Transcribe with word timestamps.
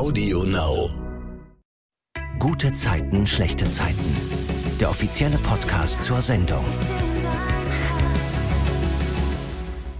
Audio 0.00 0.44
Now. 0.44 0.88
Gute 2.38 2.72
Zeiten, 2.72 3.26
schlechte 3.26 3.68
Zeiten. 3.68 4.16
Der 4.80 4.88
offizielle 4.88 5.36
Podcast 5.36 6.02
zur 6.02 6.22
Sendung. 6.22 6.64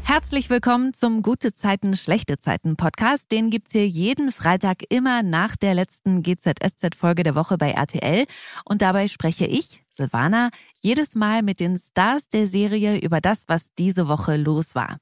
Herzlich 0.03 0.49
willkommen 0.49 0.95
zum 0.95 1.21
Gute 1.21 1.53
Zeiten, 1.53 1.97
schlechte 1.97 2.39
Zeiten 2.39 2.77
Podcast. 2.77 3.31
Den 3.31 3.51
gibt's 3.51 3.73
hier 3.73 3.87
jeden 3.87 4.33
Freitag 4.33 4.85
immer 4.89 5.23
nach 5.23 5.55
der 5.55 5.75
letzten 5.75 6.23
GZSZ-Folge 6.23 7.23
der 7.23 7.35
Woche 7.35 7.59
bei 7.59 7.73
RTL. 7.73 8.25
Und 8.65 8.81
dabei 8.81 9.07
spreche 9.07 9.45
ich, 9.45 9.85
Silvana, 9.91 10.49
jedes 10.81 11.15
Mal 11.15 11.43
mit 11.43 11.61
den 11.61 11.77
Stars 11.77 12.31
der 12.31 12.47
Serie 12.47 12.97
über 12.97 13.21
das, 13.21 13.45
was 13.49 13.75
diese 13.75 14.09
Woche 14.09 14.39
los 14.39 14.75
war. 14.75 14.97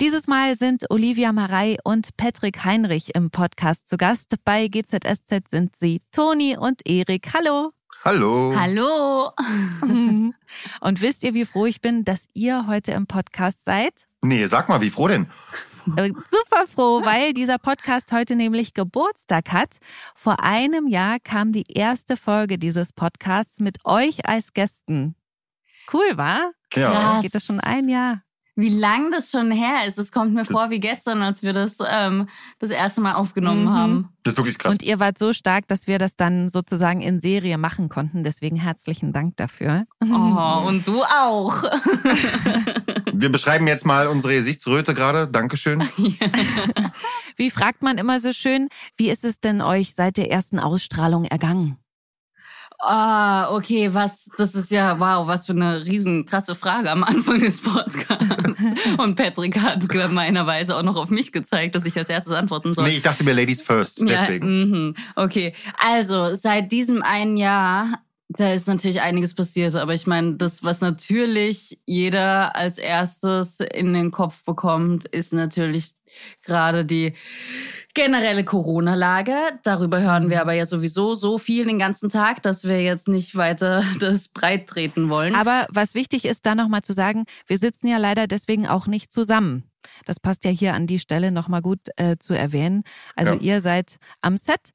Dieses 0.00 0.26
Mal 0.26 0.56
sind 0.56 0.90
Olivia 0.90 1.32
Marei 1.32 1.76
und 1.84 2.16
Patrick 2.16 2.64
Heinrich 2.64 3.14
im 3.14 3.30
Podcast 3.30 3.88
zu 3.88 3.96
Gast. 3.96 4.34
Bei 4.44 4.68
GZSZ 4.68 5.48
sind 5.48 5.76
sie 5.76 6.02
Toni 6.12 6.56
und 6.56 6.86
Erik. 6.86 7.32
Hallo. 7.34 7.72
Hallo. 8.04 8.54
Hallo. 8.56 9.32
Und 10.80 11.00
wisst 11.00 11.24
ihr, 11.24 11.34
wie 11.34 11.44
froh 11.44 11.66
ich 11.66 11.80
bin, 11.80 12.04
dass 12.04 12.28
ihr 12.34 12.68
heute 12.68 12.92
im 12.92 13.08
Podcast 13.08 13.64
seid? 13.64 14.06
Nee, 14.22 14.46
sag 14.46 14.68
mal, 14.68 14.80
wie 14.80 14.90
froh 14.90 15.08
denn? 15.08 15.26
Äh, 15.96 16.12
Super 16.28 16.66
froh, 16.72 17.02
weil 17.04 17.32
dieser 17.32 17.58
Podcast 17.58 18.12
heute 18.12 18.36
nämlich 18.36 18.74
Geburtstag 18.74 19.50
hat. 19.52 19.78
Vor 20.14 20.38
einem 20.38 20.86
Jahr 20.86 21.18
kam 21.18 21.50
die 21.50 21.64
erste 21.68 22.16
Folge 22.16 22.58
dieses 22.58 22.92
Podcasts 22.92 23.58
mit 23.58 23.84
euch 23.84 24.24
als 24.26 24.52
Gästen. 24.52 25.16
Cool, 25.92 26.16
war? 26.16 26.52
Ja. 26.74 26.90
Krass. 26.90 27.22
Geht 27.22 27.34
das 27.34 27.44
schon 27.44 27.60
ein 27.60 27.88
Jahr? 27.88 28.22
Wie 28.58 28.70
lang 28.70 29.10
das 29.10 29.30
schon 29.30 29.50
her 29.50 29.86
ist. 29.86 29.98
Es 29.98 30.10
kommt 30.10 30.32
mir 30.32 30.46
vor 30.46 30.70
wie 30.70 30.80
gestern, 30.80 31.20
als 31.22 31.42
wir 31.42 31.52
das 31.52 31.74
ähm, 31.86 32.26
das 32.58 32.70
erste 32.70 33.02
Mal 33.02 33.12
aufgenommen 33.14 33.64
Mhm. 33.64 33.70
haben. 33.74 34.08
Das 34.22 34.32
ist 34.32 34.38
wirklich 34.38 34.58
krass. 34.58 34.72
Und 34.72 34.82
ihr 34.82 34.98
wart 34.98 35.18
so 35.18 35.32
stark, 35.34 35.68
dass 35.68 35.86
wir 35.86 35.98
das 35.98 36.16
dann 36.16 36.48
sozusagen 36.48 37.02
in 37.02 37.20
Serie 37.20 37.58
machen 37.58 37.90
konnten. 37.90 38.24
Deswegen 38.24 38.56
herzlichen 38.56 39.12
Dank 39.12 39.36
dafür. 39.36 39.84
Oh, 40.02 40.64
und 40.66 40.88
du 40.88 41.02
auch. 41.04 41.62
Wir 43.18 43.30
beschreiben 43.32 43.66
jetzt 43.66 43.86
mal 43.86 44.08
unsere 44.08 44.34
Gesichtsröte 44.34 44.92
gerade. 44.92 45.26
Dankeschön. 45.28 45.88
Wie 47.36 47.50
fragt 47.50 47.82
man 47.82 47.96
immer 47.98 48.20
so 48.20 48.32
schön, 48.34 48.68
wie 48.96 49.08
ist 49.10 49.24
es 49.24 49.40
denn 49.40 49.60
euch 49.62 49.94
seit 49.94 50.16
der 50.18 50.30
ersten 50.30 50.58
Ausstrahlung 50.58 51.24
ergangen? 51.24 51.78
Ah, 52.78 53.54
okay, 53.54 53.94
was, 53.94 54.28
das 54.36 54.54
ist 54.54 54.70
ja, 54.70 55.00
wow, 55.00 55.26
was 55.26 55.46
für 55.46 55.52
eine 55.52 55.86
riesen 55.86 56.26
krasse 56.26 56.54
Frage 56.54 56.90
am 56.90 57.04
Anfang 57.04 57.40
des 57.40 57.60
Podcasts. 57.62 58.35
Und 58.98 59.16
Patrick 59.16 59.58
hat 59.58 59.88
gemeinerweise 59.88 60.76
auch 60.76 60.82
noch 60.82 60.96
auf 60.96 61.10
mich 61.10 61.32
gezeigt, 61.32 61.74
dass 61.74 61.84
ich 61.84 61.96
als 61.96 62.08
erstes 62.08 62.32
antworten 62.32 62.72
soll. 62.72 62.84
Nee, 62.84 62.96
ich 62.96 63.02
dachte 63.02 63.24
mir 63.24 63.32
Ladies 63.32 63.62
first. 63.62 64.00
Deswegen. 64.00 64.46
Ja, 64.46 64.66
mhm. 64.66 64.94
okay. 65.14 65.54
Also, 65.78 66.34
seit 66.36 66.72
diesem 66.72 67.02
einen 67.02 67.36
Jahr, 67.36 68.00
da 68.28 68.52
ist 68.52 68.66
natürlich 68.66 69.00
einiges 69.00 69.34
passiert, 69.34 69.74
aber 69.74 69.94
ich 69.94 70.06
meine, 70.06 70.34
das, 70.34 70.64
was 70.64 70.80
natürlich 70.80 71.78
jeder 71.86 72.56
als 72.56 72.78
erstes 72.78 73.60
in 73.60 73.92
den 73.92 74.10
Kopf 74.10 74.44
bekommt, 74.44 75.06
ist 75.06 75.32
natürlich 75.32 75.94
gerade 76.42 76.84
die 76.84 77.14
generelle 77.96 78.44
Corona-Lage. 78.44 79.34
Darüber 79.64 80.00
hören 80.00 80.30
wir 80.30 80.40
aber 80.40 80.52
ja 80.52 80.66
sowieso 80.66 81.16
so 81.16 81.38
viel 81.38 81.64
den 81.64 81.78
ganzen 81.80 82.10
Tag, 82.10 82.42
dass 82.42 82.62
wir 82.62 82.80
jetzt 82.82 83.08
nicht 83.08 83.34
weiter 83.34 83.82
das 84.00 84.28
breit 84.28 84.68
treten 84.68 85.08
wollen. 85.08 85.34
Aber 85.34 85.66
was 85.70 85.94
wichtig 85.94 86.24
ist, 86.26 86.46
da 86.46 86.54
nochmal 86.54 86.82
zu 86.82 86.92
sagen, 86.92 87.24
wir 87.48 87.58
sitzen 87.58 87.88
ja 87.88 87.96
leider 87.98 88.28
deswegen 88.28 88.68
auch 88.68 88.86
nicht 88.86 89.12
zusammen. 89.12 89.64
Das 90.04 90.20
passt 90.20 90.44
ja 90.44 90.50
hier 90.50 90.74
an 90.74 90.86
die 90.86 90.98
Stelle 90.98 91.32
nochmal 91.32 91.62
gut 91.62 91.80
äh, 91.96 92.16
zu 92.18 92.34
erwähnen. 92.34 92.84
Also 93.16 93.32
Ja. 93.32 93.40
ihr 93.40 93.60
seid 93.60 93.96
am 94.20 94.36
Set 94.36 94.70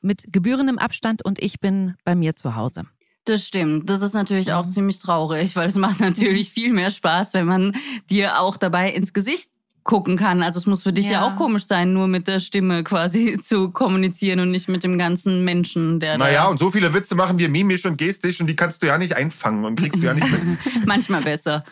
mit 0.00 0.32
gebührendem 0.32 0.78
Abstand 0.78 1.24
und 1.24 1.40
ich 1.42 1.60
bin 1.60 1.94
bei 2.04 2.14
mir 2.14 2.34
zu 2.34 2.56
Hause. 2.56 2.84
Das 3.26 3.46
stimmt. 3.46 3.88
Das 3.88 4.02
ist 4.02 4.12
natürlich 4.14 4.52
auch 4.52 4.66
Mhm. 4.66 4.70
ziemlich 4.70 4.98
traurig, 4.98 5.56
weil 5.56 5.68
es 5.68 5.76
macht 5.76 6.00
natürlich 6.00 6.50
viel 6.50 6.72
mehr 6.72 6.90
Spaß, 6.90 7.34
wenn 7.34 7.46
man 7.46 7.76
dir 8.10 8.40
auch 8.40 8.56
dabei 8.56 8.90
ins 8.90 9.12
Gesicht 9.12 9.50
gucken 9.84 10.16
kann. 10.16 10.42
Also 10.42 10.58
es 10.58 10.66
muss 10.66 10.82
für 10.82 10.92
dich 10.94 11.04
ja, 11.06 11.12
Ja. 11.12 11.26
auch 11.26 11.36
komisch 11.36 11.66
sein, 11.66 11.92
nur 11.92 12.08
mit 12.08 12.26
der 12.26 12.40
Stimme 12.40 12.82
quasi 12.82 13.38
zu 13.42 13.70
kommunizieren 13.70 14.40
und 14.40 14.50
nicht 14.50 14.66
mit 14.68 14.82
dem 14.82 14.96
ganzen 14.98 15.44
Menschen, 15.44 16.00
der 16.00 16.16
Naja, 16.18 16.44
da 16.44 16.48
und 16.48 16.58
so 16.58 16.70
viele 16.70 16.92
Witze 16.94 17.14
machen 17.14 17.38
wir 17.38 17.48
mimisch 17.50 17.84
und 17.84 17.98
gestisch 17.98 18.40
und 18.40 18.46
die 18.46 18.56
kannst 18.56 18.82
du 18.82 18.86
ja 18.86 18.96
nicht 18.98 19.14
einfangen 19.14 19.64
und 19.64 19.78
kriegst 19.78 20.02
du 20.02 20.06
ja 20.06 20.14
nicht 20.14 20.30
mit. 20.30 20.40
manchmal 20.86 21.22
besser. 21.22 21.64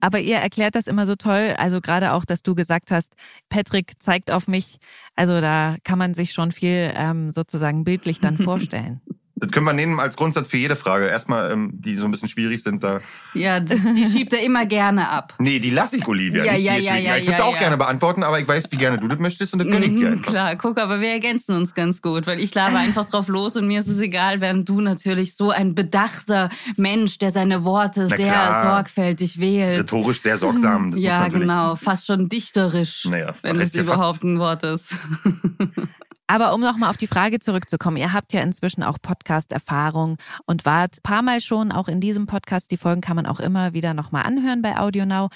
Aber 0.00 0.20
ihr 0.20 0.36
erklärt 0.36 0.74
das 0.74 0.86
immer 0.86 1.06
so 1.06 1.16
toll. 1.16 1.54
Also 1.56 1.80
gerade 1.80 2.12
auch, 2.12 2.24
dass 2.26 2.42
du 2.42 2.54
gesagt 2.54 2.90
hast, 2.90 3.14
Patrick 3.48 3.94
zeigt 3.98 4.30
auf 4.30 4.46
mich. 4.46 4.78
Also 5.16 5.40
da 5.40 5.76
kann 5.84 5.98
man 5.98 6.14
sich 6.14 6.32
schon 6.32 6.52
viel 6.52 6.92
ähm, 6.94 7.32
sozusagen 7.32 7.82
bildlich 7.82 8.20
dann 8.20 8.36
vorstellen. 8.44 9.00
Das 9.40 9.50
können 9.50 9.66
wir 9.66 9.72
nehmen 9.72 10.00
als 10.00 10.16
Grundsatz 10.16 10.48
für 10.48 10.56
jede 10.56 10.76
Frage. 10.76 11.06
Erstmal, 11.06 11.50
ähm, 11.52 11.70
die 11.74 11.96
so 11.96 12.04
ein 12.04 12.10
bisschen 12.10 12.28
schwierig 12.28 12.62
sind 12.62 12.82
da. 12.82 13.00
Ja, 13.34 13.60
das, 13.60 13.78
die 13.82 14.06
schiebt 14.06 14.32
er 14.32 14.42
immer 14.42 14.66
gerne 14.66 15.08
ab. 15.08 15.34
Nee, 15.38 15.58
die 15.58 15.70
lasse 15.70 15.96
ich 15.96 16.06
Olivia. 16.06 16.44
Ja, 16.44 16.54
ja, 16.54 16.76
ja, 16.76 16.96
ja, 16.96 17.16
ich 17.16 17.26
würde 17.26 17.36
sie 17.36 17.42
ja, 17.42 17.44
auch 17.44 17.54
ja. 17.54 17.60
gerne 17.60 17.76
beantworten, 17.76 18.22
aber 18.22 18.40
ich 18.40 18.48
weiß, 18.48 18.64
wie 18.70 18.76
gerne 18.76 18.98
du 18.98 19.06
das 19.08 19.18
möchtest 19.18 19.52
und 19.52 19.60
das 19.60 19.68
gönne 19.68 19.86
ich 19.86 19.94
dir 19.94 20.08
Mhm, 20.08 20.12
einfach. 20.18 20.30
Klar, 20.32 20.56
guck, 20.56 20.78
aber 20.78 21.00
wir 21.00 21.10
ergänzen 21.10 21.56
uns 21.56 21.74
ganz 21.74 22.02
gut, 22.02 22.26
weil 22.26 22.40
ich 22.40 22.54
laber 22.54 22.78
einfach 22.78 23.08
drauf 23.08 23.28
los 23.28 23.56
und 23.56 23.66
mir 23.66 23.80
ist 23.80 23.88
es 23.88 24.00
egal, 24.00 24.40
während 24.40 24.68
du 24.68 24.80
natürlich 24.80 25.36
so 25.36 25.50
ein 25.50 25.74
bedachter 25.74 26.50
Mensch, 26.76 27.18
der 27.18 27.30
seine 27.30 27.64
Worte 27.64 28.08
sehr 28.08 28.60
sorgfältig 28.62 29.38
wählt. 29.38 29.80
Rhetorisch 29.80 30.20
sehr 30.20 30.38
sorgsam. 30.38 30.90
Das 30.90 31.00
ja, 31.08 31.28
genau, 31.28 31.76
fast 31.76 32.06
schon 32.06 32.28
dichterisch, 32.28 33.04
Naja, 33.04 33.34
wenn 33.42 33.60
es 33.60 33.74
überhaupt 33.74 34.22
ein 34.24 34.38
Wort 34.38 34.62
ist. 34.64 34.94
Aber 36.30 36.54
um 36.54 36.60
nochmal 36.60 36.90
auf 36.90 36.98
die 36.98 37.06
Frage 37.06 37.40
zurückzukommen, 37.40 37.96
ihr 37.96 38.12
habt 38.12 38.34
ja 38.34 38.42
inzwischen 38.42 38.82
auch 38.82 38.98
Podcast-Erfahrung 39.00 40.18
und 40.44 40.66
wart 40.66 41.02
paar 41.02 41.22
Mal 41.22 41.40
schon 41.40 41.72
auch 41.72 41.88
in 41.88 42.00
diesem 42.00 42.26
Podcast. 42.26 42.70
Die 42.70 42.76
Folgen 42.76 43.00
kann 43.00 43.16
man 43.16 43.24
auch 43.26 43.40
immer 43.40 43.72
wieder 43.72 43.94
nochmal 43.94 44.24
anhören 44.24 44.60
bei 44.60 44.76
AudioNow. 44.76 45.30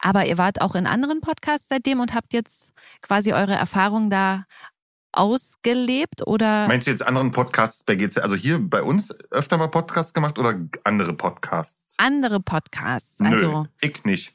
Aber 0.00 0.24
ihr 0.24 0.38
wart 0.38 0.62
auch 0.62 0.74
in 0.74 0.86
anderen 0.86 1.20
Podcasts 1.20 1.68
seitdem 1.68 2.00
und 2.00 2.14
habt 2.14 2.32
jetzt 2.32 2.72
quasi 3.02 3.34
eure 3.34 3.54
Erfahrung 3.54 4.08
da 4.08 4.44
ausgelebt 5.12 6.26
oder? 6.26 6.66
Meinst 6.66 6.86
du 6.86 6.92
jetzt 6.92 7.02
anderen 7.02 7.32
Podcasts 7.32 7.84
bei 7.84 7.96
GC? 7.96 8.18
Also 8.22 8.34
hier 8.34 8.58
bei 8.58 8.82
uns 8.82 9.10
öfter 9.30 9.58
mal 9.58 9.68
Podcasts 9.68 10.14
gemacht 10.14 10.38
oder 10.38 10.58
andere 10.84 11.12
Podcasts? 11.12 11.96
andere 11.98 12.40
Podcasts. 12.40 13.20
Also, 13.20 13.62
Nö, 13.62 13.68
ich 13.80 14.04
nicht. 14.04 14.34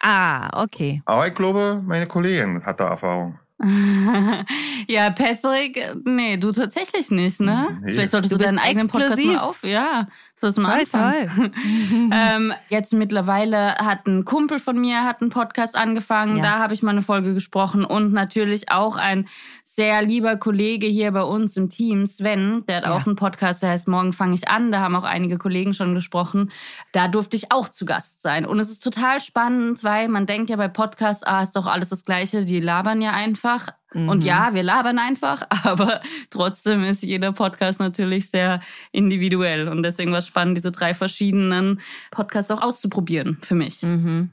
ah, 0.00 0.62
okay. 0.62 1.02
Aber 1.04 1.28
ich 1.28 1.34
glaube, 1.34 1.80
meine 1.84 2.08
Kollegin 2.08 2.64
hat 2.64 2.80
da 2.80 2.88
Erfahrung. 2.88 3.38
ja, 4.88 5.10
Patrick, 5.10 5.80
nee, 6.04 6.36
du 6.36 6.50
tatsächlich 6.50 7.10
nicht, 7.10 7.40
ne? 7.40 7.78
Nee. 7.82 7.92
Vielleicht 7.92 8.10
solltest 8.10 8.32
Du 8.32 8.38
du, 8.38 8.44
deinen 8.44 8.58
eigenen 8.58 8.88
Podcast 8.88 9.24
mal 9.24 9.38
auf. 9.38 9.62
Ja, 9.62 10.08
sollst 10.36 10.58
du 10.58 10.62
mal 10.62 10.84
toll. 10.86 11.30
ähm, 12.12 12.52
jetzt 12.68 12.92
mittlerweile 12.92 13.76
hat 13.76 14.06
ein 14.06 14.24
Kumpel 14.24 14.58
von 14.58 14.78
mir 14.78 15.04
hat 15.04 15.20
einen 15.20 15.30
Podcast 15.30 15.76
angefangen. 15.76 16.38
Ja. 16.38 16.42
Da 16.42 16.58
habe 16.58 16.74
ich 16.74 16.82
mal 16.82 16.90
eine 16.90 17.02
Folge 17.02 17.32
gesprochen 17.32 17.84
und 17.84 18.12
natürlich 18.12 18.72
auch 18.72 18.96
ein 18.96 19.28
sehr 19.76 20.02
lieber 20.02 20.36
Kollege 20.36 20.86
hier 20.86 21.10
bei 21.10 21.22
uns 21.22 21.56
im 21.56 21.68
Team, 21.68 22.06
Sven, 22.06 22.64
der 22.68 22.76
hat 22.76 22.84
Ja. 22.84 22.94
auch 22.96 23.06
einen 23.06 23.16
Podcast, 23.16 23.60
der 23.60 23.70
heißt 23.70 23.88
Morgen 23.88 24.12
fange 24.12 24.36
ich 24.36 24.46
an. 24.48 24.70
Da 24.70 24.78
haben 24.78 24.94
auch 24.94 25.02
einige 25.02 25.36
Kollegen 25.36 25.74
schon 25.74 25.94
gesprochen. 25.96 26.52
Da 26.92 27.08
durfte 27.08 27.36
ich 27.36 27.50
auch 27.50 27.68
zu 27.68 27.84
Gast 27.84 28.22
sein. 28.22 28.46
Und 28.46 28.60
es 28.60 28.70
ist 28.70 28.84
total 28.84 29.20
spannend, 29.20 29.82
weil 29.82 30.06
man 30.08 30.26
denkt 30.26 30.48
ja 30.48 30.54
bei 30.56 30.68
Podcasts, 30.68 31.24
ah, 31.24 31.42
ist 31.42 31.56
doch 31.56 31.66
alles 31.66 31.88
das 31.88 32.04
Gleiche, 32.04 32.44
die 32.44 32.60
labern 32.60 33.02
ja 33.02 33.12
einfach. 33.14 33.66
Und 33.92 34.18
Mhm. 34.20 34.26
ja, 34.26 34.54
wir 34.54 34.62
labern 34.62 34.98
einfach, 35.00 35.46
aber 35.64 36.00
trotzdem 36.30 36.84
ist 36.84 37.02
jeder 37.02 37.32
Podcast 37.32 37.80
natürlich 37.80 38.30
sehr 38.30 38.60
individuell. 38.92 39.66
Und 39.68 39.82
deswegen 39.82 40.12
war 40.12 40.18
es 40.20 40.26
spannend, 40.28 40.56
diese 40.56 40.70
drei 40.70 40.94
verschiedenen 40.94 41.80
Podcasts 42.12 42.50
auch 42.52 42.62
auszuprobieren 42.62 43.38
für 43.42 43.54
mich. 43.56 43.82
Mhm. 43.82 44.30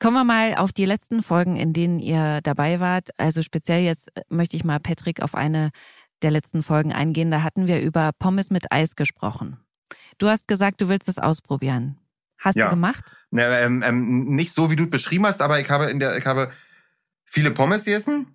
Kommen 0.00 0.14
wir 0.16 0.24
mal 0.24 0.54
auf 0.54 0.72
die 0.72 0.86
letzten 0.86 1.22
Folgen, 1.22 1.56
in 1.56 1.74
denen 1.74 1.98
ihr 1.98 2.40
dabei 2.42 2.80
wart. 2.80 3.10
Also 3.18 3.42
speziell 3.42 3.82
jetzt 3.82 4.08
äh, 4.16 4.22
möchte 4.30 4.56
ich 4.56 4.64
mal 4.64 4.80
Patrick 4.80 5.20
auf 5.22 5.34
eine 5.34 5.70
der 6.22 6.30
letzten 6.30 6.62
Folgen 6.62 6.92
eingehen. 6.92 7.30
Da 7.30 7.42
hatten 7.42 7.66
wir 7.66 7.82
über 7.82 8.10
Pommes 8.18 8.50
mit 8.50 8.72
Eis 8.72 8.96
gesprochen. 8.96 9.58
Du 10.18 10.28
hast 10.28 10.48
gesagt, 10.48 10.80
du 10.80 10.88
willst 10.88 11.08
es 11.08 11.18
ausprobieren. 11.18 11.98
Hast 12.38 12.56
Ja. 12.56 12.64
du 12.64 12.70
gemacht? 12.70 13.14
Ne, 13.30 13.44
ähm, 13.60 13.82
ähm, 13.86 14.24
nicht 14.34 14.54
so, 14.54 14.70
wie 14.70 14.76
du 14.76 14.84
es 14.84 14.90
beschrieben 14.90 15.26
hast, 15.26 15.42
aber 15.42 15.60
ich 15.60 15.68
habe 15.68 15.90
in 15.90 16.00
der, 16.00 16.16
ich 16.16 16.24
habe 16.24 16.50
viele 17.24 17.50
Pommes 17.50 17.84
gegessen, 17.84 18.34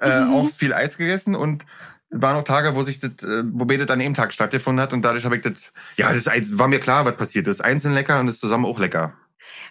äh, 0.00 0.20
Mhm. 0.20 0.30
auch 0.34 0.50
viel 0.50 0.74
Eis 0.74 0.98
gegessen 0.98 1.34
und 1.34 1.64
es 2.10 2.20
waren 2.20 2.36
auch 2.36 2.44
Tage, 2.44 2.74
wo 2.74 2.82
sich 2.82 3.00
das, 3.00 3.12
äh, 3.22 3.42
wo 3.46 3.64
beide 3.64 3.90
an 3.90 3.98
dem 3.98 4.12
Tag 4.14 4.34
stattgefunden 4.34 4.82
hat 4.82 4.92
und 4.92 5.00
dadurch 5.02 5.24
habe 5.24 5.36
ich 5.36 5.42
das, 5.42 5.72
ja, 5.96 6.12
das 6.12 6.26
war 6.58 6.68
mir 6.68 6.78
klar, 6.78 7.06
was 7.06 7.16
passiert 7.16 7.46
ist. 7.48 7.64
Einzeln 7.64 7.94
lecker 7.94 8.20
und 8.20 8.26
das 8.26 8.38
zusammen 8.38 8.66
auch 8.66 8.78
lecker. 8.78 9.14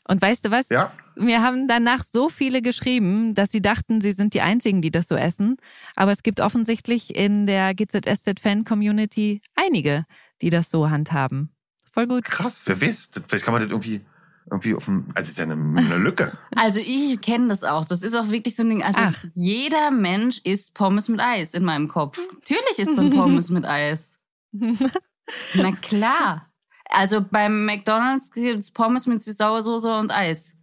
Und 0.08 0.22
weißt 0.22 0.46
du 0.46 0.52
was? 0.52 0.70
Ja, 0.70 0.92
Mir 1.16 1.42
haben 1.42 1.68
danach 1.68 2.04
so 2.04 2.30
viele 2.30 2.62
geschrieben, 2.62 3.34
dass 3.34 3.52
sie 3.52 3.62
dachten, 3.62 4.02
sie 4.02 4.12
sind 4.12 4.34
die 4.34 4.42
Einzigen, 4.42 4.82
die 4.82 4.92
das 4.92 5.08
so 5.08 5.16
essen. 5.16 5.58
Aber 5.96 6.12
es 6.12 6.24
gibt 6.24 6.40
offensichtlich 6.40 7.16
in 7.16 7.48
der 7.48 7.74
GZSZ-Fan-Community 7.74 9.42
einige, 9.56 10.06
die 10.42 10.50
das 10.50 10.70
so 10.70 10.90
handhaben. 10.90 11.52
Voll 11.94 12.08
gut. 12.08 12.26
krass, 12.26 12.62
wer 12.66 12.82
weiß, 12.82 13.10
vielleicht 13.28 13.46
kann 13.46 13.54
man 13.54 13.64
das 13.64 13.72
irgendwie 13.72 14.02
irgendwie 14.52 14.76
auf 14.76 14.86
dem, 14.86 15.08
also 15.16 15.30
ist 15.30 15.38
ja 15.38 15.44
eine, 15.44 15.54
eine 15.54 15.98
Lücke. 15.98 16.38
Also 16.56 16.80
ich 16.80 17.20
kenne 17.22 17.50
das 17.50 17.64
auch. 17.64 17.86
Das 17.86 18.02
ist 18.02 18.16
auch 18.16 18.30
wirklich 18.30 18.56
so 18.56 18.64
ein 18.64 18.70
Ding. 18.70 18.84
Also 18.84 19.00
Ach. 19.02 19.26
jeder 19.34 19.92
Mensch 19.92 20.40
isst 20.44 20.74
Pommes 20.74 21.10
mit 21.10 21.20
Eis 21.20 21.54
in 21.54 21.64
meinem 21.64 21.88
Kopf. 21.88 22.18
Natürlich 22.34 22.80
isst 22.80 22.96
man 22.96 23.10
Pommes 23.12 23.50
mit 23.50 23.66
Eis. 23.66 24.20
Na 25.54 25.72
klar. 25.82 26.50
Also 26.96 27.22
beim 27.22 27.66
McDonalds 27.66 28.32
gibt 28.32 28.60
es 28.62 28.72
Pommes 28.72 29.06
mit 29.06 29.20
Süß-Sauersoße 29.22 29.92
und 30.00 30.12
Eis. 30.12 30.54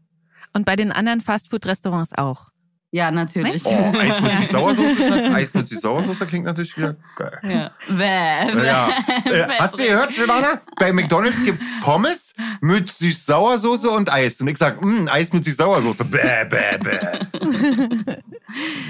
Und 0.55 0.65
bei 0.67 0.77
den 0.77 0.91
anderen 0.93 1.21
Fastfood-Restaurants 1.21 2.13
auch. 2.17 2.49
Ja, 2.95 3.11
natürlich. 3.11 3.65
Oh, 3.65 3.71
Eis 3.99 4.21
mit 4.21 4.33
Süß-Sauersoße, 4.33 5.05
ist- 5.05 5.35
Eis 5.35 5.55
mit 5.55 5.67
Süß-Sauersoße 5.69 6.27
klingt 6.27 6.45
natürlich 6.45 6.77
wieder 6.77 6.97
geil. 7.17 7.39
Ja. 7.43 7.71
Bäh, 7.89 8.53
bäh. 8.55 8.67
Ja. 8.67 8.89
Äh, 9.25 9.47
hast 9.59 9.79
du 9.79 9.85
gehört, 9.85 10.15
Silvana? 10.15 10.61
Bei 10.77 10.93
McDonalds 10.93 11.43
gibt's 11.45 11.67
Pommes 11.81 12.35
mit 12.61 12.91
Süß-Sauersoße 12.91 13.89
und 13.89 14.13
Eis. 14.13 14.41
Und 14.43 14.49
ich 14.49 14.59
sag, 14.59 14.83
mh, 14.83 15.11
Eis 15.11 15.33
mit 15.33 15.45
Süß-Sauersoße. 15.45 16.05
Bäh, 16.05 16.45
bäh, 16.45 16.79
bäh. 16.79 18.17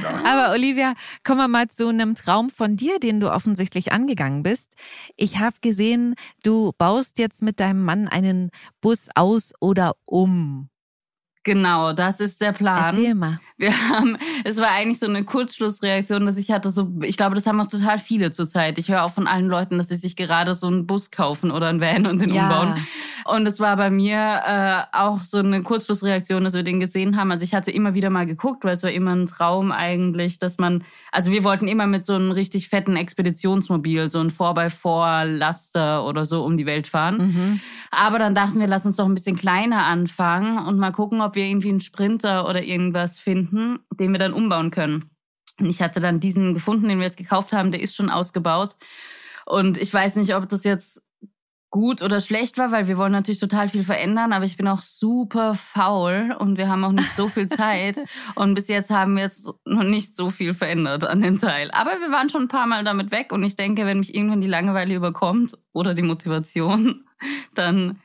Ja. 0.03 0.25
Aber 0.25 0.53
Olivia, 0.53 0.95
kommen 1.25 1.39
wir 1.39 1.49
mal 1.49 1.69
zu 1.69 1.89
einem 1.89 2.15
Traum 2.15 2.51
von 2.51 2.77
dir, 2.77 2.99
den 2.99 3.21
du 3.21 3.33
offensichtlich 3.33 3.93
angegangen 3.93 4.43
bist. 4.43 4.75
Ich 5.17 5.39
habe 5.39 5.57
gesehen, 5.61 6.15
du 6.43 6.73
baust 6.77 7.19
jetzt 7.19 7.43
mit 7.43 7.61
deinem 7.61 7.85
Mann 7.85 8.09
einen 8.09 8.51
Bus 8.81 9.09
aus 9.15 9.53
oder 9.61 9.95
um. 10.05 10.69
Genau, 11.45 11.93
das 11.93 12.21
ist 12.21 12.41
der 12.41 12.53
Plan. 12.53 12.95
Erzähl 12.95 13.15
mal. 13.15 13.41
Wir 13.63 13.91
haben, 13.91 14.19
es 14.43 14.61
war 14.61 14.73
eigentlich 14.73 14.99
so 14.99 15.07
eine 15.07 15.25
Kurzschlussreaktion, 15.25 16.27
dass 16.27 16.37
ich 16.37 16.51
hatte 16.51 16.73
so, 16.73 16.91
ich 17.03 17.17
glaube, 17.17 17.37
das 17.37 17.47
haben 17.47 17.61
auch 17.61 17.69
total 17.69 17.99
viele 18.01 18.33
zurzeit. 18.33 18.77
Ich 18.77 18.89
höre 18.89 19.05
auch 19.05 19.13
von 19.13 19.29
allen 19.29 19.47
Leuten, 19.47 19.79
dass 19.79 19.89
sie 19.89 19.97
sich 19.97 20.17
gerade 20.17 20.55
so 20.55 20.67
einen 20.67 20.85
Bus 20.85 21.13
kaufen 21.13 21.53
oder 21.53 21.69
einen 21.69 21.81
Van 21.81 22.07
und 22.07 22.19
den 22.19 22.33
umbauen. 22.33 22.85
Und 23.25 23.47
es 23.47 23.61
war 23.61 23.77
bei 23.77 23.89
mir 23.91 24.17
äh, 24.17 24.83
auch 24.97 25.21
so 25.21 25.39
eine 25.39 25.63
Kurzschlussreaktion, 25.63 26.43
dass 26.43 26.55
wir 26.55 26.65
den 26.65 26.81
gesehen 26.81 27.17
haben. 27.17 27.31
Also 27.31 27.45
ich 27.45 27.55
hatte 27.55 27.71
immer 27.71 27.95
wieder 27.95 28.11
mal 28.11 28.27
geguckt, 28.27 28.65
weil 28.65 28.75
es 28.75 28.83
war 28.83 28.91
immer 28.91 29.15
ein 29.15 29.27
Traum 29.27 29.71
eigentlich, 29.71 30.41
dass 30.41 30.59
man, 30.59 30.83
also 31.13 31.31
wir 31.31 31.45
wollten 31.45 31.69
immer 31.69 31.87
mit 31.87 32.05
so 32.05 32.15
einem 32.15 32.33
richtig 32.33 32.69
fetten 32.69 32.97
Expeditionsmobil, 32.97 34.11
so 34.11 34.19
ein 34.19 34.31
4x4-Laster 34.31 36.05
oder 36.05 36.27
so 36.27 36.45
um 36.45 36.57
die 36.57 36.67
Welt 36.67 36.89
fahren. 36.89 37.17
Mhm. 37.17 37.61
Aber 37.91 38.19
dann 38.19 38.35
dachten 38.35 38.59
wir, 38.59 38.67
lass 38.67 38.87
uns 38.87 38.97
doch 38.97 39.07
ein 39.07 39.15
bisschen 39.15 39.37
kleiner 39.37 39.85
anfangen 39.85 40.59
und 40.59 40.79
mal 40.79 40.93
gucken, 40.93 41.21
ob 41.21 41.35
wir 41.35 41.45
irgendwie 41.45 41.69
einen 41.69 41.81
Sprinter 41.81 42.49
oder 42.49 42.63
irgendwas 42.63 43.19
finden, 43.19 43.52
den 43.53 44.13
wir 44.13 44.19
dann 44.19 44.33
umbauen 44.33 44.71
können. 44.71 45.11
Und 45.61 45.67
ich 45.67 45.81
hatte 45.83 46.01
dann 46.01 46.21
diesen 46.21 46.55
gefunden, 46.55 46.89
den 46.89 46.99
wir 46.99 47.07
jetzt 47.07 47.17
gekauft 47.17 47.53
haben, 47.53 47.71
der 47.71 47.83
ist 47.83 47.95
schon 47.95 48.11
ausgebaut. 48.11 48.77
Und 49.47 49.77
ich 49.77 49.93
weiß 49.93 50.17
nicht, 50.17 50.35
ob 50.35 50.49
das 50.49 50.65
jetzt 50.65 51.03
gut 51.73 52.03
oder 52.03 52.21
schlecht 52.21 52.59
war, 52.59 52.71
weil 52.71 52.87
wir 52.87 52.99
wollen 52.99 53.13
natürlich 53.13 53.41
total 53.41 53.69
viel 53.69 53.83
verändern, 53.83 54.35
aber 54.35 54.45
ich 54.45 54.59
bin 54.59 54.69
auch 54.69 54.83
super 54.83 55.55
faul 55.55 56.37
und 56.39 56.59
wir 56.59 56.69
haben 56.69 56.85
auch 56.85 56.93
nicht 56.93 57.15
so 57.15 57.29
viel 57.29 57.49
Zeit. 57.49 57.99
Und 58.35 58.55
bis 58.55 58.69
jetzt 58.69 58.91
haben 58.91 59.17
wir 59.17 59.23
jetzt 59.23 59.51
noch 59.65 59.83
nicht 59.83 60.15
so 60.15 60.31
viel 60.31 60.53
verändert 60.53 61.03
an 61.03 61.23
dem 61.23 61.39
Teil. 61.39 61.71
Aber 61.73 61.93
wir 61.93 62.13
waren 62.13 62.29
schon 62.29 62.43
ein 62.43 62.49
paar 62.49 62.67
Mal 62.67 62.85
damit 62.85 63.11
weg 63.11 63.33
und 63.33 63.43
ich 63.43 63.57
denke, 63.57 63.87
wenn 63.87 64.01
mich 64.01 64.15
irgendwann 64.15 64.43
die 64.43 64.49
Langeweile 64.49 64.95
überkommt 64.95 65.59
oder 65.73 65.95
die 65.95 66.03
Motivation, 66.03 67.07
dann 67.55 67.99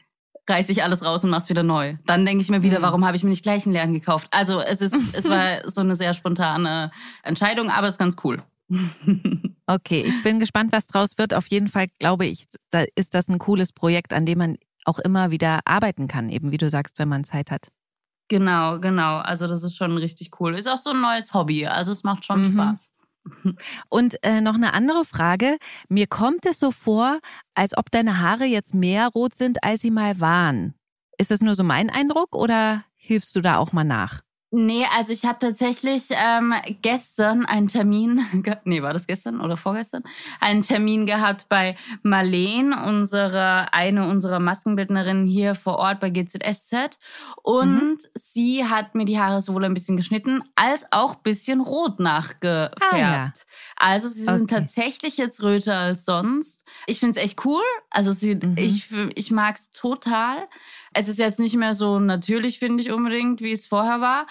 reiße 0.49 0.71
ich 0.71 0.83
alles 0.83 1.03
raus 1.03 1.23
und 1.23 1.29
mach's 1.29 1.49
wieder 1.49 1.63
neu. 1.63 1.95
Dann 2.05 2.25
denke 2.25 2.41
ich 2.41 2.49
mir 2.49 2.61
wieder, 2.63 2.79
Mhm. 2.79 2.83
warum 2.83 3.05
habe 3.05 3.17
ich 3.17 3.23
mir 3.23 3.29
nicht 3.29 3.43
gleich 3.43 3.65
einen 3.65 3.73
Lern 3.73 3.93
gekauft? 3.93 4.27
Also 4.31 4.59
es 4.61 4.81
ist, 4.81 4.95
es 5.13 5.27
war 5.29 5.69
so 5.69 5.81
eine 5.81 5.95
sehr 5.95 6.13
spontane 6.13 6.91
Entscheidung, 7.23 7.69
aber 7.69 7.87
es 7.87 7.95
ist 7.95 7.99
ganz 7.99 8.15
cool. 8.23 8.43
Okay, 9.69 10.01
ich 10.07 10.23
bin 10.23 10.39
gespannt, 10.39 10.71
was 10.71 10.87
draus 10.87 11.17
wird. 11.17 11.33
Auf 11.33 11.47
jeden 11.47 11.67
Fall 11.67 11.87
glaube 11.99 12.25
ich, 12.25 12.45
da 12.69 12.85
ist 12.95 13.13
das 13.13 13.27
ein 13.27 13.37
cooles 13.37 13.73
Projekt, 13.73 14.13
an 14.13 14.25
dem 14.25 14.37
man 14.37 14.57
auch 14.85 14.97
immer 14.99 15.29
wieder 15.29 15.59
arbeiten 15.65 16.07
kann, 16.07 16.29
eben 16.29 16.51
wie 16.51 16.57
du 16.57 16.69
sagst, 16.69 16.97
wenn 16.99 17.09
man 17.09 17.25
Zeit 17.25 17.51
hat. 17.51 17.67
genau, 18.29 18.79
genau. 18.79 19.17
Also 19.17 19.45
das 19.47 19.63
ist 19.63 19.75
schon 19.75 19.97
richtig 19.97 20.31
cool. 20.39 20.55
Ist 20.57 20.67
auch 20.69 20.77
so 20.77 20.91
ein 20.91 21.01
neues 21.01 21.33
Hobby. 21.33 21.65
Also 21.67 21.91
es 21.91 22.03
macht 22.05 22.23
schon 22.25 22.47
Mhm. 22.47 22.53
Spaß. 22.53 22.93
Und 23.89 24.23
äh, 24.23 24.41
noch 24.41 24.55
eine 24.55 24.73
andere 24.73 25.05
Frage. 25.05 25.57
Mir 25.89 26.07
kommt 26.07 26.45
es 26.45 26.59
so 26.59 26.71
vor, 26.71 27.19
als 27.53 27.77
ob 27.77 27.91
deine 27.91 28.19
Haare 28.19 28.45
jetzt 28.45 28.73
mehr 28.73 29.07
rot 29.07 29.35
sind, 29.35 29.63
als 29.63 29.81
sie 29.81 29.91
mal 29.91 30.19
waren. 30.19 30.73
Ist 31.17 31.31
das 31.31 31.41
nur 31.41 31.55
so 31.55 31.63
mein 31.63 31.89
Eindruck 31.89 32.35
oder 32.35 32.83
hilfst 32.95 33.35
du 33.35 33.41
da 33.41 33.57
auch 33.57 33.73
mal 33.73 33.83
nach? 33.83 34.21
Nee, 34.49 34.85
also 34.95 35.11
ich 35.11 35.25
habe 35.25 35.39
tatsächlich 35.39 36.05
ähm, 36.11 36.53
gestern 36.81 37.45
einen 37.45 37.67
Termin, 37.67 38.21
nee, 38.63 38.81
war 38.81 38.93
das 38.93 39.05
gestern 39.05 39.41
oder 39.41 39.57
vorgestern? 39.57 40.03
Einen 40.39 40.61
Termin 40.61 41.05
gehabt 41.05 41.49
bei 41.49 41.75
Marleen, 42.01 42.71
unsere, 42.71 43.73
eine 43.73 44.07
unserer 44.07 44.39
Maskenbildnerinnen 44.39 45.27
hier 45.27 45.53
vor 45.53 45.77
Ort 45.77 45.99
bei 45.99 46.11
GZSZ. 46.11 46.97
Und 47.43 47.97
sie 48.13 48.65
hat 48.65 48.95
mir 48.95 49.03
die 49.03 49.19
Haare 49.19 49.41
sowohl 49.41 49.65
ein 49.65 49.73
bisschen 49.73 49.97
geschnitten, 49.97 50.41
als 50.55 50.85
auch 50.91 51.15
ein 51.15 51.23
bisschen 51.23 51.59
rot 51.59 51.99
nachgefärbt. 51.99 52.81
Ah, 52.91 52.97
ja. 52.97 53.33
Also 53.79 54.07
sie 54.07 54.23
sind 54.23 54.43
Okay. 54.51 54.61
tatsächlich 54.61 55.17
jetzt 55.17 55.41
röter 55.43 55.75
als 55.77 56.03
sonst. 56.05 56.63
Ich 56.87 56.99
finde 56.99 57.19
es 57.19 57.23
echt 57.23 57.45
cool. 57.45 57.61
Also 57.89 58.11
sie, 58.11 58.35
Mhm. 58.35 58.55
ich, 58.57 58.89
ich 59.15 59.31
mag 59.31 59.55
es 59.55 59.69
total. 59.71 60.47
Es 60.93 61.07
ist 61.07 61.19
jetzt 61.19 61.39
nicht 61.39 61.55
mehr 61.55 61.75
so 61.75 61.99
natürlich, 61.99 62.59
finde 62.59 62.81
ich 62.83 62.91
unbedingt, 62.91 63.39
wie 63.41 63.51
es 63.51 63.67
vorher 63.67 64.01
war, 64.01 64.25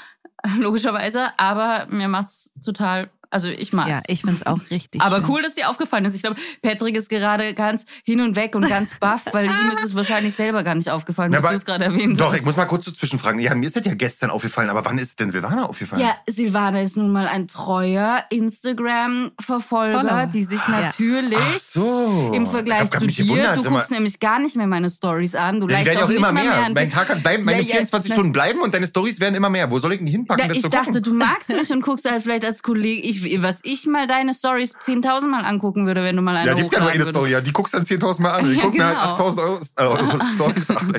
logischerweise. 0.59 1.31
Aber 1.39 1.87
mir 1.91 2.09
macht 2.09 2.27
es 2.27 2.53
total, 2.65 3.11
also 3.31 3.49
ich 3.49 3.73
mag 3.73 3.88
Ja, 3.88 4.00
ich 4.06 4.20
finde 4.23 4.37
es 4.37 4.46
auch 4.46 4.58
richtig 4.70 5.00
aber 5.00 5.17
schön. 5.17 5.26
cool, 5.28 5.43
dass 5.43 5.55
dir 5.55 5.69
aufgefallen 5.70 6.05
ist. 6.05 6.14
Ich 6.14 6.23
glaube, 6.23 6.37
Patrick 6.62 6.96
ist 6.96 7.08
gerade 7.08 7.55
ganz 7.55 7.84
hin 8.05 8.20
und 8.20 8.37
weg 8.37 8.55
und 8.55 8.69
ganz 8.69 8.99
baff, 8.99 9.23
weil 9.32 9.46
ihm 9.46 9.70
ist 9.75 9.84
es 9.84 9.94
wahrscheinlich 9.94 10.34
selber 10.34 10.62
gar 10.62 10.75
nicht 10.75 10.90
aufgefallen, 10.90 11.34
aber- 11.34 11.50
du 11.50 11.55
es 11.56 11.64
gerade 11.64 11.84
erwähnt 11.84 12.19
Doch, 12.20 12.32
hast. 12.32 12.38
ich 12.38 12.44
muss 12.44 12.56
mal 12.56 12.64
kurz 12.67 12.84
dazwischen 12.87 13.19
fragen. 13.19 13.38
Ja, 13.38 13.55
mir 13.55 13.67
ist 13.67 13.76
das 13.76 13.84
ja 13.84 13.94
gestern 13.94 14.31
aufgefallen, 14.31 14.70
aber 14.70 14.84
wann 14.84 14.99
ist 14.99 15.19
denn 15.20 15.31
Silvana 15.31 15.67
aufgefallen? 15.67 16.02
Ja, 16.02 16.17
Silvana 16.28 16.82
ist 16.82 16.96
nun 16.96 17.11
mal 17.12 17.28
ein 17.28 17.46
treuer 17.49 18.25
Instagram-Verfolger, 18.31 20.00
Follower. 20.00 20.26
die 20.26 20.43
sich 20.44 20.61
Ja. 20.69 20.81
natürlich 20.81 21.38
Ach 21.38 21.58
so. 21.61 22.32
im 22.34 22.44
Ich 22.44 22.50
Vergleich 22.50 22.90
zu 22.90 23.06
dir, 23.06 23.25
gewundert, 23.25 23.56
du 23.58 23.64
guckst 23.64 23.90
nämlich 23.90 24.20
gar 24.20 24.38
nicht 24.38 24.56
mehr 24.56 24.67
meine 24.67 24.90
Stories 24.90 25.34
an. 25.34 25.61
Du 25.61 25.69
Ja, 25.69 25.78
die 25.81 25.87
werden 25.87 25.99
ja 25.99 26.05
auch 26.05 26.08
auch 26.08 26.12
immer 26.12 26.32
mehr. 26.32 26.44
mehr. 26.44 26.70
mein 26.75 26.90
Tag 26.90 27.08
hat, 27.08 27.23
bleiben, 27.23 27.44
meine 27.44 27.61
Ja, 27.62 27.67
ja, 27.69 27.73
24 27.75 28.11
na- 28.11 28.14
Stunden 28.14 28.32
bleiben 28.32 28.61
und 28.61 28.75
deine 28.75 28.87
Stories 28.87 29.20
werden 29.20 29.34
immer 29.34 29.50
mehr. 29.50 29.70
Wo 29.70 29.78
soll 29.78 29.93
ich 29.93 29.99
denn 29.99 30.06
die 30.06 30.12
hinpacken, 30.12 30.43
Ja, 30.43 30.49
das 30.49 30.56
ich 30.58 30.62
dachte, 30.70 30.87
gucken? 30.87 31.02
du 31.02 31.12
magst 31.14 31.49
mich 31.49 31.70
und 31.70 31.82
guckst 31.82 32.11
halt 32.11 32.23
vielleicht 32.23 32.44
als 32.44 32.62
Kollege, 32.62 33.02
ich, 33.02 33.16
was 33.43 33.61
ich 33.63 33.87
mal 33.87 34.07
deine 34.07 34.35
Stories 34.35 34.77
10.000 34.77 35.29
Mal 35.29 35.45
angucken 35.45 35.87
würde, 35.87 36.03
wenn 36.03 36.17
du 36.17 36.23
mal 36.23 36.37
eine 36.37 36.49
Ja, 36.49 36.55
gibt 36.55 36.73
ja 36.73 36.81
nur 36.81 36.91
eine 36.91 37.05
Story. 37.05 37.31
Ja, 37.31 37.41
die 37.41 37.53
guckst 37.53 37.75
du 37.75 37.79
dann 37.79 37.87
10.000 37.87 38.23
Mal 38.23 38.31
an. 38.31 38.51
Ich 38.51 38.57
Ja, 38.59 38.63
guck 38.65 38.75
mir 38.75 38.85
halt 38.87 38.99
genau. 39.17 39.29
8.000 39.29 39.39
Euro, 39.43 39.61
äh, 39.77 39.83
Euro 39.83 40.19
Stories 40.35 40.71
an. 40.71 40.97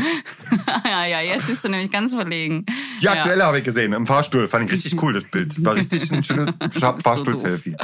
ja, 0.86 1.06
ja, 1.06 1.22
jetzt 1.22 1.48
bist 1.48 1.64
du 1.64 1.70
nämlich 1.70 1.92
ganz 1.92 2.14
verlegen. 2.14 2.66
Die 3.02 3.06
Ja. 3.06 3.14
aktuelle 3.14 3.44
habe 3.46 3.60
ich 3.60 3.64
gesehen, 3.64 3.94
im 3.94 4.06
Fahrstuhl. 4.06 4.48
Fand 4.48 4.66
ich 4.66 4.72
richtig 4.72 5.02
cool, 5.02 5.14
das 5.14 5.26
Bild. 5.26 5.64
War 5.66 5.76
richtig 5.76 6.12
ein 6.12 6.24
schönes 6.24 6.48
Scha- 6.56 6.96
so 6.96 7.02
Fahrstuhl-Selfie. 7.02 7.76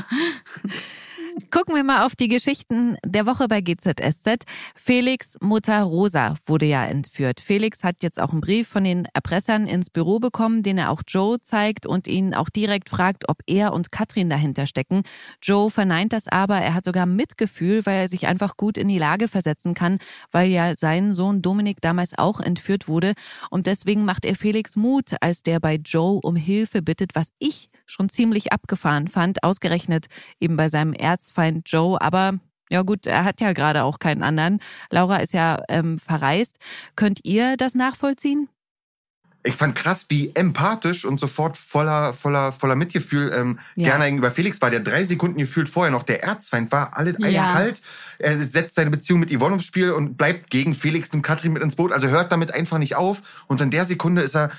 Gucken 1.54 1.76
wir 1.76 1.84
mal 1.84 2.08
auf 2.08 2.16
die 2.16 2.30
Geschichten 2.30 2.98
der 3.06 3.28
Woche 3.28 3.48
bei 3.48 3.62
GZSZ. 3.62 4.46
Felix 4.76 5.38
Mutter 5.40 5.84
Rosa 5.84 6.34
wurde 6.48 6.66
ja 6.66 6.84
entführt. 6.84 7.40
Felix 7.40 7.84
hat 7.84 7.98
jetzt 8.02 8.20
auch 8.20 8.32
einen 8.32 8.42
Brief 8.42 8.68
von 8.68 8.84
den 8.84 9.06
Erpressern 9.14 9.68
ins 9.68 9.92
Büro 9.92 10.18
bekommen, 10.18 10.64
den 10.64 10.80
er 10.80 10.90
auch 10.90 11.04
Joe 11.08 11.40
zeigt 11.40 11.86
und 11.86 12.08
ihn 12.08 12.34
auch 12.34 12.50
direkt 12.50 12.90
fragt, 12.90 13.30
ob 13.30 13.38
er 13.46 13.72
und 13.74 13.92
Katrin 13.92 14.32
dahinter 14.32 14.66
stecken. 14.66 15.04
Joe 15.44 15.70
verneint 15.70 16.12
das 16.12 16.28
aber, 16.28 16.58
er 16.58 16.74
hat 16.74 16.86
sogar 16.86 17.06
Mitgefühl, 17.06 17.86
weil 17.86 18.02
er 18.02 18.08
sich 18.08 18.26
einfach 18.26 18.58
gut 18.58 18.76
in 18.76 18.88
die 18.88 18.98
Lage 18.98 19.28
versetzen 19.28 19.76
kann, 19.76 20.00
weil 20.32 20.50
ja 20.50 20.76
sein 20.76 21.14
Sohn 21.14 21.44
Dominik 21.44 21.82
damals 21.82 22.18
auch 22.18 22.40
entführt 22.40 22.88
wurde. 22.88 23.14
Und 23.52 23.68
deswegen 23.68 24.06
macht 24.06 24.26
er 24.26 24.36
Felix 24.36 24.76
Mut, 24.76 25.12
als 25.22 25.44
der 25.44 25.60
bei 25.60 25.76
Joe 25.76 26.20
um 26.24 26.36
Hilfe 26.36 26.82
bittet, 26.82 27.14
was 27.14 27.28
ich 27.38 27.70
schon 27.86 28.10
ziemlich 28.10 28.52
abgefahren 28.54 29.08
fand, 29.08 29.44
ausgerechnet 29.44 30.08
eben 30.40 30.58
bei 30.58 30.70
seinem 30.70 30.94
Erzfeind 30.94 31.70
Joe. 31.70 32.00
Aber 32.02 32.40
ja 32.70 32.82
gut, 32.82 33.06
er 33.06 33.24
hat 33.24 33.42
ja 33.42 33.54
gerade 33.54 33.84
auch 33.84 34.00
keinen 34.00 34.24
anderen. 34.24 34.60
Laura 34.90 35.18
ist 35.18 35.34
ja 35.34 35.62
ähm, 35.70 36.00
verreist. 36.00 36.58
Könnt 36.96 37.20
ihr 37.24 37.58
das 37.58 37.76
nachvollziehen? 37.76 38.50
Ich 39.46 39.56
fand 39.56 39.76
krass, 39.76 40.06
wie 40.08 40.32
empathisch 40.36 41.04
und 41.04 41.20
sofort 41.20 41.58
voller, 41.58 42.14
voller, 42.14 42.54
voller 42.54 42.78
Mitgefühl 42.78 43.30
ähm, 43.36 43.60
Ja. 43.76 43.90
gerne 43.90 44.06
gegenüber 44.06 44.32
Felix 44.32 44.62
war, 44.62 44.70
der 44.72 44.80
drei 44.80 45.04
Sekunden 45.04 45.38
gefühlt 45.38 45.68
vorher 45.68 45.92
noch 45.92 46.04
der 46.04 46.24
Erzfeind 46.24 46.72
war, 46.72 46.96
alles 46.98 47.18
Ja. 47.20 47.26
eiskalt. 47.26 47.82
Er 48.20 48.42
setzt 48.42 48.76
seine 48.76 48.90
Beziehung 48.90 49.20
mit 49.20 49.38
Yvonne 49.38 49.56
aufs 49.58 49.66
Spiel 49.66 49.92
und 49.92 50.16
bleibt 50.16 50.50
gegen 50.50 50.74
Felix 50.74 51.10
und 51.10 51.24
Katrin 51.24 51.52
mit 51.52 51.62
ins 51.62 51.76
Boot. 51.76 51.92
Also 51.92 52.08
hört 52.08 52.32
damit 52.32 52.54
einfach 52.54 52.78
nicht 52.78 52.96
auf. 52.96 53.44
Und 53.48 53.60
in 53.60 53.70
der 53.70 53.84
Sekunde 53.84 54.22
ist 54.22 54.34
er 54.36 54.50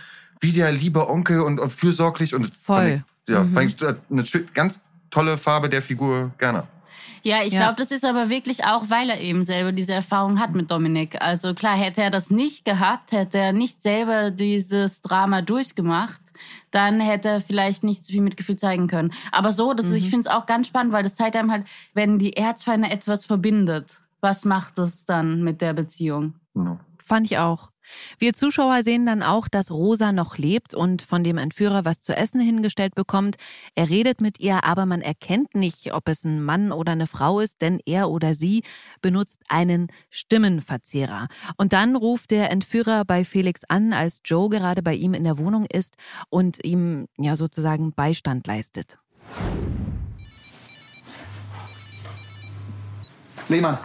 wie 0.40 0.52
der 0.52 0.70
liebe 0.70 1.08
Onkel 1.08 1.40
und, 1.40 1.58
und 1.60 1.72
fürsorglich 1.72 2.34
und 2.34 2.52
Voll. 2.62 3.02
Ja, 3.28 3.40
Mhm. 3.44 3.54
fand 3.54 3.74
ich 3.74 3.82
äh, 3.82 3.94
eine 4.10 4.24
ganz 4.54 4.80
tolle 5.10 5.38
Farbe 5.38 5.68
der 5.68 5.82
Figur 5.82 6.30
gerne. 6.38 6.64
Ja, 7.22 7.42
ich 7.42 7.54
Ja. 7.54 7.60
glaube, 7.60 7.76
das 7.78 7.90
ist 7.90 8.04
aber 8.04 8.28
wirklich 8.28 8.64
auch, 8.66 8.90
weil 8.90 9.08
er 9.08 9.18
eben 9.18 9.44
selber 9.44 9.72
diese 9.72 9.94
Erfahrung 9.94 10.38
hat 10.38 10.54
mit 10.54 10.70
Dominik. 10.70 11.22
Also 11.22 11.54
klar, 11.54 11.74
hätte 11.74 12.02
er 12.02 12.10
das 12.10 12.28
nicht 12.30 12.66
gehabt, 12.66 13.12
hätte 13.12 13.38
er 13.38 13.54
nicht 13.54 13.82
selber 13.82 14.30
dieses 14.30 15.00
Drama 15.00 15.40
durchgemacht, 15.40 16.20
dann 16.70 17.00
hätte 17.00 17.28
er 17.30 17.40
vielleicht 17.40 17.82
nicht 17.82 18.04
so 18.04 18.12
viel 18.12 18.20
Mitgefühl 18.20 18.56
zeigen 18.56 18.88
können. 18.88 19.14
Aber 19.32 19.52
so, 19.52 19.72
das 19.72 19.86
ist, 19.86 19.94
ich 19.96 20.04
Mhm. 20.06 20.10
finde 20.10 20.28
es 20.28 20.34
auch 20.34 20.44
ganz 20.44 20.66
spannend, 20.66 20.92
weil 20.92 21.02
das 21.02 21.14
zeigt 21.14 21.36
einem 21.36 21.50
halt, 21.50 21.66
wenn 21.94 22.18
die 22.18 22.36
Erzfeinde 22.36 22.90
etwas 22.90 23.24
verbindet, 23.24 24.02
was 24.20 24.44
macht 24.44 24.76
das 24.76 25.06
dann 25.06 25.42
mit 25.42 25.62
der 25.62 25.72
Beziehung? 25.72 26.34
Genau. 26.54 26.78
Fand 27.06 27.26
ich 27.30 27.38
auch. 27.38 27.70
Wir 28.18 28.32
Zuschauer 28.32 28.82
sehen 28.82 29.06
dann 29.06 29.22
auch, 29.22 29.48
dass 29.48 29.70
Rosa 29.70 30.12
noch 30.12 30.38
lebt 30.38 30.74
und 30.74 31.02
von 31.02 31.24
dem 31.24 31.38
Entführer 31.38 31.84
was 31.84 32.00
zu 32.00 32.16
essen 32.16 32.40
hingestellt 32.40 32.94
bekommt. 32.94 33.36
Er 33.74 33.88
redet 33.88 34.20
mit 34.20 34.40
ihr, 34.40 34.64
aber 34.64 34.86
man 34.86 35.00
erkennt 35.00 35.54
nicht, 35.54 35.92
ob 35.92 36.08
es 36.08 36.24
ein 36.24 36.42
Mann 36.42 36.72
oder 36.72 36.92
eine 36.92 37.06
Frau 37.06 37.40
ist, 37.40 37.62
denn 37.62 37.80
er 37.86 38.10
oder 38.10 38.34
sie 38.34 38.62
benutzt 39.00 39.40
einen 39.48 39.88
Stimmenverzehrer. 40.10 41.28
Und 41.56 41.72
dann 41.72 41.96
ruft 41.96 42.30
der 42.30 42.50
Entführer 42.50 43.04
bei 43.04 43.24
Felix 43.24 43.62
an, 43.64 43.92
als 43.92 44.20
Joe 44.24 44.48
gerade 44.48 44.82
bei 44.82 44.94
ihm 44.94 45.14
in 45.14 45.24
der 45.24 45.38
Wohnung 45.38 45.66
ist 45.66 45.96
und 46.30 46.64
ihm 46.64 47.06
ja 47.18 47.36
sozusagen 47.36 47.92
Beistand 47.92 48.46
leistet. 48.46 48.98
Lehmann, 53.48 53.78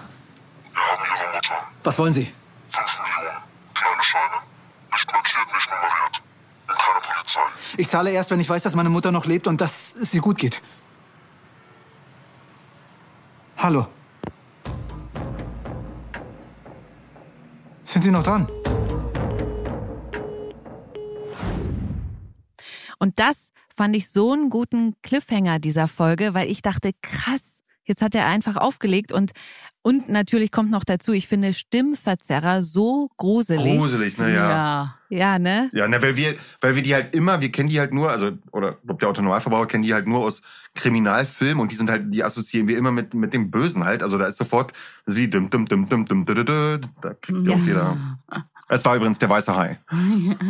Wir 0.73 0.81
haben 0.81 1.03
Ihre 1.03 1.35
Mutter. 1.35 1.67
was 1.83 1.99
wollen 1.99 2.13
Sie? 2.13 2.31
5 2.69 2.97
Millionen. 2.99 3.43
Kleine 3.73 4.03
Scheine. 4.03 4.35
Nicht 4.91 5.11
markiert, 5.11 5.53
nicht 5.53 5.69
nummeriert. 5.69 6.21
Und 6.67 6.77
keine 6.77 6.99
Polizei. 7.01 7.68
Ich 7.79 7.87
zahle 7.87 8.11
erst, 8.11 8.29
wenn 8.29 8.41
ich 8.41 8.49
weiß, 8.49 8.61
dass 8.63 8.75
meine 8.75 8.89
Mutter 8.89 9.13
noch 9.13 9.25
lebt 9.25 9.47
und 9.47 9.61
dass 9.61 9.95
es 9.95 10.13
ihr 10.13 10.19
gut 10.19 10.37
geht. 10.37 10.61
Hallo. 13.55 13.87
Sind 17.85 18.03
Sie 18.03 18.11
noch 18.11 18.23
dran? 18.23 18.49
Und 22.97 23.17
das 23.17 23.53
fand 23.77 23.95
ich 23.95 24.09
so 24.09 24.33
einen 24.33 24.49
guten 24.49 24.95
Cliffhanger 25.01 25.59
dieser 25.59 25.87
Folge, 25.87 26.33
weil 26.33 26.51
ich 26.51 26.61
dachte, 26.61 26.91
krass, 27.01 27.61
jetzt 27.85 28.01
hat 28.01 28.13
er 28.13 28.25
einfach 28.25 28.57
aufgelegt 28.57 29.13
und 29.13 29.31
und 29.81 30.09
natürlich 30.09 30.51
kommt 30.51 30.71
noch 30.71 30.83
dazu, 30.83 31.13
ich 31.13 31.27
finde 31.27 31.53
Stimmverzerrer 31.53 32.63
so 32.63 33.09
gruselig. 33.15 33.77
Gruselig, 33.77 34.17
ne, 34.17 34.33
ja. 34.33 34.95
Ja. 35.09 35.39
Ne? 35.39 35.69
Ja, 35.73 35.87
ne, 35.87 36.01
weil 36.01 36.17
wir, 36.17 36.35
weil 36.59 36.75
wir 36.75 36.83
die 36.83 36.93
halt 36.93 37.15
immer, 37.15 37.39
wir 37.39 37.51
kennen 37.51 37.69
die 37.69 37.79
halt 37.79 37.93
nur, 37.93 38.09
also, 38.09 38.31
oder 38.51 38.73
ich 38.73 38.85
glaube, 38.85 38.99
der 38.99 39.09
Autonormalverbraucher 39.09 39.67
kennt 39.67 39.85
die 39.85 39.93
halt 39.93 40.07
nur 40.07 40.19
aus 40.19 40.41
Kriminalfilmen 40.75 41.61
und 41.61 41.71
die 41.71 41.75
sind 41.75 41.89
halt, 41.89 42.13
die 42.13 42.23
assoziieren 42.23 42.67
wir 42.67 42.77
immer 42.77 42.91
mit, 42.91 43.13
mit 43.13 43.33
dem 43.33 43.49
Bösen 43.51 43.85
halt. 43.85 44.03
Also 44.03 44.17
da 44.17 44.27
ist 44.27 44.37
sofort 44.37 44.73
wie 45.05 45.29
dim, 45.29 45.49
dim, 45.49 45.65
dim, 45.65 45.87
dim, 45.87 46.05
dim, 46.05 46.25
dim, 46.25 46.35
dim, 46.35 46.81
da 47.01 47.13
kriegt 47.13 47.47
ja. 47.47 47.55
auch 47.55 47.59
jeder. 47.59 47.97
Es 48.67 48.85
war 48.85 48.95
übrigens 48.95 49.17
der 49.17 49.29
weiße 49.29 49.55
Hai. 49.55 49.79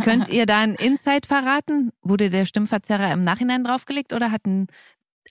Könnt 0.03 0.27
ihr 0.27 0.45
da 0.45 0.59
ein 0.59 0.75
Insight 0.75 1.25
verraten? 1.25 1.91
Wurde 2.01 2.29
der 2.29 2.45
Stimmverzerrer 2.45 3.13
im 3.13 3.23
Nachhinein 3.23 3.63
draufgelegt 3.63 4.11
oder 4.11 4.31
hatten, 4.31 4.67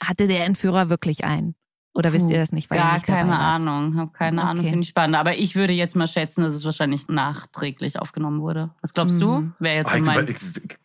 hatte 0.00 0.26
der 0.26 0.46
Entführer 0.46 0.88
wirklich 0.88 1.24
einen? 1.24 1.54
Oder 1.94 2.12
wisst 2.12 2.30
ihr 2.30 2.38
das 2.38 2.52
nicht? 2.52 2.70
Weil 2.70 2.78
ihr 2.78 2.82
Gar 2.84 2.94
nicht 2.94 3.06
keine 3.06 3.30
wart? 3.30 3.40
Ahnung. 3.40 3.96
Habe 3.96 4.12
keine 4.12 4.42
Ahnung, 4.42 4.60
Okay. 4.60 4.70
finde 4.70 4.84
ich 4.84 4.88
spannend. 4.90 5.16
Aber 5.16 5.36
ich 5.36 5.56
würde 5.56 5.72
jetzt 5.72 5.96
mal 5.96 6.06
schätzen, 6.06 6.44
dass 6.44 6.54
es 6.54 6.64
wahrscheinlich 6.64 7.08
nachträglich 7.08 7.98
aufgenommen 7.98 8.40
wurde. 8.40 8.70
Was 8.82 8.94
glaubst 8.94 9.16
Mhm. 9.16 9.20
du? 9.20 9.52
Wäre 9.58 9.76
jetzt 9.78 9.92
ich, 9.94 10.02
mein. 10.02 10.28
ich, 10.28 10.36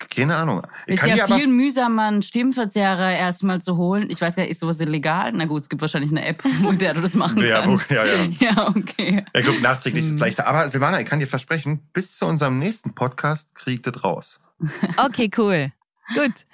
keine 0.10 0.36
Ahnung. 0.38 0.64
Ich 0.88 1.00
Ist 1.02 1.06
ja 1.16 1.28
viel 1.28 1.46
mühsamer, 1.48 2.04
einen 2.08 2.24
Stimmverzerrer 2.24 3.12
erstmal 3.16 3.62
zu 3.62 3.78
holen. 3.78 4.10
Ich 4.10 4.22
weiß 4.22 4.36
gar 4.36 4.42
nicht, 4.44 4.52
ist 4.54 4.60
sowas 4.62 4.80
illegal? 4.82 5.32
Na 5.34 5.46
gut, 5.46 5.62
es 5.62 5.70
gibt 5.70 5.82
wahrscheinlich 5.82 6.10
eine 6.10 6.26
App, 6.26 6.44
mit 6.68 6.82
der 6.82 6.96
du 6.96 7.02
das 7.02 7.14
machen 7.14 7.44
Ja, 7.46 7.68
wo- 7.68 7.78
kannst. 7.78 7.92
ja, 7.92 8.06
ja. 8.06 8.24
ja, 8.40 8.68
okay. 8.70 9.24
ich 9.34 9.44
glaube, 9.44 9.62
nachträglich 9.62 10.06
ist 10.06 10.12
Mhm. 10.12 10.16
es 10.16 10.22
leichter. 10.22 10.48
Aber 10.48 10.68
Silvana, 10.68 11.00
ich 11.00 11.06
kann 11.08 11.20
dir 11.20 11.28
versprechen, 11.28 11.88
bis 11.94 12.18
zu 12.18 12.26
unserem 12.26 12.58
nächsten 12.58 12.96
Podcast 12.96 13.54
kriegt 13.54 13.86
das 13.86 14.04
raus. 14.04 14.40
Okay, 14.98 15.30
cool. 15.38 15.72
Gut. 16.16 16.46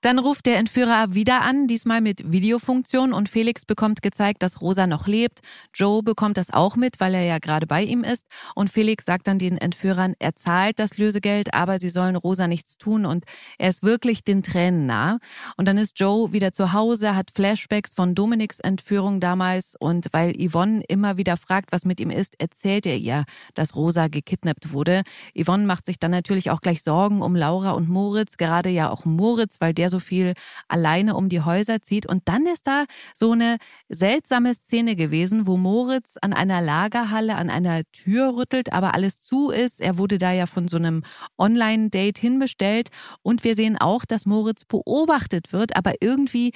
Dann 0.00 0.20
ruft 0.20 0.46
der 0.46 0.58
Entführer 0.58 1.12
wieder 1.14 1.42
an, 1.42 1.66
diesmal 1.66 2.00
mit 2.00 2.30
Videofunktion 2.30 3.12
und 3.12 3.28
Felix 3.28 3.64
bekommt 3.64 4.00
gezeigt, 4.00 4.44
dass 4.44 4.60
Rosa 4.60 4.86
noch 4.86 5.08
lebt. 5.08 5.40
Joe 5.74 6.04
bekommt 6.04 6.36
das 6.36 6.52
auch 6.52 6.76
mit, 6.76 7.00
weil 7.00 7.14
er 7.14 7.24
ja 7.24 7.38
gerade 7.38 7.66
bei 7.66 7.82
ihm 7.82 8.04
ist. 8.04 8.28
Und 8.54 8.70
Felix 8.70 9.04
sagt 9.06 9.26
dann 9.26 9.40
den 9.40 9.58
Entführern, 9.58 10.14
er 10.20 10.36
zahlt 10.36 10.78
das 10.78 10.98
Lösegeld, 10.98 11.52
aber 11.52 11.80
sie 11.80 11.90
sollen 11.90 12.14
Rosa 12.14 12.46
nichts 12.46 12.78
tun 12.78 13.06
und 13.06 13.24
er 13.58 13.70
ist 13.70 13.82
wirklich 13.82 14.22
den 14.22 14.44
Tränen 14.44 14.86
nah. 14.86 15.18
Und 15.56 15.66
dann 15.66 15.78
ist 15.78 15.98
Joe 15.98 16.30
wieder 16.32 16.52
zu 16.52 16.72
Hause, 16.72 17.16
hat 17.16 17.32
Flashbacks 17.34 17.94
von 17.94 18.14
Dominiks 18.14 18.60
Entführung 18.60 19.18
damals 19.18 19.74
und 19.80 20.06
weil 20.12 20.32
Yvonne 20.38 20.84
immer 20.86 21.16
wieder 21.16 21.36
fragt, 21.36 21.72
was 21.72 21.84
mit 21.84 21.98
ihm 21.98 22.10
ist, 22.10 22.40
erzählt 22.40 22.86
er 22.86 22.98
ihr, 22.98 23.24
dass 23.54 23.74
Rosa 23.74 24.06
gekidnappt 24.06 24.72
wurde. 24.72 25.02
Yvonne 25.36 25.66
macht 25.66 25.86
sich 25.86 25.98
dann 25.98 26.12
natürlich 26.12 26.52
auch 26.52 26.60
gleich 26.60 26.84
Sorgen 26.84 27.20
um 27.20 27.34
Laura 27.34 27.72
und 27.72 27.88
Moritz, 27.88 28.36
gerade 28.36 28.68
ja 28.68 28.90
auch 28.90 29.04
Moritz, 29.04 29.56
weil 29.58 29.74
der 29.74 29.87
so 29.90 30.00
viel 30.00 30.34
alleine 30.68 31.16
um 31.16 31.28
die 31.28 31.40
Häuser 31.40 31.82
zieht. 31.82 32.06
Und 32.06 32.28
dann 32.28 32.46
ist 32.46 32.66
da 32.66 32.84
so 33.14 33.32
eine 33.32 33.56
seltsame 33.88 34.54
Szene 34.54 34.96
gewesen, 34.96 35.46
wo 35.46 35.56
Moritz 35.56 36.16
an 36.20 36.32
einer 36.32 36.60
Lagerhalle 36.60 37.36
an 37.36 37.50
einer 37.50 37.82
Tür 37.92 38.36
rüttelt, 38.36 38.72
aber 38.72 38.94
alles 38.94 39.20
zu 39.20 39.50
ist. 39.50 39.80
Er 39.80 39.98
wurde 39.98 40.18
da 40.18 40.32
ja 40.32 40.46
von 40.46 40.68
so 40.68 40.76
einem 40.76 41.02
Online-Date 41.38 42.18
hinbestellt. 42.18 42.88
Und 43.22 43.44
wir 43.44 43.54
sehen 43.54 43.76
auch, 43.76 44.04
dass 44.04 44.26
Moritz 44.26 44.64
beobachtet 44.64 45.52
wird, 45.52 45.76
aber 45.76 45.94
irgendwie 46.00 46.52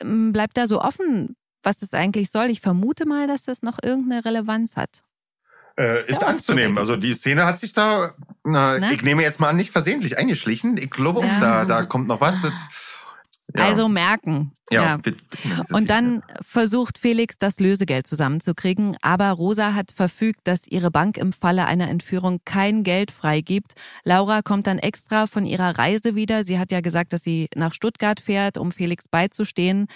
ähm, 0.00 0.32
bleibt 0.32 0.56
da 0.56 0.66
so 0.66 0.80
offen, 0.80 1.36
was 1.62 1.82
es 1.82 1.94
eigentlich 1.94 2.30
soll. 2.30 2.50
Ich 2.50 2.60
vermute 2.60 3.06
mal, 3.06 3.26
dass 3.26 3.44
das 3.44 3.62
noch 3.62 3.78
irgendeine 3.82 4.24
Relevanz 4.24 4.76
hat. 4.76 5.02
Äh, 5.76 6.00
Ist 6.02 6.10
ja 6.22 6.28
anzunehmen. 6.28 6.74
so, 6.76 6.80
Also 6.80 6.96
die 6.96 7.14
Szene 7.14 7.44
hat 7.46 7.58
sich 7.58 7.72
da, 7.72 8.12
na, 8.44 8.78
Ne? 8.78 8.92
ich 8.94 9.02
nehme 9.02 9.22
jetzt 9.22 9.40
mal 9.40 9.48
an, 9.48 9.56
nicht 9.56 9.70
versehentlich 9.72 10.16
eingeschlichen. 10.18 10.76
Ich 10.76 10.90
glaube, 10.90 11.26
Ja. 11.26 11.40
da, 11.40 11.64
da 11.64 11.84
kommt 11.84 12.06
noch 12.08 12.20
was. 12.20 12.34
Ja. 13.56 13.66
Also 13.66 13.88
merken. 13.88 14.52
ja, 14.70 14.98
so 15.68 15.76
Und 15.76 15.90
dann 15.90 16.22
versucht 16.40 16.98
Felix, 16.98 17.38
das 17.38 17.60
Lösegeld 17.60 18.06
zusammenzukriegen, 18.06 18.96
aber 19.02 19.30
Rosa 19.30 19.74
hat 19.74 19.92
verfügt, 19.94 20.40
dass 20.44 20.66
ihre 20.66 20.90
Bank 20.90 21.18
im 21.18 21.32
Falle 21.32 21.66
einer 21.66 21.88
Entführung 21.88 22.40
kein 22.44 22.82
Geld 22.82 23.10
freigibt. 23.10 23.74
Laura 24.02 24.40
kommt 24.42 24.66
dann 24.66 24.78
extra 24.78 25.26
von 25.26 25.44
ihrer 25.44 25.78
Reise 25.78 26.14
wieder. 26.14 26.42
Sie 26.42 26.58
hat 26.58 26.72
ja 26.72 26.80
gesagt, 26.80 27.12
dass 27.12 27.22
sie 27.22 27.48
nach 27.54 27.74
Stuttgart 27.74 28.18
fährt, 28.18 28.56
um 28.58 28.72
Felix 28.72 29.06
beizustehen. 29.08 29.86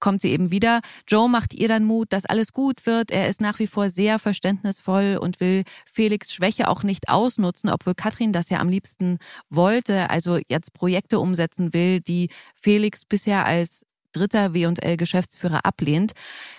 Kommt 0.00 0.22
sie 0.22 0.30
eben 0.30 0.50
wieder. 0.50 0.80
Joe 1.06 1.28
macht 1.28 1.54
ihr 1.54 1.68
dann 1.68 1.84
Mut, 1.84 2.12
dass 2.12 2.26
alles 2.26 2.52
gut 2.52 2.86
wird. 2.86 3.10
Er 3.10 3.28
ist 3.28 3.40
nach 3.40 3.58
wie 3.58 3.66
vor 3.66 3.88
sehr 3.90 4.18
verständnisvoll 4.18 5.18
und 5.20 5.40
will 5.40 5.64
Felix 5.86 6.32
Schwäche 6.32 6.68
auch 6.68 6.82
nicht 6.82 7.08
ausnutzen, 7.08 7.70
obwohl 7.70 7.94
Katrin 7.94 8.32
das 8.32 8.48
ja 8.48 8.58
am 8.58 8.68
liebsten 8.68 9.18
wollte, 9.50 10.10
also 10.10 10.38
jetzt 10.48 10.72
Projekte 10.72 11.20
umsetzen 11.20 11.72
will, 11.72 12.00
die 12.00 12.30
Felix 12.54 13.04
bisher 13.04 13.46
als 13.46 13.84
dritter 14.12 14.54
W&L-Geschäftsführer 14.54 15.64
ablehnt. 15.64 16.12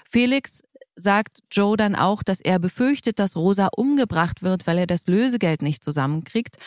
Felix 0.09 0.61
sagt 0.95 1.39
Joe 1.51 1.77
dann 1.77 1.95
auch, 1.95 2.23
dass 2.23 2.41
er 2.41 2.59
befürchtet, 2.59 3.19
dass 3.19 3.35
Rosa 3.35 3.69
umgebracht 3.75 4.43
wird, 4.43 4.67
weil 4.67 4.77
er 4.77 4.87
das 4.87 5.07
Lösegeld 5.07 5.61
nicht 5.61 5.83
zusammenkriegt. 5.83 6.57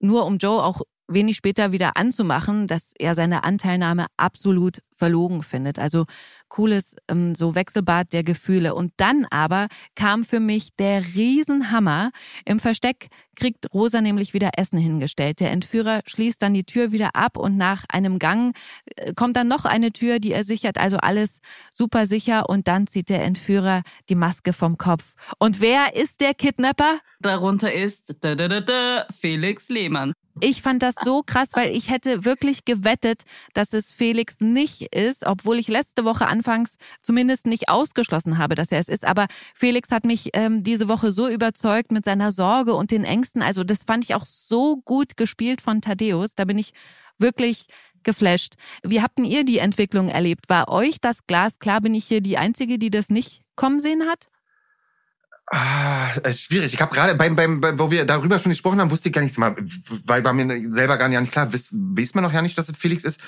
Nur 0.00 0.24
um 0.26 0.38
Joe 0.38 0.62
auch 0.62 0.82
wenig 1.14 1.36
später 1.36 1.72
wieder 1.72 1.96
anzumachen, 1.96 2.66
dass 2.66 2.92
er 2.98 3.14
seine 3.14 3.44
Anteilnahme 3.44 4.06
absolut 4.16 4.82
verlogen 4.96 5.42
findet. 5.42 5.78
Also 5.78 6.06
cooles 6.48 6.94
ähm, 7.08 7.34
so 7.34 7.54
Wechselbad 7.54 8.12
der 8.12 8.22
Gefühle. 8.22 8.74
Und 8.74 8.92
dann 8.98 9.26
aber 9.30 9.68
kam 9.96 10.22
für 10.22 10.38
mich 10.38 10.76
der 10.78 11.02
Riesenhammer. 11.14 12.10
Im 12.44 12.60
Versteck 12.60 13.08
kriegt 13.34 13.72
Rosa 13.72 14.00
nämlich 14.02 14.34
wieder 14.34 14.50
Essen 14.56 14.78
hingestellt. 14.78 15.40
Der 15.40 15.50
Entführer 15.50 16.02
schließt 16.06 16.42
dann 16.42 16.52
die 16.52 16.64
Tür 16.64 16.92
wieder 16.92 17.16
ab 17.16 17.38
und 17.38 17.56
nach 17.56 17.84
einem 17.88 18.18
Gang 18.18 18.54
äh, 18.96 19.14
kommt 19.14 19.36
dann 19.36 19.48
noch 19.48 19.64
eine 19.64 19.92
Tür, 19.92 20.18
die 20.18 20.32
er 20.32 20.44
sichert. 20.44 20.78
Also 20.78 20.98
alles 20.98 21.40
super 21.72 22.06
sicher. 22.06 22.48
Und 22.48 22.68
dann 22.68 22.86
zieht 22.86 23.08
der 23.08 23.24
Entführer 23.24 23.82
die 24.10 24.14
Maske 24.14 24.52
vom 24.52 24.76
Kopf. 24.76 25.14
Und 25.38 25.60
wer 25.60 25.96
ist 25.96 26.20
der 26.20 26.34
Kidnapper? 26.34 26.98
Darunter 27.20 27.72
ist 27.72 28.14
da, 28.20 28.34
da, 28.34 28.60
da, 28.60 29.06
Felix 29.18 29.68
Lehmann. 29.68 30.12
Ich 30.40 30.62
fand 30.62 30.82
das 30.82 30.94
so 31.02 31.22
krass, 31.22 31.50
weil 31.52 31.74
ich 31.76 31.90
hätte 31.90 32.24
wirklich 32.24 32.64
gewettet, 32.64 33.22
dass 33.52 33.72
es 33.72 33.92
Felix 33.92 34.40
nicht 34.40 34.94
ist, 34.94 35.26
obwohl 35.26 35.58
ich 35.58 35.68
letzte 35.68 36.04
Woche 36.04 36.26
anfangs 36.26 36.76
zumindest 37.02 37.46
nicht 37.46 37.68
ausgeschlossen 37.68 38.38
habe, 38.38 38.54
dass 38.54 38.72
er 38.72 38.80
es 38.80 38.88
ist. 38.88 39.04
Aber 39.04 39.26
Felix 39.54 39.90
hat 39.90 40.04
mich 40.04 40.30
ähm, 40.32 40.62
diese 40.64 40.88
Woche 40.88 41.12
so 41.12 41.28
überzeugt 41.28 41.92
mit 41.92 42.04
seiner 42.04 42.32
Sorge 42.32 42.74
und 42.74 42.90
den 42.90 43.04
Ängsten. 43.04 43.42
Also 43.42 43.62
das 43.62 43.84
fand 43.84 44.04
ich 44.04 44.14
auch 44.14 44.24
so 44.24 44.78
gut 44.78 45.16
gespielt 45.16 45.60
von 45.60 45.82
Thaddeus. 45.82 46.34
Da 46.34 46.44
bin 46.44 46.58
ich 46.58 46.72
wirklich 47.18 47.66
geflasht. 48.02 48.54
Wie 48.82 49.02
habt 49.02 49.18
denn 49.18 49.26
ihr 49.26 49.44
die 49.44 49.58
Entwicklung 49.58 50.08
erlebt? 50.08 50.48
War 50.48 50.68
euch 50.68 51.00
das 51.00 51.26
Glas 51.26 51.58
klar? 51.58 51.80
Bin 51.80 51.94
ich 51.94 52.06
hier 52.06 52.20
die 52.20 52.38
Einzige, 52.38 52.78
die 52.78 52.90
das 52.90 53.10
nicht 53.10 53.42
kommen 53.54 53.80
sehen 53.80 54.04
hat? 54.08 54.31
Ah, 55.54 56.08
schwierig. 56.34 56.72
Ich 56.72 56.80
habe 56.80 56.94
gerade 56.94 57.14
beim, 57.14 57.36
beim, 57.36 57.60
beim, 57.60 57.78
wo 57.78 57.90
wir 57.90 58.06
darüber 58.06 58.38
schon 58.38 58.50
gesprochen 58.52 58.80
haben, 58.80 58.90
wusste 58.90 59.10
ich 59.10 59.14
gar 59.14 59.20
nicht 59.20 59.36
mal, 59.36 59.54
weil 60.06 60.24
war 60.24 60.32
mir 60.32 60.70
selber 60.70 60.96
gar 60.96 61.08
nicht 61.08 61.30
klar, 61.30 61.52
weiß, 61.52 61.68
weiß 61.72 62.14
man 62.14 62.24
noch 62.24 62.32
ja 62.32 62.40
nicht, 62.40 62.56
dass 62.56 62.70
es 62.70 62.76
Felix 62.78 63.04
ist. 63.04 63.20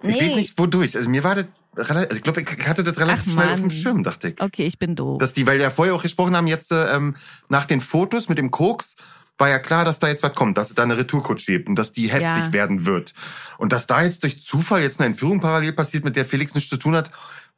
Ich 0.00 0.20
Nee. 0.20 0.20
weiß 0.26 0.34
nicht, 0.36 0.56
wodurch. 0.56 0.94
Also 0.96 1.08
mir 1.08 1.24
war 1.24 1.34
das 1.34 1.46
relativ, 1.76 2.10
also 2.10 2.16
ich 2.16 2.22
glaube, 2.22 2.42
ich 2.42 2.68
hatte 2.68 2.84
das 2.84 2.96
relativ 3.00 3.24
Ach, 3.26 3.32
schnell 3.32 3.48
auf 3.48 3.60
Mann. 3.60 3.70
dem 3.70 3.70
Schirm, 3.72 4.04
dachte 4.04 4.28
ich. 4.28 4.40
Okay, 4.40 4.66
ich 4.66 4.78
bin 4.78 4.94
doof. 4.94 5.18
Dass 5.18 5.32
die, 5.32 5.48
weil 5.48 5.56
wir 5.58 5.64
ja 5.64 5.70
vorher 5.70 5.94
auch 5.96 6.02
gesprochen 6.02 6.36
haben, 6.36 6.46
jetzt 6.46 6.70
äh, 6.70 6.94
ähm, 6.94 7.16
nach 7.48 7.64
den 7.64 7.80
Fotos 7.80 8.28
mit 8.28 8.38
dem 8.38 8.52
Koks, 8.52 8.94
war 9.36 9.48
ja 9.48 9.58
klar, 9.58 9.84
dass 9.84 9.98
da 9.98 10.06
jetzt 10.06 10.22
was 10.22 10.32
kommt, 10.34 10.56
dass 10.58 10.68
es 10.68 10.74
da 10.76 10.84
eine 10.84 10.96
Retourkutsche 10.96 11.50
gibt 11.50 11.68
und 11.68 11.74
dass 11.74 11.90
die 11.90 12.06
heftig 12.06 12.22
Ja. 12.22 12.52
werden 12.52 12.86
wird. 12.86 13.14
Und 13.58 13.72
dass 13.72 13.88
da 13.88 14.02
jetzt 14.04 14.22
durch 14.22 14.44
Zufall 14.44 14.82
jetzt 14.82 15.00
eine 15.00 15.06
Entführung 15.08 15.40
parallel 15.40 15.72
passiert, 15.72 16.04
mit 16.04 16.14
der 16.14 16.24
Felix 16.24 16.54
nichts 16.54 16.70
zu 16.70 16.76
tun 16.76 16.94
hat, 16.94 17.10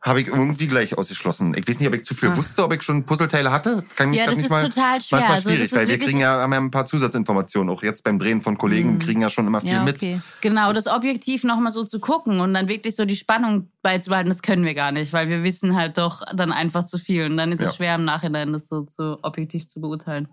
habe 0.03 0.21
ich 0.21 0.29
irgendwie 0.29 0.69
gleich 0.69 0.97
ausgeschlossen. 0.97 1.55
Ich 1.57 1.67
weiß 1.67 1.81
nicht, 1.81 1.89
ob 1.89 1.95
ich 1.95 2.05
zu 2.05 2.15
viel 2.15 2.29
Ach. 2.31 2.37
wusste, 2.37 2.63
ob 2.63 2.73
ich 2.73 2.83
schon 2.83 3.05
Puzzleteile 3.07 3.51
hatte. 3.51 3.83
Kann 3.97 4.11
mich 4.11 4.21
Ja, 4.21 4.27
das 4.27 4.37
nicht 4.37 4.45
ist 4.45 4.51
mal. 4.51 4.63
total 4.69 5.01
schwer. 5.03 5.19
Manchmal 5.19 5.37
Also, 5.37 5.49
schwierig, 5.51 5.65
ist 5.65 5.75
weil 5.77 5.89
wir 5.89 5.99
kriegen 5.99 6.21
ja, 6.21 6.41
haben 6.41 6.53
ja 6.53 6.59
ein 6.61 6.71
paar 6.71 6.87
Zusatzinformationen. 6.87 7.75
Auch 7.75 7.83
jetzt 7.83 8.05
beim 8.05 8.19
Drehen 8.19 8.41
von 8.41 8.57
Kollegen 8.57 8.95
Mhm. 8.95 8.99
kriegen 9.01 9.21
ja 9.21 9.31
schon 9.31 9.47
immer 9.49 9.61
viel 9.63 9.73
Ja, 9.73 9.83
mit. 9.83 9.97
okay. 9.97 10.21
Genau, 10.43 10.73
das 10.73 10.87
Objektiv 10.87 11.43
nochmal 11.45 11.73
so 11.73 11.83
zu 11.85 11.99
gucken 11.99 12.39
und 12.41 12.55
dann 12.55 12.69
wirklich 12.69 12.95
so 12.95 13.05
die 13.05 13.17
Spannung 13.17 13.71
beizubehalten, 13.83 14.29
das 14.31 14.43
können 14.43 14.65
wir 14.65 14.75
gar 14.75 14.93
nicht, 14.93 15.13
weil 15.13 15.29
wir 15.29 15.43
wissen 15.43 15.75
halt 15.75 15.99
doch 15.99 16.23
dann 16.35 16.53
einfach 16.53 16.87
zu 16.87 16.99
viel. 16.99 17.25
Und 17.27 17.37
dann 17.37 17.51
ist 17.51 17.61
Ja. 17.61 17.69
es 17.69 17.77
schwer 17.77 17.95
im 17.97 18.05
Nachhinein, 18.05 18.53
das 18.53 18.69
so 18.69 18.83
zu 18.83 19.19
objektiv 19.23 19.67
zu 19.67 19.81
beurteilen. 19.81 20.29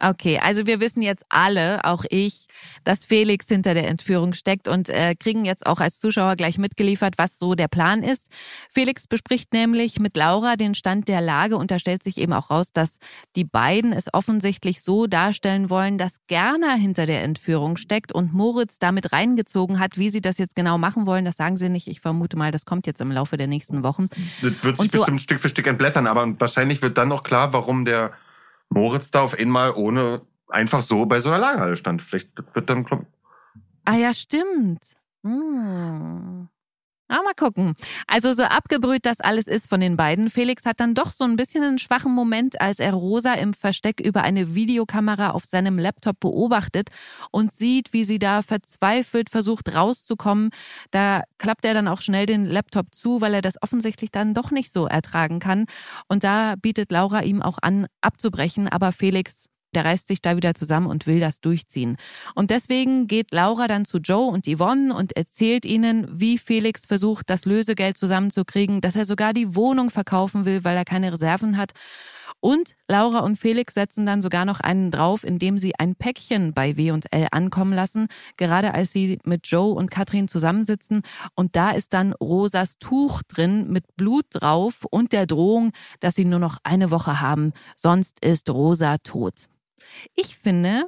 Okay, 0.00 0.38
also 0.42 0.66
wir 0.66 0.80
wissen 0.80 1.02
jetzt 1.02 1.24
alle, 1.28 1.84
auch 1.84 2.04
ich, 2.10 2.46
dass 2.84 3.04
Felix 3.04 3.46
hinter 3.46 3.74
der 3.74 3.88
Entführung 3.88 4.34
steckt 4.34 4.66
und 4.68 4.88
äh, 4.88 5.14
kriegen 5.14 5.44
jetzt 5.44 5.66
auch 5.66 5.80
als 5.80 6.00
Zuschauer 6.00 6.36
gleich 6.36 6.58
mitgeliefert, 6.58 7.14
was 7.18 7.38
so 7.38 7.54
der 7.54 7.68
Plan 7.68 8.02
ist. 8.02 8.28
Felix 8.70 9.06
bespricht 9.06 9.52
nämlich 9.52 10.00
mit 10.00 10.16
Laura 10.16 10.56
den 10.56 10.74
Stand 10.74 11.08
der 11.08 11.20
Lage 11.20 11.56
und 11.56 11.70
da 11.70 11.78
stellt 11.78 12.02
sich 12.02 12.16
eben 12.18 12.32
auch 12.32 12.50
raus, 12.50 12.72
dass 12.72 12.98
die 13.36 13.44
beiden 13.44 13.92
es 13.92 14.12
offensichtlich 14.12 14.82
so 14.82 15.06
darstellen 15.06 15.70
wollen, 15.70 15.98
dass 15.98 16.16
Gerner 16.26 16.74
hinter 16.74 17.06
der 17.06 17.22
Entführung 17.22 17.76
steckt 17.76 18.12
und 18.12 18.32
Moritz 18.32 18.78
damit 18.78 19.12
reingezogen 19.12 19.78
hat. 19.78 19.98
Wie 19.98 20.10
sie 20.10 20.20
das 20.20 20.38
jetzt 20.38 20.56
genau 20.56 20.78
machen 20.78 21.06
wollen, 21.06 21.24
das 21.24 21.36
sagen 21.36 21.56
sie 21.56 21.68
nicht. 21.68 21.86
Ich 21.86 22.00
vermute 22.00 22.36
mal, 22.36 22.50
das 22.50 22.64
kommt 22.64 22.86
jetzt 22.86 23.00
im 23.00 23.12
Laufe 23.12 23.36
der 23.36 23.46
nächsten 23.46 23.82
Wochen. 23.82 24.08
Das 24.40 24.52
wird 24.62 24.78
sich 24.78 24.90
so- 24.90 24.98
bestimmt 24.98 25.22
Stück 25.22 25.40
für 25.40 25.48
Stück 25.48 25.66
entblättern, 25.66 26.06
aber 26.06 26.40
wahrscheinlich 26.40 26.82
wird 26.82 26.98
dann 26.98 27.12
auch 27.12 27.22
klar, 27.22 27.52
warum 27.52 27.84
der 27.84 28.12
Moritz 28.74 29.10
da 29.10 29.22
auf 29.22 29.38
einmal 29.38 29.72
ohne 29.72 30.22
einfach 30.48 30.82
so 30.82 31.06
bei 31.06 31.20
so 31.20 31.28
einer 31.28 31.38
Lagerhalle 31.38 31.76
stand. 31.76 32.02
Vielleicht 32.02 32.30
wird 32.54 32.68
dann 32.70 32.84
glaub, 32.84 33.06
Ah 33.84 33.96
ja, 33.96 34.14
stimmt. 34.14 34.80
Hm. 35.24 36.48
Ah, 37.12 37.20
mal 37.22 37.34
gucken. 37.34 37.74
Also 38.06 38.32
so 38.32 38.42
abgebrüht 38.44 39.04
das 39.04 39.20
alles 39.20 39.46
ist 39.46 39.68
von 39.68 39.80
den 39.80 39.98
beiden. 39.98 40.30
Felix 40.30 40.64
hat 40.64 40.80
dann 40.80 40.94
doch 40.94 41.12
so 41.12 41.24
ein 41.24 41.36
bisschen 41.36 41.62
einen 41.62 41.76
schwachen 41.76 42.10
Moment, 42.10 42.58
als 42.62 42.78
er 42.78 42.94
Rosa 42.94 43.34
im 43.34 43.52
Versteck 43.52 44.00
über 44.00 44.22
eine 44.22 44.54
Videokamera 44.54 45.32
auf 45.32 45.44
seinem 45.44 45.78
Laptop 45.78 46.20
beobachtet 46.20 46.88
und 47.30 47.52
sieht, 47.52 47.92
wie 47.92 48.04
sie 48.04 48.18
da 48.18 48.40
verzweifelt 48.40 49.28
versucht 49.28 49.74
rauszukommen. 49.74 50.48
Da 50.90 51.24
klappt 51.36 51.66
er 51.66 51.74
dann 51.74 51.86
auch 51.86 52.00
schnell 52.00 52.24
den 52.24 52.46
Laptop 52.46 52.94
zu, 52.94 53.20
weil 53.20 53.34
er 53.34 53.42
das 53.42 53.62
offensichtlich 53.62 54.10
dann 54.10 54.32
doch 54.32 54.50
nicht 54.50 54.72
so 54.72 54.86
ertragen 54.86 55.38
kann. 55.38 55.66
Und 56.08 56.24
da 56.24 56.54
bietet 56.62 56.90
Laura 56.90 57.20
ihm 57.20 57.42
auch 57.42 57.58
an, 57.60 57.88
abzubrechen. 58.00 58.68
Aber 58.68 58.90
Felix, 58.90 59.50
der 59.74 59.84
reißt 59.84 60.08
sich 60.08 60.22
da 60.22 60.36
wieder 60.36 60.54
zusammen 60.54 60.86
und 60.86 61.06
will 61.06 61.20
das 61.20 61.40
durchziehen. 61.40 61.96
Und 62.34 62.50
deswegen 62.50 63.06
geht 63.06 63.32
Laura 63.32 63.68
dann 63.68 63.84
zu 63.84 63.98
Joe 63.98 64.30
und 64.30 64.46
Yvonne 64.46 64.94
und 64.94 65.16
erzählt 65.16 65.64
ihnen, 65.64 66.08
wie 66.10 66.38
Felix 66.38 66.86
versucht, 66.86 67.30
das 67.30 67.44
Lösegeld 67.44 67.96
zusammenzukriegen, 67.96 68.80
dass 68.80 68.96
er 68.96 69.04
sogar 69.04 69.32
die 69.32 69.54
Wohnung 69.54 69.90
verkaufen 69.90 70.44
will, 70.44 70.64
weil 70.64 70.76
er 70.76 70.84
keine 70.84 71.12
Reserven 71.12 71.56
hat. 71.56 71.72
Und 72.44 72.74
Laura 72.88 73.20
und 73.20 73.36
Felix 73.36 73.74
setzen 73.74 74.04
dann 74.04 74.20
sogar 74.20 74.44
noch 74.44 74.58
einen 74.58 74.90
drauf, 74.90 75.22
indem 75.22 75.58
sie 75.58 75.78
ein 75.78 75.94
Päckchen 75.94 76.52
bei 76.52 76.76
W&L 76.76 77.28
ankommen 77.30 77.72
lassen, 77.72 78.08
gerade 78.36 78.74
als 78.74 78.90
sie 78.90 79.18
mit 79.24 79.46
Joe 79.46 79.72
und 79.72 79.92
Katrin 79.92 80.26
zusammensitzen. 80.26 81.02
Und 81.36 81.54
da 81.54 81.70
ist 81.70 81.92
dann 81.92 82.12
Rosas 82.14 82.78
Tuch 82.78 83.22
drin 83.22 83.70
mit 83.70 83.96
Blut 83.96 84.26
drauf 84.30 84.84
und 84.90 85.12
der 85.12 85.26
Drohung, 85.26 85.70
dass 86.00 86.16
sie 86.16 86.24
nur 86.24 86.40
noch 86.40 86.58
eine 86.64 86.90
Woche 86.90 87.20
haben, 87.20 87.52
sonst 87.76 88.24
ist 88.24 88.50
Rosa 88.50 88.98
tot. 88.98 89.48
Ich 90.14 90.36
finde, 90.36 90.84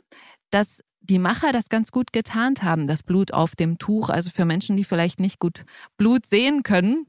dass 0.50 0.82
die 1.00 1.18
Macher 1.18 1.52
das 1.52 1.68
ganz 1.68 1.90
gut 1.90 2.12
getarnt 2.12 2.62
haben, 2.62 2.86
das 2.86 3.02
Blut 3.02 3.32
auf 3.32 3.56
dem 3.56 3.78
Tuch. 3.78 4.08
Also 4.08 4.30
für 4.30 4.44
Menschen, 4.44 4.76
die 4.76 4.84
vielleicht 4.84 5.20
nicht 5.20 5.38
gut 5.38 5.64
Blut 5.96 6.26
sehen 6.26 6.62
können. 6.62 7.06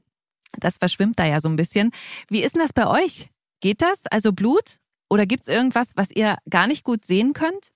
Das 0.58 0.76
verschwimmt 0.78 1.18
da 1.18 1.26
ja 1.26 1.40
so 1.40 1.48
ein 1.48 1.56
bisschen. 1.56 1.90
Wie 2.28 2.42
ist 2.42 2.54
denn 2.54 2.62
das 2.62 2.72
bei 2.72 2.86
euch? 2.86 3.30
Geht 3.60 3.80
das? 3.82 4.06
Also 4.06 4.32
Blut? 4.32 4.78
Oder 5.08 5.24
gibt's 5.26 5.48
irgendwas, 5.48 5.92
was 5.96 6.10
ihr 6.10 6.36
gar 6.50 6.66
nicht 6.66 6.84
gut 6.84 7.04
sehen 7.04 7.32
könnt? 7.32 7.70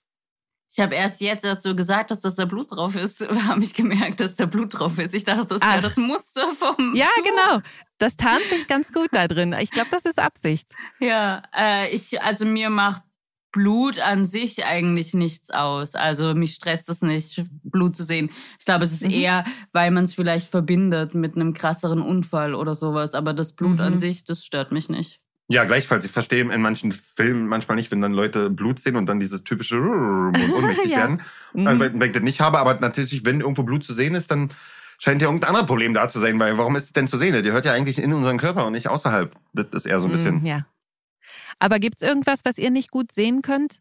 Ich 0.73 0.79
habe 0.79 0.95
erst 0.95 1.21
jetzt, 1.21 1.45
als 1.45 1.63
du 1.63 1.75
gesagt 1.75 2.11
hast, 2.13 2.21
dass 2.25 2.37
da 2.37 2.45
Blut 2.45 2.71
drauf 2.71 2.95
ist, 2.95 3.21
habe 3.49 3.63
ich 3.65 3.75
gemerkt, 3.75 4.21
dass 4.21 4.35
da 4.35 4.47
Blut 4.47 4.79
drauf 4.79 4.99
ist. 4.99 5.15
Ich 5.15 5.25
dachte, 5.25 5.47
das 5.47 5.63
wäre 5.63 5.81
das 5.83 5.97
Muster 5.97 6.49
vom 6.53 6.95
Ja, 6.95 7.09
Tuch. 7.17 7.25
genau. 7.25 7.61
Das 7.99 8.17
tarnt 8.17 8.45
sich 8.45 8.67
ganz 8.69 8.93
gut 8.93 9.09
da 9.13 9.27
drin. 9.27 9.55
Ich 9.61 9.71
glaube, 9.71 9.89
das 9.91 10.05
ist 10.05 10.19
Absicht. 10.19 10.69
Ja, 11.01 11.43
äh, 11.57 11.95
ich, 11.95 12.21
also 12.23 12.45
mir 12.47 12.71
macht 12.71 13.03
Blut 13.53 13.99
an 13.99 14.27
sich 14.27 14.65
eigentlich 14.65 15.13
nichts 15.15 15.51
aus. 15.51 15.95
Also 15.95 16.35
mich 16.35 16.55
stresst 16.55 16.89
es 16.89 17.03
nicht, 17.03 17.45
Blut 17.65 17.97
zu 17.97 18.05
sehen. 18.05 18.31
Ich 18.59 18.65
glaube, 18.65 18.85
es 18.85 18.93
ist 18.93 19.03
Mhm. 19.05 19.11
eher, 19.11 19.45
weil 19.73 19.91
man 19.91 20.05
es 20.05 20.15
vielleicht 20.15 20.49
verbindet 20.51 21.15
mit 21.15 21.35
einem 21.35 21.53
krasseren 21.55 22.01
Unfall 22.03 22.55
oder 22.55 22.75
sowas. 22.77 23.15
Aber 23.15 23.35
das 23.35 23.53
Blut 23.53 23.75
Mhm. 23.75 23.81
an 23.81 23.99
sich, 23.99 24.25
das 24.25 24.45
stört 24.45 24.71
mich 24.73 24.89
nicht. 24.89 25.21
Ja, 25.49 25.65
gleichfalls. 25.65 26.05
Ich 26.05 26.13
verstehe 26.13 26.43
in 26.49 26.63
manchen 26.63 26.93
Filmen 26.93 27.49
manchmal 27.49 27.77
nicht, 27.77 27.91
wenn 27.91 28.01
dann 28.01 28.13
Leute 28.13 28.51
Blut 28.51 28.79
sehen 28.81 28.95
und 28.95 29.07
dann 29.07 29.19
dieses 29.19 29.43
typische 29.43 29.81
und 29.81 30.33
ohnmächtig 30.57 30.93
Ja. 30.93 30.99
werden. 30.99 31.21
Mhm. 31.55 31.67
Also, 31.67 31.81
weil 31.81 31.99
weil 31.99 32.07
ich 32.07 32.13
das 32.13 32.23
nicht 32.23 32.41
habe, 32.41 32.59
aber 32.61 32.75
natürlich, 32.79 33.25
wenn 33.25 33.41
irgendwo 33.41 33.65
Blut 33.65 33.83
zu 33.83 33.93
sehen 33.93 34.15
ist, 34.15 34.31
dann 34.31 34.51
scheint 35.01 35.23
ja 35.23 35.27
irgendein 35.29 35.49
anderes 35.49 35.67
Problem 35.67 35.93
da 35.93 36.09
zu 36.09 36.21
sein, 36.21 36.39
weil 36.39 36.57
warum 36.57 36.77
ist 36.77 36.85
es 36.85 36.93
denn 36.93 37.09
zu 37.09 37.17
sehen? 37.17 37.33
Der 37.43 37.53
hört 37.53 37.65
ja 37.65 37.73
eigentlich 37.73 37.99
in 37.99 38.13
unseren 38.13 38.39
Körper 38.39 38.65
und 38.67 38.75
nicht 38.75 38.89
außerhalb. 38.89 39.35
Das 39.53 39.67
ist 39.73 39.87
eher 39.87 40.01
so 40.01 40.07
ein 40.07 40.13
bisschen. 40.13 40.43
Mm, 40.43 40.47
Ja. 40.47 40.67
Aber 41.59 41.79
gibt's 41.79 42.03
irgendwas, 42.03 42.41
was 42.45 42.59
ihr 42.59 42.71
nicht 42.71 42.91
gut 42.91 43.13
sehen 43.13 43.43
könnt? 43.43 43.81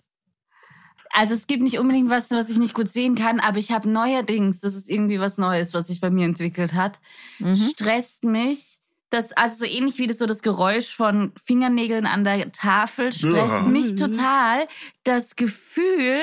Also 1.11 1.33
es 1.33 1.47
gibt 1.47 1.63
nicht 1.63 1.79
unbedingt 1.79 2.09
was, 2.09 2.29
was 2.29 2.49
ich 2.49 2.57
nicht 2.59 2.75
gut 2.75 2.89
sehen 2.89 3.15
kann, 3.15 3.39
aber 3.39 3.57
ich 3.57 3.71
habe 3.71 3.89
neuerdings, 3.89 4.59
das 4.59 4.75
ist 4.75 4.89
irgendwie 4.89 5.19
was 5.19 5.37
Neues, 5.39 5.73
was 5.73 5.87
sich 5.87 6.01
bei 6.01 6.09
mir 6.11 6.25
entwickelt 6.25 6.73
hat, 6.73 6.99
Mhm. 7.39 7.55
stresst 7.55 8.23
mich. 8.23 8.75
Das, 9.09 9.31
also 9.31 9.65
so 9.65 9.65
ähnlich 9.65 9.97
wie 9.97 10.05
das 10.05 10.19
so 10.19 10.27
das 10.27 10.43
Geräusch 10.43 10.95
von 10.95 11.31
Fingernägeln 11.43 12.05
an 12.05 12.23
der 12.23 12.51
Tafel 12.51 13.11
stresst 13.11 13.61
Ja. 13.63 13.67
mich 13.67 13.95
total 13.95 14.67
das 15.03 15.35
Gefühl 15.35 16.19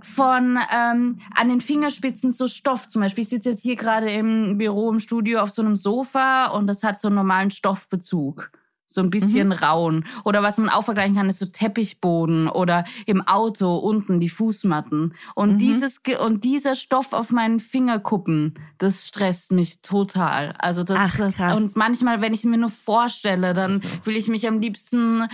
von 0.00 0.58
ähm, 0.72 1.20
an 1.34 1.48
den 1.50 1.60
Fingerspitzen 1.60 2.30
so 2.30 2.48
Stoff. 2.48 2.88
Zum 2.88 3.02
Beispiel, 3.02 3.24
ich 3.24 3.28
sitze 3.28 3.50
jetzt 3.50 3.62
hier 3.62 3.76
gerade 3.76 4.10
im 4.10 4.56
Büro, 4.56 4.90
im 4.90 5.00
Studio 5.00 5.40
auf 5.40 5.50
so 5.50 5.60
einem 5.60 5.76
Sofa 5.76 6.46
und 6.46 6.66
das 6.66 6.82
hat 6.82 6.98
so 6.98 7.08
einen 7.08 7.16
normalen 7.16 7.50
Stoffbezug. 7.50 8.50
So 8.86 9.00
ein 9.00 9.10
bisschen 9.10 9.50
rauen. 9.52 10.04
Oder 10.24 10.42
was 10.42 10.58
man 10.58 10.68
auch 10.68 10.84
vergleichen 10.84 11.16
kann, 11.16 11.28
ist 11.28 11.38
so 11.38 11.46
Teppichboden 11.46 12.48
oder 12.48 12.84
im 13.06 13.22
Auto 13.26 13.76
unten 13.76 14.20
die 14.20 14.28
Fußmatten. 14.28 15.14
Und 15.34 15.52
Mhm. 15.54 15.58
dieses 15.58 16.00
und 16.22 16.44
dieser 16.44 16.74
Stoff 16.76 17.12
auf 17.12 17.30
meinen 17.30 17.60
Fingerkuppen, 17.60 18.54
das 18.78 19.06
stresst 19.08 19.52
mich 19.52 19.80
total. 19.80 20.54
Also 20.58 20.84
das, 20.84 20.98
Ach, 21.00 21.16
das 21.16 21.34
krass. 21.36 21.56
und 21.56 21.76
manchmal, 21.76 22.20
wenn 22.20 22.34
ich 22.34 22.40
es 22.40 22.44
mir 22.44 22.58
nur 22.58 22.70
vorstelle, 22.70 23.54
dann 23.54 23.82
will 24.04 24.16
ich 24.16 24.28
mich 24.28 24.46
am 24.46 24.60
liebsten 24.60 25.24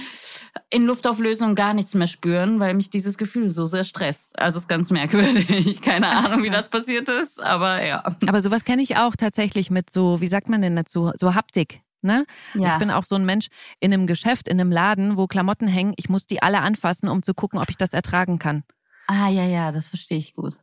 in 0.70 0.84
Luftauflösung 0.84 1.54
gar 1.54 1.74
nichts 1.74 1.94
mehr 1.94 2.06
spüren, 2.06 2.60
weil 2.60 2.74
mich 2.74 2.90
dieses 2.90 3.18
Gefühl 3.18 3.50
so 3.50 3.66
sehr 3.66 3.84
stresst. 3.84 4.38
Also 4.38 4.58
es 4.58 4.64
ist 4.64 4.68
ganz 4.68 4.90
merkwürdig. 4.90 5.80
Keine 5.82 6.06
Ach, 6.08 6.24
Ahnung, 6.26 6.42
wie 6.44 6.50
das 6.50 6.68
passiert 6.70 7.08
ist, 7.08 7.42
aber 7.42 7.84
ja. 7.84 8.04
Aber 8.26 8.40
sowas 8.40 8.64
kenne 8.64 8.82
ich 8.82 8.96
auch 8.96 9.16
tatsächlich 9.16 9.70
mit 9.70 9.90
so, 9.90 10.20
wie 10.20 10.28
sagt 10.28 10.48
man 10.48 10.62
denn 10.62 10.76
dazu, 10.76 11.10
so 11.16 11.34
Haptik. 11.34 11.82
Ne? 12.02 12.24
ja. 12.54 12.72
Ich 12.72 12.78
bin 12.78 12.90
auch 12.90 13.04
so 13.04 13.14
ein 13.14 13.24
Mensch 13.24 13.48
in 13.78 13.92
einem 13.92 14.06
Geschäft, 14.06 14.48
in 14.48 14.60
einem 14.60 14.72
Laden, 14.72 15.16
wo 15.16 15.26
Klamotten 15.26 15.68
hängen. 15.68 15.92
Ich 15.96 16.08
muss 16.08 16.26
die 16.26 16.42
alle 16.42 16.60
anfassen, 16.60 17.08
um 17.08 17.22
zu 17.22 17.34
gucken, 17.34 17.58
ob 17.58 17.68
ich 17.70 17.76
das 17.76 17.92
ertragen 17.92 18.38
kann. 18.38 18.64
Ah, 19.06 19.28
ja, 19.28 19.44
ja, 19.44 19.72
das 19.72 19.88
verstehe 19.88 20.18
ich 20.18 20.34
gut. 20.34 20.60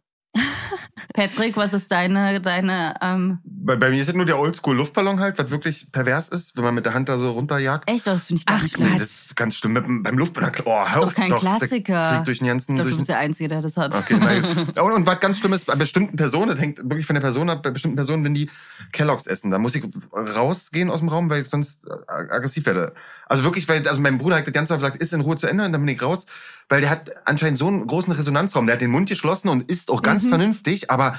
Patrick, 1.14 1.58
was 1.58 1.74
ist 1.74 1.92
deine, 1.92 2.42
deine, 2.42 2.96
ähm, 3.02 3.40
Bei, 3.44 3.76
bei 3.76 3.90
mir 3.90 4.02
ist 4.02 4.10
es 4.10 4.16
nur 4.16 4.26
der 4.26 4.40
Oldschool-Luftballon 4.40 5.20
halt, 5.20 5.38
was 5.38 5.50
wirklich 5.50 5.92
pervers 5.92 6.30
ist, 6.30 6.56
wenn 6.56 6.64
man 6.64 6.76
mit 6.76 6.86
der 6.86 6.94
Hand 6.94 7.10
da 7.10 7.18
so 7.18 7.32
runterjagt. 7.32 7.90
echt, 7.90 8.06
das 8.08 8.26
finde 8.26 8.40
ich 8.42 8.46
gar 8.46 8.58
Ach, 8.58 8.64
nicht 8.64 8.76
schlecht. 8.76 9.02
Das 9.02 9.02
ist 9.02 9.36
ganz 9.36 9.56
schlimm. 9.56 9.74
Mit, 9.74 9.86
beim 10.04 10.18
Luftballon, 10.18 10.52
oh, 10.66 10.90
hör 10.90 11.02
doch 11.02 11.08
auf, 11.08 11.16
kein 11.16 11.30
der 11.30 11.40
Klassiker. 11.40 12.12
Fliegt 12.12 12.28
durch 12.28 12.40
den 12.40 12.48
ganzen, 12.48 12.72
Ich 12.72 12.76
glaube, 12.76 12.84
durch 12.84 12.94
du 12.94 12.98
bist 12.98 13.10
der 13.10 13.20
Einzige, 13.20 13.50
der 13.50 13.62
das 13.62 13.78
hat. 13.78 13.94
Okay, 13.94 14.18
nein. 14.20 14.44
Und, 14.46 14.78
und 14.78 15.06
was 15.08 15.20
ganz 15.20 15.40
schlimm 15.40 15.54
ist, 15.54 15.66
bei 15.66 15.76
bestimmten 15.76 16.16
Personen, 16.16 16.50
das 16.50 16.60
hängt 16.60 16.78
wirklich 16.78 17.06
von 17.06 17.16
der 17.16 17.22
Person 17.22 17.50
ab, 17.50 17.64
bei 17.64 17.72
bestimmten 17.72 17.96
Personen, 17.96 18.24
wenn 18.24 18.34
die 18.34 18.50
Kelloggs 18.92 19.28
essen, 19.28 19.52
da 19.52 19.60
muss 19.60 19.76
ich 19.76 19.84
rausgehen 20.14 20.90
aus 20.90 21.00
dem 21.00 21.10
Raum, 21.10 21.30
weil 21.30 21.42
ich 21.42 21.50
sonst 21.50 21.86
äh, 21.88 22.12
aggressiv 22.12 22.66
werde. 22.66 22.94
Also 23.30 23.44
wirklich, 23.44 23.68
weil, 23.68 23.88
also 23.88 24.00
mein 24.00 24.18
Bruder 24.18 24.38
hat 24.38 24.48
das 24.48 24.54
ganz 24.54 24.72
oft 24.72 24.80
gesagt, 24.80 24.98
ist 24.98 25.14
in 25.14 25.22
Ruhe 25.22 25.36
zu 25.36 25.48
Ende 25.48 25.66
und 25.66 25.72
dann 25.74 25.86
bin 25.86 25.94
ich 25.94 26.02
raus, 26.02 26.26
weil 26.70 26.82
der 26.82 26.90
hat 26.90 27.12
anscheinend 27.26 27.60
so 27.60 27.68
einen 27.68 27.86
großen 27.88 28.14
Resonanzraum, 28.14 28.66
der 28.66 28.76
hat 28.76 28.82
den 28.82 28.92
Mund 28.92 29.10
geschlossen 29.10 29.50
und 29.50 29.70
isst 29.70 29.90
auch 29.90 30.02
ganz 30.02 30.24
Mhm. 30.24 30.30
vernünftig, 30.30 30.90
aber 30.92 31.18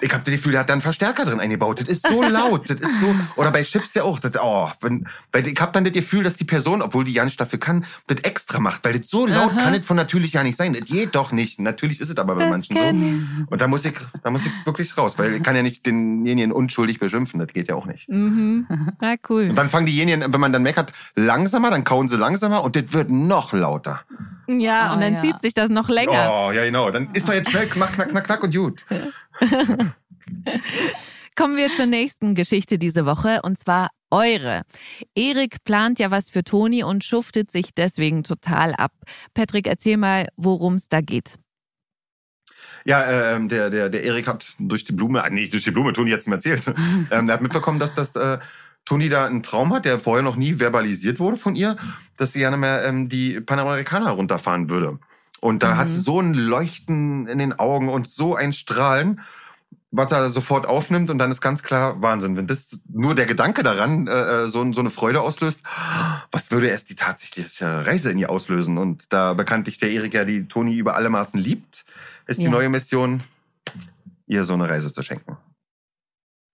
ich 0.00 0.12
habe 0.12 0.24
das 0.24 0.32
Gefühl, 0.32 0.52
der 0.52 0.60
hat 0.62 0.68
da 0.68 0.72
einen 0.74 0.82
Verstärker 0.82 1.24
drin 1.24 1.40
eingebaut. 1.40 1.80
Das 1.80 1.88
ist 1.88 2.06
so 2.06 2.22
laut. 2.28 2.68
Das 2.70 2.80
ist 2.80 3.00
so, 3.00 3.14
oder 3.36 3.50
bei 3.50 3.62
Chips 3.62 3.94
ja 3.94 4.02
auch. 4.02 4.18
Das, 4.18 4.32
oh, 4.40 4.70
wenn, 4.80 5.06
weil 5.32 5.46
ich 5.46 5.60
habe 5.60 5.72
dann 5.72 5.84
das 5.84 5.92
Gefühl, 5.92 6.24
dass 6.24 6.36
die 6.36 6.44
Person, 6.44 6.82
obwohl 6.82 7.04
die 7.04 7.12
ganz 7.14 7.36
dafür 7.36 7.58
kann, 7.58 7.84
das 8.06 8.18
extra 8.22 8.60
macht. 8.60 8.84
Weil 8.84 8.98
das 8.98 9.08
so 9.08 9.26
laut 9.26 9.52
Aha. 9.52 9.60
kann 9.62 9.72
das 9.74 9.86
von 9.86 9.96
natürlich 9.96 10.32
ja 10.32 10.42
nicht 10.42 10.56
sein. 10.56 10.74
Das 10.74 10.84
geht 10.84 11.14
doch 11.14 11.32
nicht. 11.32 11.60
Natürlich 11.60 12.00
ist 12.00 12.10
es 12.10 12.16
aber 12.16 12.34
bei 12.34 12.42
Das 12.42 12.50
manchen 12.50 12.76
so. 12.76 12.82
kenn 12.82 13.46
Und 13.50 13.60
da 13.60 13.68
muss 13.68 13.84
ich, 13.84 13.94
da 14.22 14.30
muss 14.30 14.42
ich 14.44 14.52
wirklich 14.64 14.96
raus, 14.96 15.18
weil 15.18 15.34
ich 15.34 15.42
kann 15.42 15.56
ja 15.56 15.62
nicht 15.62 15.86
denjenigen 15.86 16.52
unschuldig 16.52 16.98
beschimpfen. 16.98 17.38
Das 17.40 17.48
geht 17.48 17.68
ja 17.68 17.74
auch 17.74 17.86
nicht. 17.86 18.08
Mhm. 18.08 18.66
Na 19.00 19.14
cool. 19.28 19.50
Und 19.50 19.56
dann 19.56 19.68
fangen 19.68 19.86
diejenigen, 19.86 20.32
wenn 20.32 20.40
man 20.40 20.52
dann 20.52 20.62
meckert, 20.62 20.92
langsamer, 21.14 21.70
dann 21.70 21.84
kauen 21.84 22.08
sie 22.08 22.16
langsamer 22.16 22.62
und 22.64 22.76
das 22.76 22.92
wird 22.92 23.10
noch 23.10 23.52
lauter. 23.52 24.02
Ja, 24.58 24.90
Oh, 24.90 24.94
und 24.94 25.00
dann 25.02 25.14
ja. 25.14 25.20
zieht 25.20 25.40
sich 25.40 25.54
das 25.54 25.70
noch 25.70 25.88
länger. 25.88 26.28
Oh, 26.32 26.50
ja 26.52 26.64
genau. 26.64 26.90
Dann 26.90 27.10
ist 27.12 27.28
doch 27.28 27.34
jetzt 27.34 27.50
schnell, 27.50 27.66
knack, 27.66 27.92
knack, 27.94 28.08
knack, 28.08 28.24
knack 28.24 28.42
und 28.42 28.54
gut. 28.54 28.84
Kommen 31.36 31.56
wir 31.56 31.72
zur 31.74 31.86
nächsten 31.86 32.34
Geschichte 32.34 32.78
diese 32.78 33.06
Woche 33.06 33.40
und 33.42 33.58
zwar 33.58 33.88
eure. 34.10 34.62
Erik 35.14 35.64
plant 35.64 35.98
ja 35.98 36.10
was 36.10 36.28
für 36.30 36.44
Toni 36.44 36.82
und 36.82 37.04
schuftet 37.04 37.50
sich 37.50 37.72
deswegen 37.74 38.24
total 38.24 38.74
ab. 38.74 38.92
Patrick, 39.34 39.66
erzähl 39.66 39.96
mal, 39.96 40.28
worum 40.36 40.74
es 40.74 40.88
da 40.88 41.00
geht. 41.00 41.34
Ja, 42.84 43.34
ähm, 43.34 43.48
der, 43.48 43.70
der, 43.70 43.88
der 43.88 44.02
Erik 44.02 44.26
hat 44.26 44.54
durch 44.58 44.84
die 44.84 44.92
Blume, 44.92 45.22
äh, 45.22 45.30
nicht 45.30 45.52
durch 45.52 45.64
die 45.64 45.70
Blume, 45.70 45.92
Toni 45.92 46.10
hat 46.10 46.20
es 46.20 46.26
ihm 46.26 46.32
erzählt, 46.32 46.66
ähm, 47.10 47.26
der 47.26 47.34
hat 47.34 47.42
mitbekommen, 47.42 47.78
dass 47.78 47.94
das 47.94 48.16
äh, 48.16 48.38
Toni 48.84 49.08
da 49.08 49.26
einen 49.26 49.42
Traum 49.42 49.72
hat, 49.72 49.84
der 49.84 50.00
vorher 50.00 50.22
noch 50.22 50.36
nie 50.36 50.58
verbalisiert 50.58 51.20
wurde 51.20 51.36
von 51.36 51.54
ihr, 51.54 51.76
dass 52.16 52.32
sie 52.32 52.40
gerne 52.40 52.56
mehr 52.56 52.84
ähm, 52.84 53.08
die 53.08 53.40
Panamerikaner 53.40 54.10
runterfahren 54.10 54.68
würde. 54.68 54.98
Und 55.40 55.62
da 55.62 55.74
Mhm. 55.74 55.78
hat 55.78 55.90
sie 55.90 55.98
so 55.98 56.20
ein 56.20 56.34
Leuchten 56.34 57.26
in 57.26 57.38
den 57.38 57.58
Augen 57.58 57.88
und 57.88 58.08
so 58.08 58.34
ein 58.34 58.52
Strahlen, 58.52 59.20
was 59.92 60.12
er 60.12 60.30
sofort 60.30 60.66
aufnimmt 60.66 61.10
und 61.10 61.18
dann 61.18 61.30
ist 61.32 61.40
ganz 61.40 61.62
klar 61.62 62.00
Wahnsinn. 62.00 62.36
Wenn 62.36 62.46
das 62.46 62.78
nur 62.88 63.14
der 63.14 63.26
Gedanke 63.26 63.62
daran 63.62 64.06
äh, 64.06 64.46
so, 64.46 64.72
so 64.72 64.80
eine 64.80 64.90
Freude 64.90 65.20
auslöst, 65.20 65.62
was 66.30 66.50
würde 66.52 66.68
erst 66.68 66.90
die 66.90 66.94
tatsächliche 66.94 67.86
Reise 67.86 68.10
in 68.10 68.18
ihr 68.18 68.30
auslösen? 68.30 68.78
Und 68.78 69.12
da 69.12 69.34
bekanntlich 69.34 69.78
der 69.78 69.90
Erik 69.90 70.14
ja 70.14 70.24
die 70.24 70.46
Toni 70.46 70.76
über 70.76 70.94
alle 70.94 71.10
Maßen 71.10 71.40
liebt, 71.40 71.84
ist 72.26 72.38
die 72.40 72.44
Ja. 72.44 72.50
neue 72.50 72.68
Mission, 72.68 73.22
ihr 74.26 74.44
so 74.44 74.54
eine 74.54 74.68
Reise 74.68 74.92
zu 74.92 75.02
schenken. 75.02 75.36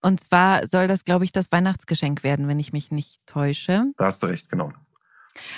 Und 0.01 0.19
zwar 0.19 0.67
soll 0.67 0.87
das, 0.87 1.03
glaube 1.03 1.25
ich, 1.25 1.31
das 1.31 1.51
Weihnachtsgeschenk 1.51 2.23
werden, 2.23 2.47
wenn 2.47 2.59
ich 2.59 2.71
mich 2.73 2.91
nicht 2.91 3.19
täusche. 3.25 3.85
Da 3.97 4.05
hast 4.05 4.23
du 4.23 4.27
recht, 4.27 4.49
genau. 4.49 4.71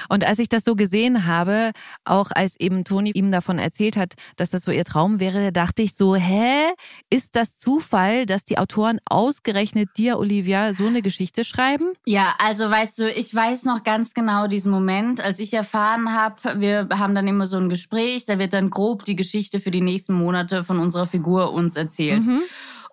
Und 0.10 0.26
als 0.26 0.39
ich 0.39 0.50
das 0.50 0.63
so 0.63 0.76
gesehen 0.76 1.26
habe, 1.26 1.72
auch 2.06 2.32
als 2.32 2.60
eben 2.60 2.84
Toni 2.84 3.12
ihm 3.12 3.32
davon 3.32 3.60
erzählt 3.60 3.98
hat, 3.98 4.13
dass 4.36 4.50
das 4.50 4.63
so 4.63 4.72
ihr 4.72 4.86
Traum 4.86 5.20
wäre, 5.20 5.52
dachte 5.52 5.82
ich 5.82 5.96
so, 5.96 6.15
hä, 6.15 6.72
ist 7.10 7.36
das 7.36 7.58
Zufall, 7.58 8.26
dass 8.26 8.46
die 8.46 8.58
Autoren 8.58 9.00
ausgerechnet 9.06 9.89
dir, 9.98 10.18
Olivia, 10.18 10.74
so 10.74 10.88
eine 10.88 11.02
Geschichte 11.02 11.44
schreiben? 11.44 11.94
Ja, 12.06 12.36
also 12.39 12.70
weißt 12.70 13.00
du, 13.00 13.12
ich 13.12 13.34
weiß 13.34 13.63
noch 13.63 13.84
ganz 13.84 14.13
genau 14.13 14.48
diesen 14.48 14.72
Moment, 14.72 15.22
als 15.22 15.39
ich 15.39 15.54
erfahren 15.54 16.13
habe, 16.13 16.60
wir 16.60 16.89
haben 16.94 17.15
dann 17.15 17.28
immer 17.28 17.48
so 17.48 17.58
ein 17.58 17.70
Gespräch, 17.70 18.26
da 18.26 18.39
wird 18.39 18.54
dann 18.54 18.70
grob 18.70 19.06
die 19.06 19.15
Geschichte 19.15 19.60
für 19.60 19.72
die 19.72 19.82
nächsten 19.82 20.13
Monate 20.13 20.63
von 20.63 20.80
unserer 20.80 21.06
Figur 21.06 21.54
uns 21.54 21.76
erzählt. 21.76 22.26
Mhm. 22.26 22.42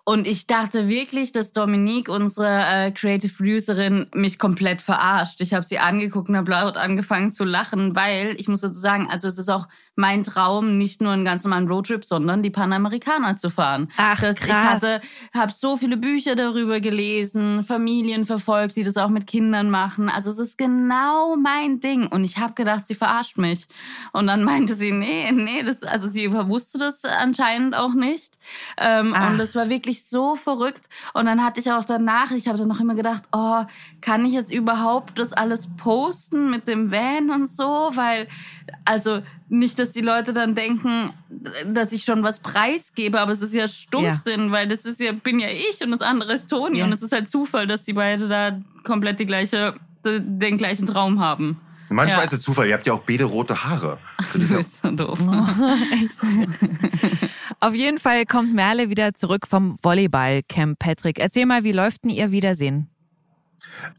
Und 0.09 0.25
ich 0.25 0.47
dachte 0.47 0.87
wirklich, 0.87 1.33
dass 1.33 1.51
Dominique, 1.51 2.07
unsere 2.07 2.47
äh, 2.47 2.91
Creative 2.91 3.33
Producerin, 3.33 4.07
mich 4.15 4.39
komplett 4.39 4.81
verarscht. 4.81 5.41
Ich 5.41 5.53
habe 5.53 5.65
sie 5.65 5.79
angeguckt 5.79 6.29
und 6.29 6.37
habe 6.37 6.49
laut 6.49 6.77
angefangen 6.77 7.33
zu 7.33 7.43
lachen, 7.43 7.93
weil 7.93 8.33
ich 8.39 8.47
muss 8.47 8.61
dazu 8.61 8.79
sagen, 8.79 9.09
also 9.11 9.27
es 9.27 9.37
ist 9.37 9.49
auch 9.49 9.67
mein 9.97 10.23
Traum, 10.23 10.77
nicht 10.77 11.01
nur 11.01 11.11
einen 11.11 11.25
ganz 11.25 11.43
normalen 11.43 11.67
Roadtrip, 11.67 12.05
sondern 12.05 12.41
die 12.41 12.51
Panamerikaner 12.51 13.35
zu 13.35 13.49
fahren. 13.49 13.91
Ach, 13.97 14.21
Das, 14.21 14.37
krass. 14.37 14.47
Ich 14.47 14.53
hatte, 14.53 15.01
habe 15.33 15.51
so 15.51 15.75
viele 15.75 15.97
Bücher 15.97 16.35
darüber 16.35 16.79
gelesen, 16.79 17.65
Familien 17.65 18.25
verfolgt, 18.25 18.77
die 18.77 18.83
das 18.83 18.95
auch 18.95 19.09
mit 19.09 19.27
Kindern 19.27 19.69
machen. 19.69 20.07
Also 20.07 20.31
es 20.31 20.39
ist 20.39 20.57
genau 20.57 21.35
mein 21.35 21.81
Ding. 21.81 22.07
Und 22.07 22.23
ich 22.23 22.37
habe 22.37 22.53
gedacht, 22.53 22.87
sie 22.87 22.95
verarscht 22.95 23.37
mich. 23.37 23.67
Und 24.13 24.27
dann 24.27 24.45
meinte 24.45 24.73
sie, 24.75 24.93
nee, 24.93 25.29
nee, 25.33 25.63
das, 25.63 25.83
also 25.83 26.07
sie 26.07 26.31
wusste 26.31 26.77
das 26.77 27.03
anscheinend 27.03 27.75
auch 27.75 27.93
nicht. 27.93 28.36
Ähm, 28.77 29.13
und 29.13 29.37
das 29.37 29.55
war 29.55 29.69
wirklich 29.69 30.05
so 30.05 30.35
verrückt. 30.35 30.89
Und 31.13 31.25
dann 31.25 31.43
hatte 31.43 31.59
ich 31.59 31.71
auch 31.71 31.85
danach, 31.85 32.31
ich 32.31 32.47
habe 32.47 32.57
dann 32.57 32.67
noch 32.67 32.79
immer 32.79 32.95
gedacht, 32.95 33.23
oh, 33.31 33.63
kann 34.01 34.25
ich 34.25 34.33
jetzt 34.33 34.51
überhaupt 34.51 35.17
das 35.19 35.33
alles 35.33 35.69
posten 35.77 36.49
mit 36.49 36.67
dem 36.67 36.91
Van 36.91 37.29
und 37.29 37.47
so? 37.47 37.91
Weil, 37.93 38.27
also 38.85 39.21
nicht, 39.49 39.79
dass 39.79 39.91
die 39.91 40.01
Leute 40.01 40.33
dann 40.33 40.55
denken, 40.55 41.13
dass 41.65 41.91
ich 41.91 42.03
schon 42.03 42.23
was 42.23 42.39
preisgebe, 42.39 43.19
aber 43.19 43.31
es 43.31 43.41
ist 43.41 43.53
ja 43.53 43.67
Stumpfsinn, 43.67 44.51
weil 44.51 44.67
das 44.67 44.85
ist 44.85 44.99
ja, 44.99 45.11
bin 45.11 45.39
ja 45.39 45.49
ich 45.49 45.81
und 45.83 45.91
das 45.91 46.01
andere 46.01 46.33
ist 46.33 46.49
Toni. 46.49 46.79
Ja. 46.79 46.85
Und 46.85 46.93
es 46.93 47.01
ist 47.01 47.11
halt 47.11 47.29
Zufall, 47.29 47.67
dass 47.67 47.83
die 47.83 47.93
beide 47.93 48.27
da 48.27 48.59
komplett 48.83 49.19
die 49.19 49.25
gleiche, 49.25 49.75
den 50.05 50.57
gleichen 50.57 50.85
Traum 50.85 51.19
haben. 51.19 51.59
Manchmal 51.89 52.19
Ja. 52.19 52.25
ist 52.25 52.33
es 52.33 52.41
Zufall, 52.41 52.67
ihr 52.67 52.73
habt 52.73 52.85
ja 52.85 52.93
auch 52.93 53.03
beide 53.07 53.23
rote 53.25 53.63
Haare. 53.63 53.97
Du 54.33 54.39
bist 54.39 54.81
so 54.81 54.91
doof. 54.91 55.17
Auf 57.59 57.73
jeden 57.73 57.97
Fall 57.97 58.25
kommt 58.25 58.53
Merle 58.53 58.89
wieder 58.89 59.13
zurück 59.13 59.47
vom 59.47 59.77
Volleyball-Camp, 59.81 60.77
Patrick. 60.79 61.19
Erzähl 61.19 61.45
mal, 61.45 61.63
wie 61.63 61.71
läuft 61.71 62.03
denn 62.03 62.11
ihr 62.11 62.31
Wiedersehen? 62.31 62.87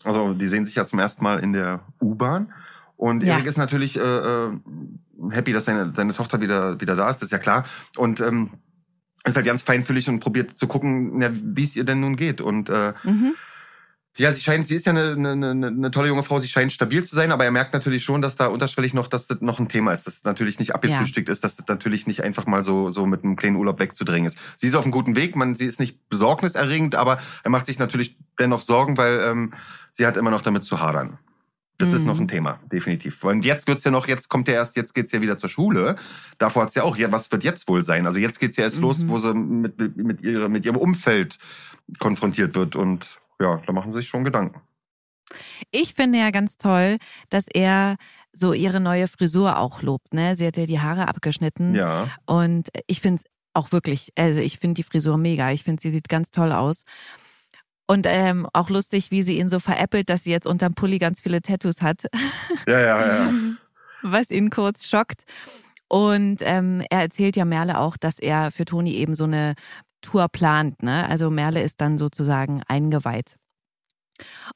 Also 0.05 0.35
die 0.35 0.49
sehen 0.49 0.65
sich 0.65 0.75
ja 0.75 0.87
zum 0.87 0.99
ersten 0.99 1.23
Mal 1.25 1.39
in 1.41 1.53
der 1.53 1.81
U-Bahn. 2.01 2.53
Und 2.97 3.23
Ja. 3.23 3.35
Erik 3.35 3.47
ist 3.47 3.59
natürlich 3.59 3.97
äh, 3.97 4.01
äh, 4.01 4.51
happy, 5.31 5.53
dass 5.53 5.65
seine, 5.65 5.93
seine 5.95 6.15
Tochter 6.15 6.41
wieder, 6.41 6.81
wieder 6.81 6.97
da 6.97 7.11
ist, 7.11 7.19
das 7.19 7.25
ist 7.29 7.33
ja 7.33 7.39
klar. 7.39 7.65
Und 7.97 8.21
ähm, 8.21 8.51
ist 9.25 9.37
halt 9.37 9.47
ganz 9.47 9.63
feinfühlig 9.63 10.09
und 10.09 10.21
probiert 10.21 10.57
zu 10.57 10.67
gucken, 10.69 11.21
wie 11.57 11.65
es 11.65 11.77
ihr 11.77 11.85
denn 11.85 12.01
nun 12.01 12.17
geht. 12.17 12.41
Und 12.41 12.71
äh, 12.71 12.93
Mhm. 13.05 13.35
Ja, 14.19 14.33
sie 14.33 14.41
scheint, 14.43 14.67
sie 14.67 14.75
ist 14.75 14.87
ja 14.87 14.93
eine, 14.93 15.13
eine, 15.13 15.51
eine, 15.51 15.67
eine 15.69 15.91
tolle 15.91 16.09
junge 16.09 16.23
Frau, 16.23 16.41
sie 16.41 16.49
scheint 16.49 16.73
stabil 16.73 17.05
zu 17.05 17.15
sein, 17.15 17.33
aber 17.33 17.45
er 17.45 17.51
merkt 17.51 17.73
natürlich 17.73 18.05
schon, 18.05 18.21
dass 18.21 18.37
da 18.37 18.47
unterschwellig 18.47 18.93
noch, 18.93 19.07
dass 19.07 19.27
das 19.29 19.41
noch 19.41 19.59
ein 19.61 19.69
Thema 19.69 19.93
ist, 19.93 20.07
dass 20.07 20.17
das 20.17 20.25
natürlich 20.25 20.59
nicht 20.59 20.75
abgefrühstückt 20.75 21.29
ist, 21.29 21.45
dass 21.45 21.57
das 21.57 21.67
natürlich 21.69 22.07
nicht 22.07 22.23
einfach 22.25 22.47
mal 22.47 22.65
so, 22.65 22.91
so 22.91 23.07
mit 23.07 23.25
einem 23.25 23.37
kleinen 23.37 23.57
Urlaub 23.57 23.79
wegzudringen 23.79 24.27
ist. 24.29 24.37
Sie 24.57 24.67
ist 24.69 24.75
auf 24.75 24.85
einem 24.85 24.93
guten 24.93 25.17
Weg, 25.17 25.37
man, 25.37 25.55
sie 25.55 25.67
ist 25.67 25.81
nicht 25.81 26.09
besorgniserregend, 26.09 26.95
aber 26.97 27.19
er 27.45 27.51
macht 27.51 27.67
sich 27.67 27.79
natürlich 27.79 28.17
dennoch 28.39 28.61
Sorgen, 28.61 28.97
weil 28.99 29.21
ähm, 29.25 29.55
sie 29.93 30.05
hat 30.07 30.17
immer 30.17 30.31
noch 30.31 30.43
damit 30.43 30.65
zu 30.65 30.81
hadern. 30.81 31.19
Das 31.81 31.93
ist 31.93 32.03
Mhm. 32.03 32.09
noch 32.09 32.19
ein 32.19 32.27
Thema, 32.27 32.59
definitiv. 32.73 33.23
Und 33.23 33.45
jetzt 33.45 33.69
wird's 33.69 33.85
ja 33.85 33.93
noch, 33.93 34.09
jetzt 34.09 34.29
kommt 34.29 34.49
ja 34.49 34.55
erst, 34.55 34.75
jetzt 34.75 34.95
geht's 34.95 35.13
ja 35.13 35.21
wieder 35.23 35.39
zur 35.39 35.49
Schule. 35.49 35.95
Davor 36.39 36.63
hat's 36.65 36.75
ja 36.75 36.83
auch, 36.83 36.97
ja, 36.97 37.13
was 37.13 37.31
wird 37.31 37.45
jetzt 37.45 37.69
wohl 37.69 37.85
sein? 37.85 38.05
Also 38.07 38.19
jetzt 38.19 38.41
geht's 38.41 38.57
ja 38.57 38.65
erst 38.65 38.79
Mhm. 38.79 38.83
los, 38.83 39.05
wo 39.07 39.21
sie 39.21 39.33
mit, 39.33 39.79
mit, 39.79 39.97
mit, 39.97 40.21
ihrer, 40.23 40.49
mit 40.49 40.65
ihrem 40.65 40.77
Umfeld 40.77 41.39
konfrontiert 42.01 42.57
wird. 42.57 42.75
Und 42.75 43.21
ja, 43.41 43.63
da 43.67 43.73
machen 43.73 43.93
sie 43.93 44.01
sich 44.01 44.09
schon 44.09 44.25
Gedanken. 44.25 44.61
Ich 45.71 45.95
finde 45.95 46.19
ja 46.19 46.31
ganz 46.31 46.57
toll, 46.57 46.99
dass 47.29 47.47
er 47.49 47.97
so 48.33 48.53
ihre 48.53 48.81
neue 48.81 49.09
Frisur 49.09 49.59
auch 49.59 49.83
lobt. 49.83 50.15
Ne? 50.15 50.37
Sie 50.37 50.47
hat 50.47 50.57
ja 50.57 50.67
die 50.67 50.81
Haare 50.81 51.09
abgeschnitten. 51.09 51.75
Ja. 51.75 52.09
Und 52.27 52.69
ich 52.87 53.01
finde 53.01 53.23
es 53.23 53.31
auch 53.53 53.73
wirklich, 53.73 54.13
also 54.17 54.41
ich 54.41 54.59
finde 54.59 54.75
die 54.75 54.83
Frisur 54.83 55.19
mega. 55.19 55.51
Ich 55.51 55.65
finde, 55.65 55.83
sie 55.83 55.91
sieht 55.91 56.09
ganz 56.09 56.31
toll 56.31 56.53
aus. 56.53 56.85
Und 57.87 58.07
ähm, 58.07 58.47
auch 58.53 58.69
lustig, 58.69 59.11
wie 59.11 59.23
sie 59.23 59.39
ihn 59.39 59.49
so 59.49 59.61
veräppelt, 59.61 60.11
dass 60.11 60.25
sie 60.25 60.31
jetzt 60.31 60.47
unterm 60.47 60.75
Pulli 60.75 60.99
ganz 60.99 61.21
viele 61.21 61.41
Tattoos 61.41 61.81
hat, 61.81 62.05
Ja, 62.67 62.81
ja, 62.81 63.07
ja. 63.07 63.33
was 64.03 64.31
ihn 64.31 64.51
kurz 64.51 64.87
schockt. 64.87 65.25
Und 65.89 66.41
ähm, 66.43 66.85
er 66.91 67.01
erzählt 67.01 67.35
ja 67.37 67.47
Merle 67.47 67.79
auch, 67.79 67.97
dass 67.97 68.19
er 68.19 68.51
für 68.51 68.67
Toni 68.67 68.93
eben 68.93 69.15
so 69.15 69.25
eine 69.25 69.55
Tour 70.01 70.29
plant. 70.29 70.83
Ne? 70.83 71.09
Also 71.09 71.31
Merle 71.31 71.63
ist 71.63 71.81
dann 71.81 71.99
sozusagen 71.99 72.63
eingeweiht. 72.69 73.37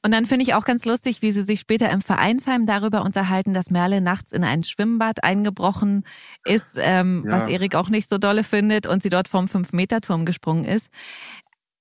Und 0.03 0.11
dann 0.11 0.25
finde 0.25 0.43
ich 0.43 0.53
auch 0.55 0.65
ganz 0.65 0.83
lustig, 0.83 1.21
wie 1.21 1.31
sie 1.31 1.43
sich 1.43 1.61
später 1.61 1.89
im 1.89 2.01
Vereinsheim 2.01 2.65
darüber 2.65 3.03
unterhalten, 3.03 3.53
dass 3.53 3.71
Merle 3.71 4.01
nachts 4.01 4.33
in 4.33 4.43
ein 4.43 4.63
Schwimmbad 4.63 5.23
eingebrochen 5.23 6.03
ist, 6.43 6.77
ähm, 6.77 7.23
Ja. 7.25 7.31
was 7.31 7.47
Erik 7.47 7.75
auch 7.75 7.87
nicht 7.87 8.09
so 8.09 8.17
dolle 8.17 8.43
findet 8.43 8.85
und 8.87 9.01
sie 9.03 9.09
dort 9.09 9.29
vom 9.29 9.47
Fünf-Meter-Turm 9.47 10.25
gesprungen 10.25 10.65
ist. 10.65 10.89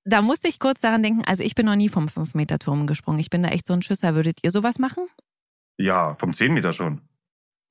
Da 0.04 0.22
musste 0.22 0.46
ich 0.48 0.60
kurz 0.60 0.80
daran 0.80 1.02
denken, 1.02 1.22
also 1.26 1.42
ich 1.42 1.54
bin 1.56 1.66
noch 1.66 1.74
nie 1.76 1.88
vom 1.88 2.08
Fünf-Meter-Turm 2.08 2.86
gesprungen. 2.86 3.18
Ich 3.18 3.30
bin 3.30 3.42
da 3.42 3.48
echt 3.48 3.66
so 3.66 3.72
ein 3.74 3.82
Schisser. 3.82 4.14
Würdet 4.14 4.38
ihr 4.42 4.50
sowas 4.52 4.78
machen? 4.78 5.06
Ja, 5.78 6.14
vom 6.16 6.34
10 6.34 6.54
Meter 6.54 6.72
schon. 6.72 7.00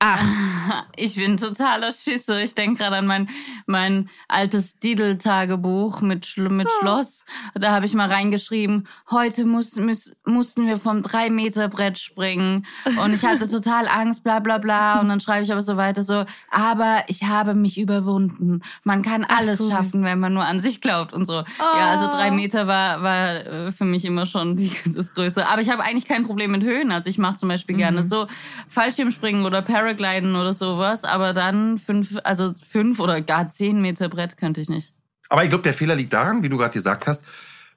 Ach, 0.04 0.20
Ich 0.96 1.16
bin 1.16 1.36
totaler 1.36 1.90
Schisser. 1.92 2.40
Ich 2.42 2.54
denke 2.54 2.78
gerade 2.82 2.96
an 2.96 3.06
mein, 3.06 3.28
mein 3.66 4.08
altes 4.28 4.78
Didel-Tagebuch 4.78 6.00
mit, 6.00 6.24
Schlo 6.26 6.50
mit 6.50 6.68
Schloss. 6.80 7.24
Da 7.54 7.72
habe 7.72 7.86
ich 7.86 7.94
mal 7.94 8.08
reingeschrieben, 8.10 8.86
heute 9.10 9.44
muss, 9.44 9.76
muss, 9.76 10.14
mussten 10.24 10.66
wir 10.66 10.78
vom 10.78 11.02
Drei-Meter-Brett 11.02 11.98
springen. 11.98 12.66
Und 12.96 13.14
ich 13.14 13.24
hatte 13.24 13.48
total 13.50 13.88
Angst, 13.88 14.22
bla 14.22 14.38
bla 14.38 14.58
bla. 14.58 15.00
Und 15.00 15.08
dann 15.08 15.20
schreibe 15.20 15.44
ich 15.44 15.52
aber 15.52 15.62
so 15.62 15.76
weiter 15.76 16.02
so, 16.02 16.24
aber 16.50 17.02
ich 17.08 17.24
habe 17.24 17.54
mich 17.54 17.78
überwunden. 17.78 18.62
Man 18.84 19.02
kann 19.02 19.26
Ach, 19.28 19.38
alles 19.38 19.60
cool. 19.60 19.70
schaffen, 19.70 20.04
wenn 20.04 20.20
man 20.20 20.32
nur 20.34 20.44
an 20.44 20.60
sich 20.60 20.80
glaubt 20.80 21.12
und 21.12 21.24
so. 21.26 21.42
Ja, 21.58 21.90
also 21.90 22.08
drei 22.08 22.30
Meter 22.30 22.66
war, 22.66 23.02
war 23.02 23.34
äh, 23.46 23.72
für 23.72 23.84
mich 23.84 24.04
immer 24.04 24.26
schon 24.26 24.56
die, 24.56 24.72
das 24.94 25.12
Größte. 25.12 25.48
Aber 25.48 25.60
ich 25.62 25.70
habe 25.70 25.82
eigentlich 25.82 26.06
kein 26.06 26.24
Problem 26.26 26.52
mit 26.52 26.62
Höhen. 26.62 26.92
Also 26.92 27.10
ich 27.10 27.18
mache 27.18 27.36
zum 27.36 27.48
Beispiel 27.48 27.74
Mhm. 27.74 27.78
gerne 27.78 28.04
so 28.04 28.26
Fallschirmspringen 28.68 29.44
oder 29.44 29.62
Paragliden 29.94 30.36
oder 30.36 30.54
sowas. 30.54 31.04
Aber 31.04 31.32
dann 31.32 31.78
fünf, 31.78 32.18
also 32.24 32.54
fünf 32.68 33.00
oder 33.00 33.20
gar 33.20 33.50
zehn 33.50 33.80
Meter 33.80 34.08
Brett 34.08 34.36
könnte 34.36 34.60
ich 34.60 34.68
nicht. 34.68 34.92
Aber 35.28 35.42
ich 35.44 35.48
glaube, 35.48 35.62
der 35.62 35.74
Fehler 35.74 35.94
liegt 35.94 36.12
daran, 36.12 36.42
wie 36.42 36.48
du 36.48 36.58
gerade 36.58 36.72
gesagt 36.72 37.06
hast, 37.06 37.24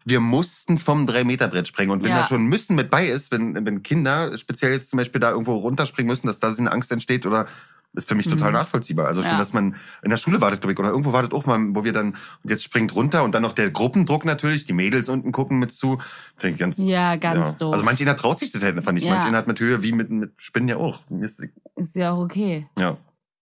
wir 0.08 0.20
mussten 0.20 0.78
vom 0.78 1.08
3-Meter-Brett 1.08 1.68
springen. 1.68 1.90
Und 1.92 2.04
wenn 2.04 2.12
Ja. 2.12 2.22
da 2.22 2.28
schon 2.28 2.46
müssen 2.46 2.76
mit 2.76 2.92
bei 2.92 3.08
ist, 3.08 3.32
wenn, 3.32 3.66
wenn 3.66 3.82
Kinder 3.82 4.38
speziell 4.38 4.74
jetzt 4.74 4.90
zum 4.92 4.98
Beispiel 4.98 5.20
da 5.20 5.32
irgendwo 5.32 5.56
runterspringen 5.56 6.08
müssen, 6.08 6.28
dass 6.28 6.40
da 6.40 6.54
eine 6.54 6.72
Angst 6.72 6.92
entsteht 6.92 7.26
oder 7.26 7.48
ist 7.96 8.08
für 8.08 8.16
mich 8.16 8.28
total 8.28 8.50
Mhm. 8.52 8.58
nachvollziehbar. 8.58 9.08
Also 9.08 9.22
schon, 9.22 9.32
Ja. 9.32 9.38
dass 9.38 9.54
man 9.54 9.76
in 10.04 10.10
der 10.10 10.18
Schule 10.18 10.42
wartet, 10.42 10.62
glaube 10.62 10.74
ich, 10.74 10.80
oder 10.80 10.90
irgendwo 10.90 11.14
wartet 11.14 11.34
auch 11.34 11.46
mal, 11.46 11.58
wo 11.76 11.84
wir 11.84 11.94
dann, 11.94 12.16
und 12.44 12.50
jetzt 12.50 12.64
springt 12.64 12.96
runter 12.96 13.24
und 13.24 13.34
dann 13.34 13.42
noch 13.44 13.54
der 13.54 13.70
Gruppendruck 13.72 14.26
natürlich, 14.26 14.66
die 14.66 14.74
Mädels 14.74 15.10
unten 15.10 15.32
gucken 15.32 15.60
mit 15.60 15.72
zu. 15.74 16.00
Finde 16.38 16.54
ich 16.54 16.60
ganz, 16.60 16.78
Ja, 16.78 17.16
ganz 17.16 17.58
doof. 17.58 17.74
Also 17.74 17.86
manch 17.86 18.02
einer 18.02 18.16
traut 18.18 18.40
sich 18.40 18.52
das 18.52 18.64
halt 18.64 18.78
einfach 18.78 18.92
nicht. 18.92 19.04
Ja. 19.06 19.14
Manch 19.14 19.26
einer 19.26 19.38
hat 19.38 19.48
mit 19.48 19.60
Höhe 19.60 19.82
wie 19.84 19.92
mit, 19.92 20.10
mit 20.10 20.34
Spinnen 20.38 20.68
ja 20.70 20.78
auch. 20.78 21.00
Ist- 21.22 21.42
Ist 21.76 21.96
ja 21.96 22.12
auch 22.12 22.20
okay. 22.20 22.68
Ja, 22.78 22.98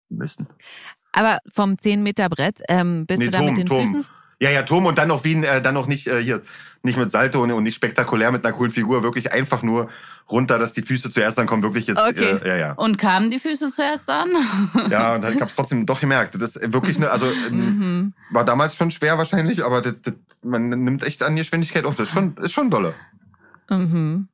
müssen. 0.09 0.47
aber 1.13 1.39
vom 1.53 1.77
10-Meter-Brett, 1.79 2.63
ähm, 2.69 3.07
bist 3.07 3.19
Nee, 3.21 3.27
du 3.27 3.31
da 3.31 3.39
Turm, 3.39 3.49
mit 3.51 3.59
den 3.59 3.67
Turm. 3.67 3.87
Füßen? 3.87 4.05
Ja, 4.43 4.51
ja, 4.51 4.63
Turm 4.65 4.87
und 4.87 4.99
dann 4.99 5.07
noch 5.07 5.23
Wien, 5.23 5.45
äh, 5.45 5.63
dann 5.63 5.75
noch 5.75 5.87
nicht 5.87 6.09
äh, 6.09 6.21
hier, 6.21 6.43
nicht 6.83 6.99
mit 6.99 7.13
Salto 7.13 7.41
und, 7.45 7.53
und 7.53 7.63
nicht 7.63 7.77
spektakulär 7.77 8.33
mit 8.33 8.45
einer 8.45 8.53
coolen 8.53 8.73
Figur, 8.73 9.05
wirklich 9.05 9.31
einfach 9.33 9.63
nur 9.63 9.89
runter, 10.29 10.59
dass 10.59 10.73
die 10.73 10.83
Füße 10.83 11.11
zuerst 11.11 11.39
dann 11.39 11.47
kommen, 11.47 11.63
wirklich 11.63 11.87
jetzt. 11.87 12.01
Okay. 12.01 12.39
Äh, 12.43 12.49
ja, 12.49 12.57
ja. 12.57 12.73
Und 12.73 12.99
kamen 12.99 13.31
die 13.31 13.39
Füße 13.39 13.71
zuerst 13.71 14.11
an? 14.11 14.31
Ja, 14.91 15.15
und 15.15 15.25
ich 15.25 15.37
habe 15.37 15.45
es 15.45 15.55
trotzdem 15.55 15.87
doch 15.87 16.01
gemerkt. 16.01 16.35
Das 16.35 16.57
ist 16.57 16.73
wirklich 16.73 16.97
eine, 16.97 17.13
also 17.13 17.27
äh, 17.31 17.51
Mhm. 17.51 18.15
war 18.33 18.45
damals 18.45 18.75
schon 18.75 18.91
schwer 18.91 19.17
wahrscheinlich, 19.17 19.65
aber 19.65 19.81
das, 19.81 19.95
das, 20.03 20.15
man 20.43 20.71
nimmt 20.71 21.05
echt 21.05 21.23
an 21.23 21.37
Geschwindigkeit 21.37 21.85
auf. 21.85 21.95
Das 21.95 22.09
ist 22.09 22.13
schon, 22.13 22.37
ist 22.39 22.53
schon 22.53 22.69
dolle. 22.69 22.95
Mhm. 23.71 24.27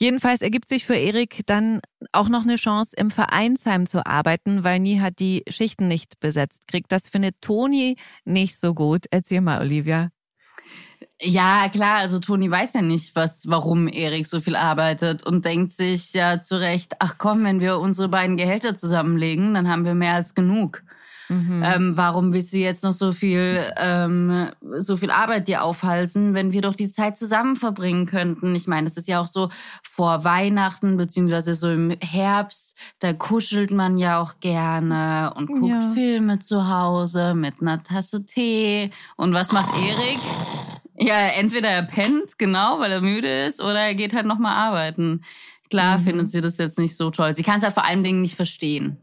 Jedenfalls 0.00 0.40
ergibt 0.40 0.66
sich 0.66 0.86
für 0.86 0.94
Erik 0.96 1.42
dann 1.44 1.80
auch 2.12 2.30
noch 2.30 2.42
eine 2.42 2.56
Chance, 2.56 2.96
im 2.96 3.10
Vereinsheim 3.10 3.86
zu 3.86 4.06
arbeiten, 4.06 4.64
weil 4.64 4.78
Nie 4.78 4.98
hat 4.98 5.18
die 5.18 5.44
Schichten 5.46 5.88
nicht 5.88 6.18
besetzt 6.20 6.66
kriegt. 6.68 6.90
Das 6.90 7.06
findet 7.06 7.42
Toni 7.42 7.96
nicht 8.24 8.58
so 8.58 8.72
gut. 8.72 9.04
Erzähl 9.10 9.42
mal, 9.42 9.60
Olivia. 9.60 10.08
Ja, 11.20 11.68
klar, 11.68 11.98
also 11.98 12.18
Toni 12.18 12.50
weiß 12.50 12.72
ja 12.72 12.80
nicht, 12.80 13.14
was, 13.14 13.42
warum 13.46 13.88
Erik 13.88 14.26
so 14.26 14.40
viel 14.40 14.56
arbeitet 14.56 15.22
und 15.22 15.44
denkt 15.44 15.74
sich 15.74 16.14
ja 16.14 16.40
zu 16.40 16.58
Recht, 16.58 16.94
ach 16.98 17.16
komm, 17.18 17.44
wenn 17.44 17.60
wir 17.60 17.78
unsere 17.78 18.08
beiden 18.08 18.38
Gehälter 18.38 18.78
zusammenlegen, 18.78 19.52
dann 19.52 19.68
haben 19.68 19.84
wir 19.84 19.94
mehr 19.94 20.14
als 20.14 20.34
genug. 20.34 20.82
Mhm. 21.30 21.62
Ähm, 21.64 21.92
warum 21.96 22.32
willst 22.32 22.52
du 22.52 22.58
jetzt 22.58 22.82
noch 22.82 22.92
so 22.92 23.12
viel, 23.12 23.72
ähm, 23.76 24.48
so 24.78 24.96
viel 24.96 25.12
Arbeit 25.12 25.46
dir 25.46 25.62
aufhalsen, 25.62 26.34
wenn 26.34 26.50
wir 26.50 26.60
doch 26.60 26.74
die 26.74 26.90
Zeit 26.90 27.16
zusammen 27.16 27.54
verbringen 27.54 28.06
könnten? 28.06 28.54
Ich 28.56 28.66
meine, 28.66 28.88
es 28.88 28.96
ist 28.96 29.06
ja 29.06 29.20
auch 29.20 29.28
so 29.28 29.48
vor 29.88 30.24
Weihnachten 30.24 30.96
beziehungsweise 30.96 31.54
so 31.54 31.70
im 31.70 31.96
Herbst, 32.00 32.74
da 32.98 33.12
kuschelt 33.12 33.70
man 33.70 33.96
ja 33.96 34.20
auch 34.20 34.40
gerne 34.40 35.32
und 35.36 35.46
guckt 35.46 35.68
Ja. 35.70 35.92
Filme 35.94 36.40
zu 36.40 36.68
Hause 36.68 37.34
mit 37.34 37.60
einer 37.62 37.80
Tasse 37.82 38.26
Tee. 38.26 38.90
Und 39.16 39.32
was 39.32 39.52
macht 39.52 39.72
Erik? 39.76 40.18
Ja, 40.98 41.28
entweder 41.28 41.68
er 41.68 41.82
pennt, 41.84 42.38
genau, 42.38 42.80
weil 42.80 42.90
er 42.92 43.00
müde 43.00 43.44
ist, 43.46 43.62
oder 43.62 43.78
er 43.80 43.94
geht 43.94 44.12
halt 44.14 44.26
nochmal 44.26 44.56
arbeiten. 44.56 45.22
Klar 45.70 45.98
Mhm. 45.98 46.02
findet 46.02 46.30
sie 46.32 46.40
das 46.40 46.58
jetzt 46.58 46.78
nicht 46.78 46.96
so 46.96 47.10
toll. 47.10 47.34
Sie 47.34 47.44
kann 47.44 47.58
es 47.58 47.62
halt 47.62 47.74
vor 47.74 47.86
allen 47.86 48.02
Dingen 48.02 48.20
nicht 48.20 48.34
verstehen. 48.34 48.98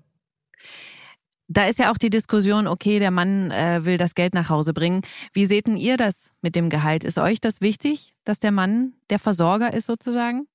Da 1.50 1.66
ist 1.68 1.80
ja 1.80 1.92
auch 1.92 1.98
die 1.98 2.10
Diskussion, 2.10 2.68
okay, 2.68 3.00
der 3.00 3.12
Mann 3.12 3.52
äh, 3.52 3.86
will 3.86 3.98
das 3.98 4.16
Geld 4.16 4.34
nach 4.34 4.50
Hause 4.50 4.74
bringen. 4.74 5.02
Wie 5.32 5.46
seht 5.46 5.68
denn 5.68 5.78
ihr 5.78 5.96
das 5.96 6.32
mit 6.42 6.56
dem 6.56 6.70
Gehalt? 6.70 7.06
Ist 7.06 7.18
euch 7.18 7.40
das 7.40 7.62
wichtig, 7.62 8.14
dass 8.26 8.40
der 8.40 8.52
Mann 8.52 8.94
der 9.10 9.20
Versorger 9.20 9.74
ist 9.74 9.86
sozusagen? 9.86 10.48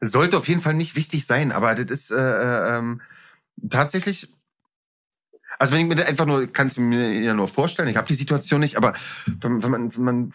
Sollte 0.00 0.38
auf 0.38 0.48
jeden 0.48 0.60
Fall 0.60 0.74
nicht 0.74 0.96
wichtig 0.96 1.26
sein, 1.26 1.52
aber 1.52 1.76
das 1.76 1.86
ist 1.90 2.10
äh, 2.10 2.16
äh, 2.16 2.78
ähm, 2.78 3.00
tatsächlich. 3.70 4.28
Also 5.60 5.74
wenn 5.74 5.82
ich 5.82 5.86
mir 5.86 5.94
das 5.94 6.08
einfach 6.08 6.26
nur, 6.26 6.48
kann 6.48 6.66
es 6.66 6.76
mir 6.76 7.12
ja 7.20 7.34
nur 7.34 7.46
vorstellen, 7.46 7.88
ich 7.88 7.96
habe 7.96 8.08
die 8.08 8.14
Situation 8.14 8.58
nicht, 8.58 8.76
aber 8.76 8.94
wenn, 9.26 9.62
wenn 9.62 9.70
man, 9.70 9.96
wenn 9.96 10.04
man 10.04 10.32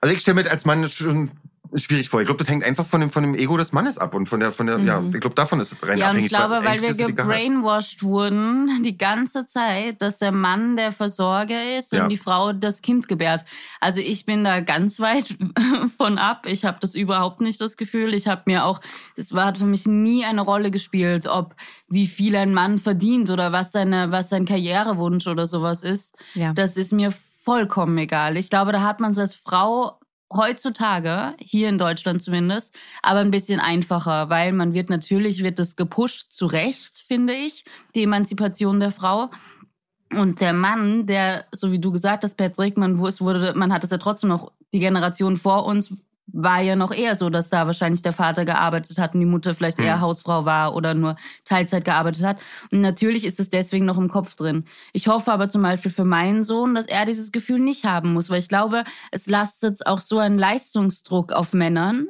also 0.00 0.14
ich 0.14 0.20
stelle 0.20 0.42
mir 0.42 0.50
als 0.50 0.64
Mann 0.64 0.88
schon 0.88 1.30
schwierig 1.74 2.08
vor. 2.08 2.20
Ich 2.20 2.26
glaube, 2.26 2.38
das 2.42 2.48
hängt 2.48 2.64
einfach 2.64 2.86
von 2.86 3.00
dem, 3.00 3.10
von 3.10 3.22
dem 3.22 3.34
Ego 3.34 3.56
des 3.56 3.72
Mannes 3.72 3.98
ab 3.98 4.14
und 4.14 4.28
von 4.28 4.40
der, 4.40 4.52
von 4.52 4.66
der, 4.66 4.78
Mhm. 4.78 4.86
ja, 4.86 5.02
ich 5.02 5.20
glaube, 5.20 5.34
davon 5.34 5.60
ist 5.60 5.72
es 5.72 5.82
rein 5.88 5.98
Ja, 5.98 6.06
und 6.06 6.10
abhängig. 6.10 6.32
ich 6.32 6.36
glaube, 6.38 6.60
weil 6.64 6.80
wir 6.82 6.94
gebrainwashed 6.94 8.02
wurden 8.02 8.82
die 8.82 8.96
ganze 8.96 9.46
Zeit, 9.46 10.00
dass 10.02 10.18
der 10.18 10.32
Mann 10.32 10.76
der 10.76 10.92
Versorger 10.92 11.78
ist 11.78 11.92
und 11.92 11.98
Ja. 11.98 12.08
die 12.08 12.16
Frau 12.18 12.52
das 12.52 12.82
Kind 12.82 13.08
gebärt. 13.08 13.44
Also 13.80 14.00
ich 14.00 14.24
bin 14.26 14.44
da 14.44 14.60
ganz 14.60 15.00
weit 15.00 15.36
von 15.98 16.18
ab. 16.18 16.46
Ich 16.46 16.64
habe 16.64 16.78
das 16.80 16.94
überhaupt 16.94 17.40
nicht 17.40 17.60
das 17.60 17.76
Gefühl. 17.76 18.14
Ich 18.14 18.28
habe 18.28 18.42
mir 18.46 18.64
auch, 18.64 18.80
es 19.16 19.32
war 19.34 19.46
hat 19.46 19.58
für 19.58 19.66
mich 19.66 19.86
nie 19.86 20.24
eine 20.24 20.40
Rolle 20.42 20.70
gespielt, 20.70 21.26
ob 21.26 21.54
wie 21.88 22.06
viel 22.06 22.36
ein 22.36 22.54
Mann 22.54 22.78
verdient 22.78 23.30
oder 23.30 23.52
was 23.52 23.72
seine, 23.72 24.10
was 24.12 24.28
sein 24.28 24.44
Karrierewunsch 24.44 25.26
oder 25.26 25.46
sowas 25.46 25.82
ist. 25.82 26.14
Ja. 26.34 26.52
Das 26.52 26.76
ist 26.76 26.92
mir 26.92 27.12
vollkommen 27.44 27.96
egal. 27.98 28.36
Ich 28.36 28.50
glaube, 28.50 28.72
da 28.72 28.82
hat 28.82 29.00
man 29.00 29.12
es 29.12 29.18
als 29.18 29.34
Frau 29.34 29.98
heutzutage, 30.32 31.34
hier 31.38 31.68
in 31.68 31.78
Deutschland 31.78 32.22
zumindest, 32.22 32.74
aber 33.02 33.20
ein 33.20 33.30
bisschen 33.30 33.60
einfacher, 33.60 34.28
weil 34.28 34.52
man 34.52 34.74
wird 34.74 34.90
natürlich, 34.90 35.42
wird 35.42 35.58
das 35.58 35.76
gepusht, 35.76 36.32
zu 36.32 36.46
Recht, 36.46 37.04
finde 37.06 37.34
ich, 37.34 37.64
die 37.94 38.02
Emanzipation 38.02 38.80
der 38.80 38.92
Frau. 38.92 39.30
Und 40.10 40.40
der 40.40 40.54
Mann, 40.54 41.06
der, 41.06 41.44
so 41.52 41.70
wie 41.70 41.78
du 41.78 41.92
gesagt 41.92 42.24
hast, 42.24 42.36
Patrick, 42.36 42.78
man 42.78 42.98
wus- 42.98 43.20
wurde, 43.20 43.52
man 43.54 43.72
hat 43.72 43.84
es 43.84 43.90
ja 43.90 43.98
trotzdem 43.98 44.30
noch, 44.30 44.52
die 44.72 44.80
Generation 44.80 45.36
vor 45.36 45.64
uns 45.64 45.94
war 46.32 46.60
ja 46.60 46.76
noch 46.76 46.92
eher 46.92 47.14
so, 47.14 47.30
dass 47.30 47.48
da 47.50 47.66
wahrscheinlich 47.66 48.02
der 48.02 48.12
Vater 48.12 48.44
gearbeitet 48.44 48.98
hat 48.98 49.14
und 49.14 49.20
die 49.20 49.26
Mutter 49.26 49.54
vielleicht 49.54 49.78
eher 49.78 49.94
Hm. 49.94 50.00
Hausfrau 50.02 50.44
war 50.44 50.74
oder 50.74 50.92
nur 50.94 51.16
Teilzeit 51.44 51.84
gearbeitet 51.84 52.22
hat. 52.24 52.38
Und 52.70 52.80
natürlich 52.82 53.24
ist 53.24 53.40
es 53.40 53.48
deswegen 53.48 53.86
noch 53.86 53.96
im 53.98 54.08
Kopf 54.08 54.34
drin. 54.34 54.64
Ich 54.92 55.08
hoffe 55.08 55.32
aber 55.32 55.48
zum 55.48 55.62
Beispiel 55.62 55.90
für 55.90 56.04
meinen 56.04 56.42
Sohn, 56.42 56.74
dass 56.74 56.86
er 56.86 57.06
dieses 57.06 57.32
Gefühl 57.32 57.60
nicht 57.60 57.84
haben 57.84 58.12
muss, 58.12 58.28
weil 58.30 58.40
ich 58.40 58.48
glaube, 58.48 58.84
es 59.10 59.26
lastet 59.26 59.86
auch 59.86 60.00
so 60.00 60.18
einen 60.18 60.38
Leistungsdruck 60.38 61.32
auf 61.32 61.54
Männern, 61.54 62.08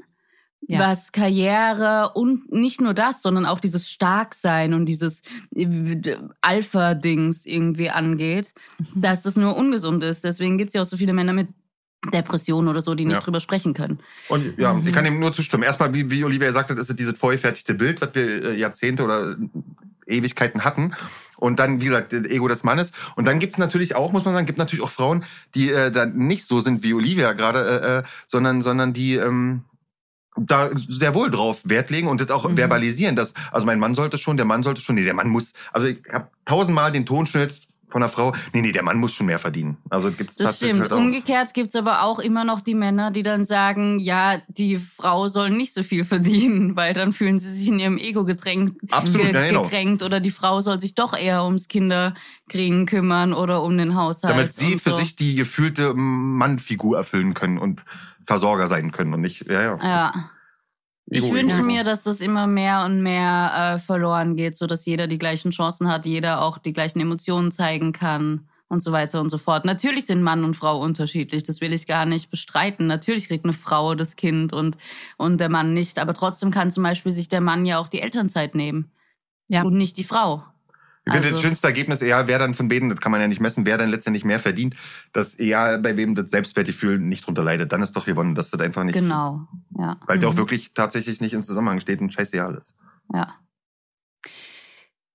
Ja. 0.67 0.81
was 0.81 1.13
Karriere 1.13 2.11
und 2.15 2.51
nicht 2.53 2.81
nur 2.81 2.93
das, 2.95 3.23
sondern 3.23 3.47
auch 3.47 3.61
dieses 3.61 3.89
Starksein 3.89 4.75
und 4.75 4.87
dieses 4.87 5.23
äh, 5.55 6.17
Alpha-Dings 6.41 7.47
irgendwie 7.47 7.91
angeht, 7.91 8.53
Mhm. 8.79 9.01
dass 9.01 9.23
das 9.23 9.37
nur 9.37 9.57
ungesund 9.57 10.03
ist. 10.03 10.25
Deswegen 10.25 10.59
gibt 10.59 10.71
es 10.71 10.75
ja 10.75 10.83
auch 10.83 10.87
so 10.87 10.97
viele 10.97 11.13
Männer 11.13 11.33
mit 11.33 11.49
Depressionen 12.13 12.69
oder 12.69 12.81
so, 12.81 12.95
die 12.95 13.05
nicht 13.05 13.17
Ja. 13.17 13.21
drüber 13.23 13.41
sprechen 13.41 13.75
können. 13.75 13.99
Und 14.29 14.57
ja, 14.59 14.73
Mhm. 14.73 14.87
ich 14.87 14.95
kann 14.95 15.05
ihm 15.05 15.19
nur 15.19 15.33
zustimmen. 15.33 15.65
Erstmal, 15.65 15.93
wie, 15.95 16.11
wie 16.11 16.25
Olivia 16.25 16.47
gesagt 16.49 16.71
hat, 16.71 16.79
ist 16.79 16.89
es 16.91 16.97
dieses 16.97 17.19
vorgefertigte 17.19 17.75
Bild, 17.75 18.01
was 18.01 18.11
wir 18.15 18.45
äh, 18.45 18.57
Jahrzehnte 18.59 19.03
oder 19.03 19.37
Ewigkeiten 20.07 20.65
hatten. 20.65 20.95
Und 21.37 21.59
dann, 21.59 21.81
wie 21.81 21.87
gesagt, 21.87 22.13
das 22.13 22.25
Ego 22.25 22.49
des 22.49 22.65
Mannes. 22.65 22.93
Und 23.17 23.27
dann 23.27 23.39
gibt's 23.41 23.59
natürlich 23.59 23.95
auch, 23.95 24.13
muss 24.13 24.25
man 24.25 24.35
sagen, 24.35 24.47
gibt 24.47 24.59
natürlich 24.59 24.85
auch 24.85 24.91
Frauen, 24.91 25.25
die 25.55 25.71
äh, 25.71 25.91
da 25.91 26.07
nicht 26.07 26.47
so 26.47 26.61
sind 26.61 26.83
wie 26.83 26.95
Olivia 26.95 27.33
gerade, 27.33 27.61
äh, 27.61 27.99
äh, 27.99 28.03
sondern, 28.27 28.63
sondern 28.63 28.93
die 28.93 29.15
ähm, 29.17 29.65
da 30.37 30.71
sehr 30.89 31.15
wohl 31.15 31.31
drauf 31.31 31.59
Wert 31.65 31.91
legen 31.91 32.07
und 32.09 32.21
das 32.21 32.31
auch 32.31 32.49
Mhm. 32.49 32.57
verbalisieren. 32.57 33.17
Dass, 33.17 33.35
also 33.51 33.67
mein 33.67 33.81
Mann 33.81 33.95
sollte 33.97 34.19
schon, 34.19 34.37
der 34.37 34.47
Mann 34.47 34.63
sollte 34.63 34.81
schon, 34.81 34.95
nee, 34.95 35.05
der 35.05 35.15
Mann 35.15 35.29
muss. 35.29 35.53
Also 35.73 35.89
ich 35.89 35.99
habe 36.13 36.29
tausendmal 36.47 36.93
den 36.93 37.07
Tonschnitt 37.07 37.61
von 37.89 38.03
einer 38.03 38.11
Frau, 38.11 38.35
nee, 38.53 38.61
nee, 38.61 38.73
der 38.73 38.83
Mann 38.83 38.99
muss 38.99 39.15
schon 39.15 39.27
mehr 39.27 39.39
verdienen. 39.39 39.79
Also 39.89 40.11
gibt's 40.13 40.37
Das 40.37 40.57
stimmt. 40.57 40.81
halt. 40.81 40.93
Umgekehrt 40.93 41.55
gibt's 41.55 41.75
aber 41.75 42.03
auch 42.03 42.19
immer 42.19 42.45
noch 42.45 42.61
die 42.61 42.75
Männer, 42.75 43.11
die 43.11 43.23
dann 43.23 43.47
sagen, 43.47 43.99
ja, 43.99 44.39
die 44.49 44.77
Frau 44.77 45.29
soll 45.29 45.51
nicht 45.51 45.75
so 45.75 45.83
viel 45.83 46.05
verdienen, 46.05 46.77
weil 46.77 46.95
dann 46.95 47.13
fühlen 47.13 47.39
sie 47.39 47.53
sich 47.53 47.69
in 47.69 47.79
ihrem 47.79 47.99
Ego 47.99 48.25
gedrängt, 48.25 48.77
Absolut, 48.91 49.29
ge 49.29 49.35
ja, 49.35 49.49
genau. 49.49 49.63
gekränkt 49.63 50.03
oder 50.03 50.21
die 50.21 50.31
Frau 50.31 50.61
soll 50.61 50.81
sich 50.81 50.95
doch 50.95 51.17
eher 51.17 51.45
ums 51.45 51.69
Kinderkriegen 51.69 52.87
kümmern 52.87 53.33
oder 53.33 53.63
um 53.63 53.77
den 53.79 53.95
Haushalt. 53.95 54.37
damit 54.37 54.55
sie 54.55 54.79
für 54.79 54.91
so. 54.91 54.99
sich 54.99 55.17
die 55.17 55.35
gefühlte 55.35 55.95
Mannfigur 55.95 56.97
erfüllen 56.99 57.35
können 57.35 57.59
und 57.59 57.83
Versorger 58.27 58.67
sein 58.69 58.93
können 58.93 59.15
und 59.15 59.23
nicht, 59.23 59.47
ja, 59.47 59.63
ja. 59.63 59.79
Ja. 59.83 60.31
Ich 61.11 61.25
Ego, 61.25 61.35
wünsche 61.35 61.57
Ego. 61.57 61.65
mir, 61.67 61.85
dass 61.85 62.03
das 62.03 62.21
immer 62.21 62.47
mehr 62.47 62.85
und 62.85 63.03
mehr 63.03 63.75
äh, 63.77 63.79
verloren 63.79 64.37
geht, 64.37 64.57
so 64.57 64.67
dass 64.67 64.85
jeder 64.85 65.07
die 65.07 65.19
gleichen 65.19 65.51
Chancen 65.53 65.89
hat, 65.89 66.05
jeder 66.07 66.43
auch 66.43 66.59
die 66.59 66.73
gleichen 66.73 67.01
Emotionen 67.01 67.51
zeigen 67.51 67.93
kann 67.93 68.47
und 68.69 68.83
so 68.83 68.93
weiter 68.93 69.21
und 69.23 69.31
so 69.31 69.39
fort. 69.39 69.65
Natürlich 69.65 70.05
sind 70.07 70.23
Mann 70.23 70.45
und 70.45 70.55
Frau 70.55 70.79
unterschiedlich, 70.81 71.43
das 71.43 71.63
will 71.63 71.73
ich 71.73 71.87
gar 71.87 72.05
nicht 72.05 72.31
bestreiten. 72.31 72.87
Natürlich 72.87 73.29
kriegt 73.29 73.45
eine 73.45 73.55
Frau 73.55 73.95
das 73.95 74.17
Kind 74.17 74.53
und, 74.53 74.77
und 75.17 75.41
der 75.41 75.49
Mann 75.49 75.73
nicht, 75.73 75.99
aber 75.99 76.13
trotzdem 76.13 76.51
kann 76.51 76.71
zum 76.71 76.83
Beispiel 76.83 77.13
sich 77.13 77.29
der 77.31 77.41
Mann 77.41 77.65
ja 77.65 77.79
auch 77.79 77.89
die 77.89 78.03
Elternzeit 78.03 78.55
nehmen 78.55 78.91
Ja. 79.49 79.63
und 79.63 79.77
nicht 79.79 79.97
die 79.97 80.05
Frau. 80.05 80.45
Ich 81.09 81.13
finde 81.15 81.27
Also- 81.29 81.37
das 81.37 81.43
schönste 81.43 81.67
Ergebnis, 81.67 82.03
egal 82.03 82.29
wer 82.29 82.39
dann 82.39 82.53
von 82.55 82.69
beiden, 82.69 82.91
das 82.91 83.01
kann 83.01 83.11
man 83.13 83.21
ja 83.21 83.29
nicht 83.29 83.41
messen, 83.41 83.65
wer 83.67 83.79
dann 83.79 83.89
letztendlich 83.89 84.25
mehr 84.25 84.39
verdient, 84.39 84.77
dass 85.13 85.39
egal 85.39 85.79
bei 85.79 85.97
wem 85.97 86.15
das 86.15 86.31
Selbstwertgefühl 86.31 86.99
nicht 86.99 87.27
drunter 87.27 87.43
leidet, 87.43 87.73
dann 87.73 87.83
ist 87.83 87.93
doch 87.97 88.05
gewonnen, 88.07 88.35
dass 88.35 88.51
das 88.51 88.61
einfach 88.61 88.85
nicht, 88.85 88.95
Genau, 88.95 89.47
ja. 89.79 89.99
weil 90.07 90.19
der 90.19 90.29
auch 90.29 90.35
Mhm. 90.35 90.39
wirklich 90.39 90.75
tatsächlich 90.75 91.21
nicht 91.21 91.33
im 91.33 91.43
Zusammenhang 91.43 91.81
steht 91.81 92.01
und 92.01 92.13
scheißegal 92.13 92.55
ist. 92.57 92.75
Ja. 93.15 93.35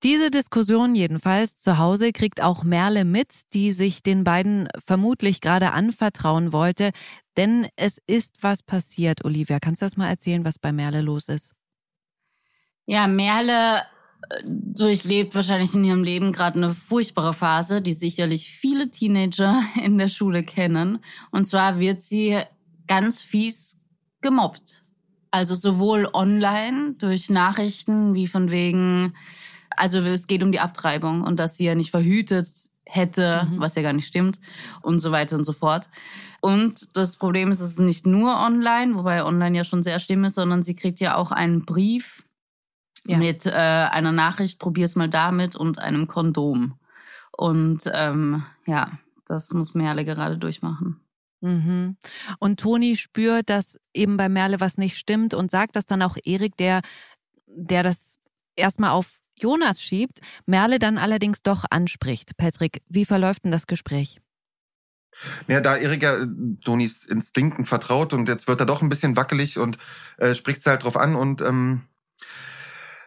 Diese 0.03 0.29
Diskussion 0.31 0.95
jedenfalls 0.95 1.57
zu 1.57 1.77
Hause 1.77 2.11
kriegt 2.11 2.41
auch 2.41 2.63
Merle 2.63 3.05
mit, 3.05 3.53
die 3.53 3.71
sich 3.71 4.03
den 4.03 4.25
beiden 4.25 4.67
vermutlich 4.85 5.39
gerade 5.39 5.71
anvertrauen 5.71 6.51
wollte. 6.51 6.91
Denn 7.37 7.67
es 7.77 7.99
ist 8.05 8.35
was 8.41 8.63
passiert, 8.63 9.23
Olivia. 9.23 9.59
Kannst 9.61 9.81
du 9.81 9.85
das 9.85 9.95
mal 9.95 10.09
erzählen, 10.09 10.43
was 10.43 10.59
bei 10.59 10.73
Merle 10.73 11.01
los 11.01 11.29
ist? 11.29 11.53
Ja, 12.85 13.07
Merle 13.07 13.83
durchlebt 14.45 15.35
wahrscheinlich 15.35 15.73
in 15.73 15.83
ihrem 15.83 16.03
Leben 16.03 16.31
gerade 16.31 16.57
eine 16.57 16.73
furchtbare 16.73 17.33
Phase, 17.33 17.81
die 17.81 17.93
sicherlich 17.93 18.49
viele 18.51 18.89
Teenager 18.89 19.61
in 19.83 19.97
der 19.97 20.09
Schule 20.09 20.43
kennen. 20.43 20.99
Und 21.31 21.45
zwar 21.45 21.79
wird 21.79 22.03
sie 22.03 22.39
ganz 22.87 23.21
fies 23.21 23.77
gemobbt. 24.21 24.83
Also 25.31 25.55
sowohl 25.55 26.07
online 26.13 26.95
durch 26.97 27.29
Nachrichten 27.29 28.13
wie 28.13 28.27
von 28.27 28.51
wegen, 28.51 29.15
also 29.75 29.99
es 29.99 30.27
geht 30.27 30.43
um 30.43 30.51
die 30.51 30.59
Abtreibung 30.59 31.21
und 31.23 31.39
dass 31.39 31.57
sie 31.57 31.65
ja 31.65 31.75
nicht 31.75 31.91
verhütet 31.91 32.47
hätte, 32.85 33.47
Mhm. 33.49 33.59
was 33.59 33.75
ja 33.75 33.81
gar 33.81 33.93
nicht 33.93 34.05
stimmt 34.05 34.39
und 34.83 34.99
so 34.99 35.11
weiter 35.11 35.35
und 35.35 35.43
so 35.43 35.53
fort. 35.53 35.89
Und 36.41 36.95
das 36.95 37.15
Problem 37.15 37.49
ist, 37.49 37.61
es 37.61 37.71
ist 37.71 37.79
nicht 37.79 38.05
nur 38.05 38.35
online, 38.37 38.95
wobei 38.95 39.23
online 39.23 39.57
ja 39.57 39.63
schon 39.63 39.81
sehr 39.81 39.99
schlimm 39.99 40.23
ist, 40.25 40.35
sondern 40.35 40.61
sie 40.61 40.75
kriegt 40.75 40.99
ja 40.99 41.15
auch 41.15 41.31
einen 41.31 41.65
Brief 41.65 42.23
Ja. 43.05 43.17
mit 43.17 43.45
äh, 43.45 43.51
einer 43.51 44.13
Nachricht, 44.13 44.59
probier's 44.59 44.95
mal 44.95 45.09
damit 45.09 45.55
und 45.55 45.77
einem 45.79 46.07
Kondom. 46.07 46.79
Und 47.35 47.83
ähm, 47.93 48.43
ja, 48.65 48.97
das 49.25 49.51
muss 49.51 49.75
Merle 49.75 50.05
gerade 50.05 50.37
durchmachen. 50.37 51.01
Mhm. 51.41 51.97
Und 52.39 52.59
Toni 52.61 52.95
spürt, 52.95 53.49
dass 53.49 53.77
eben 53.93 54.15
bei 54.15 54.29
Merle 54.29 54.61
was 54.61 54.77
nicht 54.77 54.97
stimmt 54.97 55.33
und 55.33 55.51
sagt 55.51 55.75
das 55.75 55.85
dann 55.85 56.01
auch 56.01 56.15
Erik, 56.23 56.55
der, 56.55 56.81
der 57.47 57.83
das 57.83 58.19
erstmal 58.55 58.91
auf 58.91 59.19
Jonas 59.37 59.81
schiebt, 59.81 60.21
Merle 60.45 60.79
dann 60.79 60.97
allerdings 60.97 61.43
doch 61.43 61.65
anspricht. 61.69 62.37
Patrick, 62.37 62.81
wie 62.87 63.03
verläuft 63.03 63.43
denn 63.43 63.51
das 63.51 63.67
Gespräch? 63.67 64.21
Ja, 65.47 65.61
da 65.61 65.75
Erik 65.75 66.03
ja 66.03 66.15
äh, 66.15 66.27
Tonis 66.63 67.03
Instinkten 67.03 67.65
vertraut 67.65 68.13
und 68.13 68.27
jetzt 68.29 68.47
wird 68.47 68.59
er 68.59 68.65
doch 68.65 68.81
ein 68.81 68.89
bisschen 68.89 69.15
wackelig 69.15 69.57
und 69.59 69.77
äh, 70.17 70.35
spricht 70.35 70.61
sie 70.61 70.69
halt 70.69 70.83
drauf 70.83 70.97
an 70.97 71.15
und 71.15 71.41
ähm, 71.41 71.83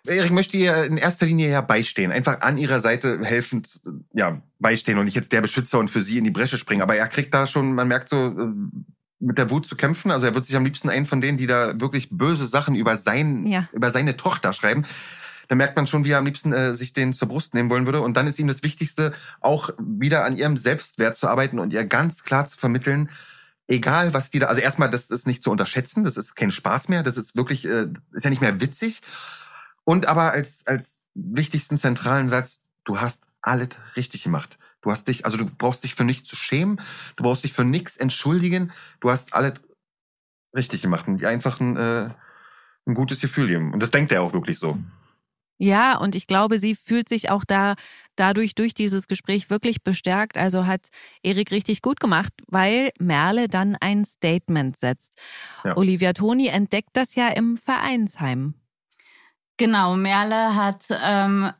Erik 0.08 0.32
möchte 0.32 0.56
ihr 0.56 0.84
in 0.84 0.96
erster 0.96 1.26
Linie 1.26 1.50
ja 1.50 1.60
beistehen, 1.60 2.12
einfach 2.12 2.40
an 2.40 2.58
ihrer 2.58 2.80
Seite 2.80 3.20
helfend 3.22 3.80
ja 4.12 4.40
beistehen 4.58 4.98
und 4.98 5.04
nicht 5.04 5.16
jetzt 5.16 5.32
der 5.32 5.40
Beschützer 5.40 5.78
und 5.78 5.90
für 5.90 6.00
sie 6.00 6.18
in 6.18 6.24
die 6.24 6.30
Bresche 6.30 6.58
springen. 6.58 6.82
Aber 6.82 6.96
er 6.96 7.08
kriegt 7.08 7.32
da 7.34 7.46
schon, 7.46 7.74
man 7.74 7.88
merkt 7.88 8.08
so, 8.08 8.16
äh, 8.16 8.48
mit 9.18 9.38
der 9.38 9.50
Wut 9.50 9.66
zu 9.66 9.76
kämpfen. 9.76 10.10
Also 10.10 10.26
er 10.26 10.34
wird 10.34 10.44
sich 10.46 10.56
am 10.56 10.64
liebsten 10.64 10.90
einen 10.90 11.06
von 11.06 11.20
denen, 11.20 11.38
die 11.38 11.46
da 11.46 11.80
wirklich 11.80 12.08
böse 12.10 12.46
Sachen 12.46 12.74
über 12.74 12.96
sein, 12.96 13.46
Ja. 13.46 13.68
über 13.72 13.90
seine 13.90 14.16
Tochter 14.16 14.52
schreiben. 14.52 14.84
Da 15.48 15.54
merkt 15.54 15.76
man 15.76 15.86
schon, 15.86 16.04
wie 16.04 16.10
er 16.10 16.18
am 16.18 16.26
liebsten 16.26 16.52
äh, 16.52 16.74
sich 16.74 16.92
den 16.92 17.12
zur 17.12 17.28
Brust 17.28 17.54
nehmen 17.54 17.70
wollen 17.70 17.86
würde. 17.86 18.00
Und 18.00 18.16
dann 18.16 18.26
ist 18.26 18.38
ihm 18.38 18.48
das 18.48 18.62
Wichtigste, 18.62 19.12
auch 19.40 19.70
wieder 19.78 20.24
an 20.24 20.36
ihrem 20.36 20.56
Selbstwert 20.56 21.16
zu 21.16 21.28
arbeiten 21.28 21.58
und 21.58 21.72
ihr 21.72 21.84
ganz 21.84 22.24
klar 22.24 22.46
zu 22.46 22.58
vermitteln, 22.58 23.10
egal 23.68 24.12
was 24.12 24.30
die 24.30 24.38
da, 24.38 24.46
also 24.46 24.60
erstmal, 24.60 24.90
das 24.90 25.10
ist 25.10 25.26
nicht 25.26 25.42
zu 25.42 25.50
unterschätzen, 25.50 26.04
das 26.04 26.16
ist 26.16 26.34
kein 26.34 26.50
Spaß 26.50 26.88
mehr, 26.88 27.02
das 27.02 27.16
ist 27.16 27.36
wirklich, 27.36 27.64
äh, 27.64 27.86
ist 28.12 28.24
ja 28.24 28.30
nicht 28.30 28.42
mehr 28.42 28.60
witzig. 28.60 29.00
Und 29.86 30.06
aber 30.06 30.32
als, 30.32 30.66
als 30.66 31.00
wichtigsten 31.14 31.78
zentralen 31.78 32.28
Satz, 32.28 32.58
du 32.84 33.00
hast 33.00 33.22
alles 33.40 33.68
richtig 33.94 34.24
gemacht. 34.24 34.58
Du 34.82 34.90
hast 34.90 35.06
dich, 35.06 35.24
also 35.24 35.36
du 35.38 35.46
brauchst 35.46 35.84
dich 35.84 35.94
für 35.94 36.04
nichts 36.04 36.28
zu 36.28 36.36
schämen, 36.36 36.80
du 37.14 37.22
brauchst 37.22 37.44
dich 37.44 37.52
für 37.52 37.64
nichts 37.64 37.96
entschuldigen, 37.96 38.72
du 39.00 39.10
hast 39.10 39.32
alles 39.32 39.62
richtig 40.54 40.82
gemacht 40.82 41.06
und 41.06 41.24
einfach 41.24 41.60
ein, 41.60 41.76
äh, 41.76 42.10
ein 42.86 42.94
gutes 42.94 43.20
Gefühl 43.20 43.46
geben. 43.46 43.72
Und 43.72 43.80
das 43.80 43.92
denkt 43.92 44.10
er 44.10 44.22
auch 44.22 44.32
wirklich 44.32 44.58
so. 44.58 44.76
Ja, 45.58 45.96
und 45.96 46.16
ich 46.16 46.26
glaube, 46.26 46.58
sie 46.58 46.74
fühlt 46.74 47.08
sich 47.08 47.30
auch 47.30 47.44
da 47.44 47.74
dadurch 48.16 48.54
durch 48.54 48.74
dieses 48.74 49.06
Gespräch 49.06 49.50
wirklich 49.50 49.84
bestärkt. 49.84 50.36
Also 50.36 50.66
hat 50.66 50.88
Erik 51.22 51.52
richtig 51.52 51.80
gut 51.80 52.00
gemacht, 52.00 52.32
weil 52.48 52.90
Merle 52.98 53.48
dann 53.48 53.76
ein 53.80 54.04
Statement 54.04 54.76
setzt. 54.76 55.16
Ja. 55.64 55.76
Olivia 55.76 56.12
Toni 56.12 56.48
entdeckt 56.48 56.90
das 56.94 57.14
ja 57.14 57.28
im 57.28 57.56
Vereinsheim. 57.56 58.54
Genau, 59.56 59.96
Merle 59.96 60.54
hat 60.54 60.84
ähm, 60.90 61.50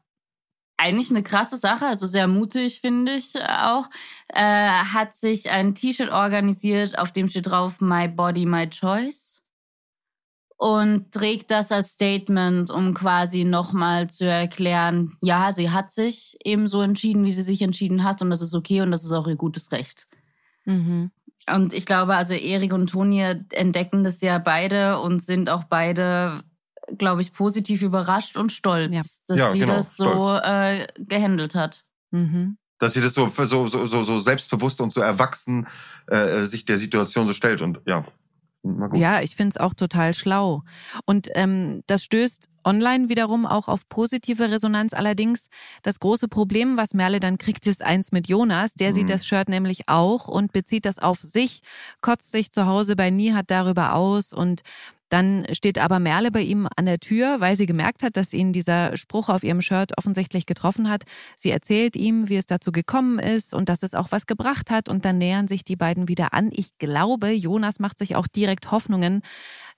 eigentlich 0.77 1.11
eine 1.11 1.23
krasse 1.23 1.57
Sache, 1.57 1.87
also 1.87 2.07
sehr 2.07 2.29
mutig, 2.29 2.81
finde 2.81 3.15
ich 3.15 3.35
äh, 3.35 3.41
auch. 3.41 3.89
Äh, 4.29 4.43
hat 4.43 5.15
sich 5.15 5.51
ein 5.51 5.75
T-Shirt 5.75 6.11
organisiert, 6.11 6.99
auf 6.99 7.13
dem 7.13 7.29
steht 7.29 7.49
drauf 7.49 7.81
My 7.81 8.09
Body, 8.09 8.47
My 8.47 8.69
Choice. 8.69 9.43
Und 10.59 11.13
trägt 11.13 11.51
das 11.51 11.71
als 11.71 11.91
Statement, 11.91 12.71
um 12.71 12.95
quasi 12.95 13.45
nochmal 13.45 14.09
zu 14.09 14.25
erklären, 14.25 15.19
ja, 15.21 15.53
sie 15.53 15.71
hat 15.71 15.93
sich 15.93 16.39
eben 16.45 16.67
so 16.67 16.81
entschieden, 16.81 17.27
wie 17.27 17.35
sie 17.35 17.43
sich 17.43 17.61
entschieden 17.61 18.05
hat 18.05 18.23
und 18.23 18.31
das 18.31 18.41
ist 18.41 18.55
okay 18.55 18.81
und 18.81 18.91
das 18.91 19.05
ist 19.05 19.13
auch 19.13 19.29
ihr 19.29 19.37
gutes 19.37 19.71
Recht. 19.71 20.07
Mhm. 20.65 21.11
Und 21.49 21.75
ich 21.75 21.85
glaube, 21.85 22.17
also 22.17 22.33
Erik 22.33 22.73
und 22.73 22.89
Toni 22.89 23.21
entdecken 23.21 24.03
das 24.03 24.23
ja 24.23 24.39
beide 24.39 24.99
und 24.99 25.23
sind 25.23 25.51
auch 25.51 25.65
beide, 25.65 26.43
glaube 26.99 27.21
ich, 27.23 27.33
positiv 27.33 27.83
überrascht 27.83 28.37
und 28.37 28.53
stolz, 28.53 28.95
Ja. 28.95 29.03
dass 29.27 29.39
Ja, 29.39 29.53
sie 29.53 29.59
genau, 29.61 29.77
das 29.77 29.97
so 29.97 30.35
äh, 30.43 30.87
gehandelt 30.97 31.55
hat. 31.55 31.85
Mhm. 32.11 32.57
Dass 32.79 32.95
sie 32.95 33.01
das 33.01 33.15
so, 33.15 33.29
so, 33.29 33.67
so, 33.69 33.87
so, 34.05 34.21
selbstbewusst 34.21 34.81
und 34.81 34.93
so 34.93 35.01
erwachsen 35.01 35.67
äh, 36.09 36.45
sich 36.45 36.65
der 36.65 36.79
Situation 36.79 37.27
so 37.27 37.33
stellt. 37.33 37.63
Und 37.63 37.81
ja. 37.87 38.05
Ja, 38.95 39.21
ich 39.21 39.37
finde 39.37 39.51
es 39.51 39.57
auch 39.59 39.75
total 39.75 40.13
schlau. 40.13 40.63
Und 41.05 41.29
ähm, 41.35 41.83
das 41.87 42.03
stößt 42.03 42.49
online 42.65 43.09
wiederum 43.09 43.47
auch 43.47 43.69
auf 43.69 43.89
positive 43.89 44.51
Resonanz. 44.51 44.93
Allerdings 44.93 45.49
das 45.85 46.01
große 46.01 46.27
Problem, 46.27 46.77
was 46.77 46.93
Merle 46.93 47.21
dann 47.21 47.39
kriegt, 47.39 47.65
ist 47.69 47.83
eins 47.83 48.11
mit 48.11 48.27
Jonas. 48.27 48.75
Der 48.75 48.93
sieht 48.93 49.05
Mhm. 49.05 49.13
das 49.13 49.27
Shirt 49.27 49.49
nämlich 49.49 49.89
auch 49.89 50.27
und 50.27 50.53
bezieht 50.53 50.85
das 50.85 50.99
auf 50.99 51.21
sich, 51.21 51.61
kotzt 52.01 52.33
sich 52.33 52.51
zu 52.51 52.67
Hause 52.67 52.97
bei 52.97 53.11
Nihat 53.11 53.53
darüber 53.53 53.95
aus 53.95 54.33
und 54.33 54.63
dann 55.09 55.47
steht 55.53 55.79
aber 55.79 55.99
Merle 55.99 56.31
bei 56.31 56.43
ihm 56.43 56.69
an 56.77 56.87
der 56.87 56.99
Tür, 56.99 57.41
weil 57.41 57.57
sie 57.57 57.67
gemerkt 57.67 58.03
hat, 58.03 58.17
dass 58.17 58.33
ihn 58.33 58.53
dieser 58.53 58.97
Spruch 58.97 59.29
auf 59.29 59.45
ihrem 59.45 59.61
Shirt 59.61 59.97
offensichtlich 59.99 60.47
getroffen 60.47 60.89
hat. 60.89 61.05
Sie 61.37 61.51
erzählt 61.51 61.97
ihm, 61.97 62.29
wie 62.29 62.37
es 62.37 62.47
dazu 62.47 62.73
gekommen 62.73 63.19
ist 63.19 63.55
und 63.55 63.69
dass 63.69 63.83
es 63.83 63.95
auch 63.95 64.11
was 64.11 64.27
gebracht 64.27 64.71
hat. 64.71 64.89
Und 64.89 65.05
dann 65.05 65.19
nähern 65.19 65.47
sich 65.47 65.65
die 65.65 65.77
beiden 65.77 66.09
wieder 66.09 66.35
an. 66.35 66.51
Ich 66.53 66.77
glaube, 66.79 67.31
Jonas 67.31 67.79
macht 67.79 67.99
sich 67.99 68.17
auch 68.17 68.27
direkt 68.27 68.71
Hoffnungen, 68.71 69.23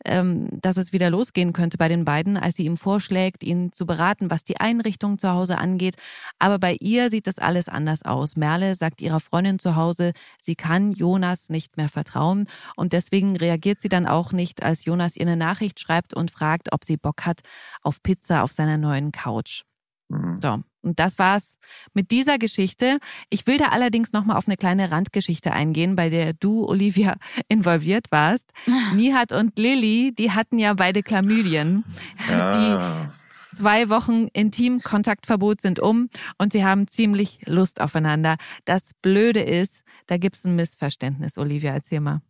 ähm, 0.04 0.48
dass 0.60 0.76
es 0.76 0.92
wieder 0.92 1.10
losgehen 1.10 1.52
könnte 1.52 1.78
bei 1.78 1.88
den 1.88 2.04
beiden, 2.04 2.36
als 2.36 2.56
sie 2.56 2.64
ihm 2.64 2.76
vorschlägt, 2.76 3.42
ihn 3.42 3.72
zu 3.72 3.86
beraten, 3.86 4.30
was 4.30 4.44
die 4.44 4.60
Einrichtung 4.60 5.18
zu 5.18 5.30
Hause 5.30 5.58
angeht. 5.58 5.96
Aber 6.38 6.58
bei 6.58 6.76
ihr 6.80 7.10
sieht 7.10 7.26
das 7.26 7.38
alles 7.38 7.68
anders 7.68 8.04
aus. 8.04 8.36
Merle 8.36 8.74
sagt 8.74 9.00
ihrer 9.00 9.20
Freundin 9.20 9.58
zu 9.58 9.76
Hause, 9.76 10.12
sie 10.40 10.54
kann 10.54 10.92
Jonas 10.92 11.50
nicht 11.50 11.76
mehr 11.76 11.88
vertrauen. 11.88 12.48
Und 12.76 12.92
deswegen 12.92 13.36
reagiert 13.36 13.80
sie 13.80 13.88
dann 13.88 14.06
auch 14.06 14.32
nicht, 14.32 14.62
als 14.62 14.84
Jonas 14.84 15.16
ihr 15.16 15.22
eine 15.22 15.36
Nachricht 15.36 15.80
schreibt 15.80 16.14
und 16.14 16.30
fragt, 16.30 16.72
ob 16.72 16.84
sie 16.84 16.96
Bock 16.96 17.26
hat 17.26 17.40
auf 17.82 18.02
Pizza 18.02 18.42
auf 18.42 18.52
seiner 18.52 18.78
neuen 18.78 19.12
Couch. 19.12 19.62
Mhm. 20.08 20.38
So, 20.40 20.62
und 20.82 20.98
das 20.98 21.18
war's 21.18 21.58
mit 21.94 22.10
dieser 22.10 22.38
Geschichte. 22.38 22.98
Ich 23.30 23.46
will 23.46 23.58
da 23.58 23.66
allerdings 23.66 24.12
nochmal 24.12 24.36
auf 24.36 24.46
eine 24.46 24.56
kleine 24.56 24.90
Randgeschichte 24.90 25.52
eingehen, 25.52 25.96
bei 25.96 26.08
der 26.08 26.32
du, 26.32 26.66
Olivia, 26.66 27.16
involviert 27.48 28.06
warst. 28.10 28.52
Nihat 28.94 29.32
und 29.32 29.58
Lilly, 29.58 30.14
die 30.14 30.32
hatten 30.32 30.58
ja 30.58 30.74
beide 30.74 31.02
Chlamydien. 31.02 31.84
Ja. 32.28 33.12
Zwei 33.50 33.88
Wochen 33.88 34.28
Intimkontaktverbot 34.34 35.62
sind 35.62 35.80
um 35.80 36.10
und 36.36 36.52
sie 36.52 36.64
haben 36.64 36.86
ziemlich 36.86 37.40
Lust 37.46 37.80
aufeinander. 37.80 38.36
Das 38.66 38.92
Blöde 39.00 39.40
ist, 39.40 39.82
da 40.06 40.18
gibt's 40.18 40.44
ein 40.44 40.54
Missverständnis. 40.54 41.38
Olivia, 41.38 41.72
erzähl 41.72 42.00
mal. 42.00 42.20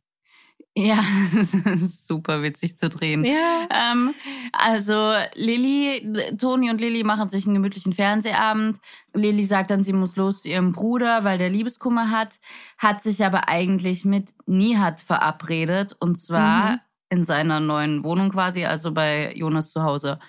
Ja, 0.80 1.00
das 1.34 1.54
ist 1.54 2.06
super 2.06 2.40
witzig 2.42 2.78
zu 2.78 2.88
drehen. 2.88 3.24
Ja. 3.24 3.66
Ähm, 3.70 4.14
also 4.52 5.12
Lilly, 5.34 6.36
Toni 6.38 6.70
und 6.70 6.80
Lilly 6.80 7.02
machen 7.02 7.30
sich 7.30 7.46
einen 7.46 7.54
gemütlichen 7.54 7.92
Fernsehabend. 7.92 8.78
Lilly 9.12 9.42
sagt 9.42 9.70
dann, 9.70 9.82
sie 9.82 9.92
muss 9.92 10.14
los 10.14 10.42
zu 10.42 10.48
ihrem 10.48 10.70
Bruder, 10.72 11.24
weil 11.24 11.36
der 11.36 11.50
Liebeskummer 11.50 12.10
hat, 12.12 12.38
hat 12.76 13.02
sich 13.02 13.24
aber 13.24 13.48
eigentlich 13.48 14.04
mit 14.04 14.34
Nihat 14.46 15.00
verabredet 15.00 15.96
und 15.98 16.20
zwar 16.20 16.72
Mhm. 16.74 16.80
in 17.10 17.24
seiner 17.24 17.58
neuen 17.58 18.04
Wohnung 18.04 18.30
quasi, 18.30 18.64
also 18.64 18.92
bei 18.92 19.34
Jonas 19.34 19.72
zu 19.72 19.82
Hause. 19.82 20.20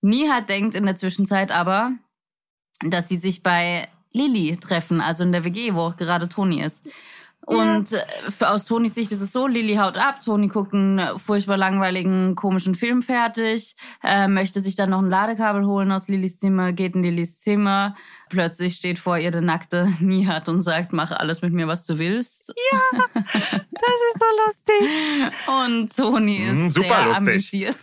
Nihat 0.00 0.48
denkt 0.48 0.74
in 0.74 0.86
der 0.86 0.96
Zwischenzeit 0.96 1.52
aber, 1.52 1.92
dass 2.82 3.10
sie 3.10 3.18
sich 3.18 3.42
bei 3.42 3.86
Lilly 4.12 4.56
treffen, 4.56 5.02
also 5.02 5.24
in 5.24 5.32
der 5.32 5.44
WG, 5.44 5.74
wo 5.74 5.80
auch 5.80 5.96
gerade 5.96 6.28
Toni 6.30 6.62
ist. 6.62 6.88
Und 7.50 7.92
äh, 7.92 8.04
für, 8.30 8.50
aus 8.50 8.64
Tonis 8.66 8.94
Sicht 8.94 9.10
ist 9.10 9.22
es 9.22 9.32
so, 9.32 9.48
Lilly 9.48 9.74
haut 9.74 9.96
ab, 9.96 10.22
Toni 10.22 10.46
guckt 10.46 10.72
einen 10.72 11.00
äh, 11.00 11.18
furchtbar 11.18 11.56
langweiligen, 11.56 12.36
komischen 12.36 12.76
Film 12.76 13.02
fertig, 13.02 13.74
äh, 14.04 14.28
möchte 14.28 14.60
sich 14.60 14.76
dann 14.76 14.90
noch 14.90 15.00
ein 15.00 15.10
Ladekabel 15.10 15.66
holen 15.66 15.90
aus 15.90 16.06
Lillys 16.06 16.38
Zimmer, 16.38 16.72
geht 16.72 16.94
in 16.94 17.02
Lillys 17.02 17.40
Zimmer, 17.40 17.96
plötzlich 18.30 18.76
steht 18.76 18.98
vor 18.98 19.18
ihr 19.18 19.30
der 19.30 19.42
nackte 19.42 19.88
Nihat 20.00 20.48
und 20.48 20.62
sagt, 20.62 20.92
mach 20.94 21.10
alles 21.10 21.42
mit 21.42 21.52
mir, 21.52 21.66
was 21.68 21.84
du 21.84 21.98
willst. 21.98 22.54
Das 23.12 23.34
ist 23.34 24.18
so 24.18 24.26
lustig. 24.46 25.36
Und 25.46 25.94
Toni 25.96 26.36
ist 26.38 26.52
Mhm, 26.54 26.70
super 26.70 26.88
sehr 26.88 27.04
lustig. 27.06 27.16
amüsiert. 27.16 27.76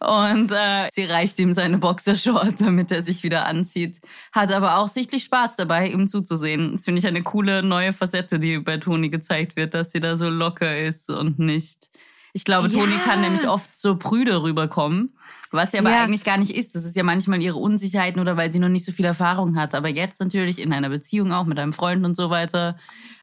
und 0.00 0.50
äh, 0.50 0.88
sie 0.92 1.04
reicht 1.04 1.38
ihm 1.38 1.52
seine 1.52 1.78
Boxershort, 1.78 2.54
damit 2.60 2.90
er 2.90 3.02
sich 3.02 3.22
wieder 3.22 3.46
anzieht. 3.46 4.00
Hat 4.32 4.50
aber 4.52 4.78
auch 4.78 4.88
sichtlich 4.88 5.24
Spaß 5.24 5.56
dabei, 5.56 5.88
ihm 5.88 6.08
zuzusehen. 6.08 6.72
Das 6.72 6.84
finde 6.84 7.00
ich 7.00 7.06
eine 7.06 7.22
coole 7.22 7.62
neue 7.62 7.92
Facette, 7.92 8.38
die 8.38 8.58
bei 8.58 8.78
Toni 8.78 9.10
gezeigt 9.10 9.56
wird, 9.56 9.74
dass 9.74 9.90
sie 9.92 10.00
da 10.00 10.16
so 10.16 10.28
locker 10.28 10.76
ist 10.78 11.10
und 11.10 11.38
nicht. 11.38 11.90
Ich 12.32 12.44
glaube, 12.44 12.68
Ja. 12.68 12.78
Toni 12.78 12.94
kann 13.04 13.20
nämlich 13.20 13.48
oft 13.48 13.76
so 13.76 13.96
prüde 13.96 14.42
rüberkommen, 14.42 15.16
was 15.50 15.72
sie 15.72 15.78
aber 15.78 15.90
Ja. 15.90 16.04
eigentlich 16.04 16.22
gar 16.24 16.36
nicht 16.38 16.54
ist. 16.54 16.74
Das 16.76 16.84
ist 16.84 16.94
ja 16.96 17.02
manchmal 17.02 17.42
ihre 17.42 17.56
Unsicherheiten 17.56 18.20
oder 18.20 18.36
weil 18.36 18.52
sie 18.52 18.58
noch 18.60 18.68
nicht 18.68 18.84
so 18.84 18.92
viel 18.92 19.04
Erfahrung 19.04 19.56
hat. 19.56 19.74
Aber 19.74 19.88
jetzt 19.88 20.20
natürlich 20.20 20.58
in 20.60 20.72
einer 20.72 20.88
Beziehung 20.90 21.32
auch 21.32 21.44
mit 21.44 21.58
einem 21.58 21.72
Freund 21.72 22.04
und 22.04 22.16
so 22.16 22.30
weiter 22.30 22.78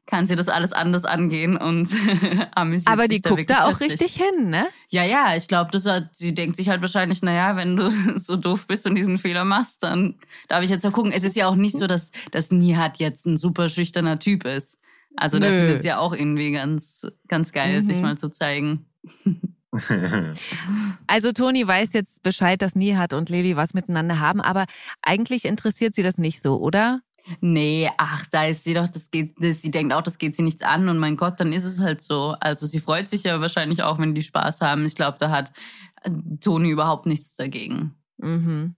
kann 0.06 0.26
sie 0.26 0.36
das 0.36 0.48
alles 0.48 0.72
anders 0.72 1.04
angehen 1.04 1.56
und 1.56 1.88
amüsiert 2.54 2.88
Aber 2.90 3.08
die 3.08 3.20
da 3.20 3.30
guckt 3.30 3.50
da 3.50 3.66
auch 3.66 3.80
richtig 3.80 4.12
hin, 4.14 4.48
ne? 4.48 4.66
Ja, 4.88 5.04
ja, 5.04 5.36
ich 5.36 5.48
glaube, 5.48 5.70
das 5.70 5.84
hat, 5.86 6.16
sie 6.16 6.34
denkt 6.34 6.56
sich 6.56 6.68
halt 6.70 6.80
wahrscheinlich, 6.80 7.20
naja, 7.22 7.56
wenn 7.56 7.76
du 7.76 7.90
so 8.18 8.36
doof 8.36 8.66
bist 8.66 8.86
und 8.86 8.94
diesen 8.94 9.18
Fehler 9.18 9.44
machst, 9.44 9.82
dann 9.82 10.14
darf 10.48 10.62
ich 10.62 10.70
jetzt 10.70 10.82
mal 10.84 10.92
gucken. 10.92 11.12
Es 11.12 11.24
ist 11.24 11.36
ja 11.36 11.46
auch 11.46 11.56
nicht 11.56 11.76
so, 11.76 11.86
dass, 11.86 12.10
dass 12.30 12.50
Nihat 12.50 12.96
jetzt 12.98 13.26
ein 13.26 13.36
super 13.36 13.68
schüchterner 13.68 14.18
Typ 14.18 14.44
ist. 14.46 14.78
Also 15.16 15.38
das 15.38 15.50
Nö. 15.50 15.58
findet 15.60 15.82
sie 15.82 15.88
ja 15.88 15.98
auch 15.98 16.12
irgendwie 16.14 16.52
ganz, 16.52 17.02
ganz 17.26 17.52
geil, 17.52 17.80
Mhm. 17.82 17.86
sich 17.86 18.00
mal 18.00 18.16
zu 18.16 18.28
zeigen. 18.30 18.86
Also 21.06 21.32
Toni 21.32 21.66
weiß 21.66 21.92
jetzt 21.92 22.22
Bescheid, 22.22 22.62
dass 22.62 22.74
Nihat 22.74 23.12
und 23.12 23.28
Lili 23.28 23.54
was 23.54 23.74
miteinander 23.74 24.18
haben, 24.18 24.40
aber 24.40 24.64
eigentlich 25.02 25.44
interessiert 25.44 25.94
sie 25.94 26.02
das 26.02 26.16
nicht 26.16 26.40
so, 26.40 26.58
oder? 26.58 27.00
Nee, 27.40 27.90
ach, 27.98 28.26
da 28.30 28.46
ist 28.46 28.64
sie 28.64 28.74
doch, 28.74 28.88
das 28.88 29.10
geht, 29.10 29.34
sie 29.38 29.70
denkt 29.70 29.92
auch, 29.92 30.02
das 30.02 30.18
geht 30.18 30.36
sie 30.36 30.42
nichts 30.42 30.62
an 30.62 30.88
und 30.88 30.98
mein 30.98 31.16
Gott, 31.16 31.38
dann 31.40 31.52
ist 31.52 31.64
es 31.64 31.80
halt 31.80 32.02
so. 32.02 32.34
Also 32.40 32.66
sie 32.66 32.80
freut 32.80 33.08
sich 33.08 33.24
ja 33.24 33.40
wahrscheinlich 33.40 33.82
auch, 33.82 33.98
wenn 33.98 34.14
die 34.14 34.22
Spaß 34.22 34.60
haben. 34.60 34.86
Ich 34.86 34.94
glaube, 34.94 35.18
da 35.20 35.30
hat 35.30 35.52
äh, 36.02 36.10
Toni 36.40 36.70
überhaupt 36.70 37.06
nichts 37.06 37.34
dagegen. 37.34 37.94
Mhm. 38.16 38.74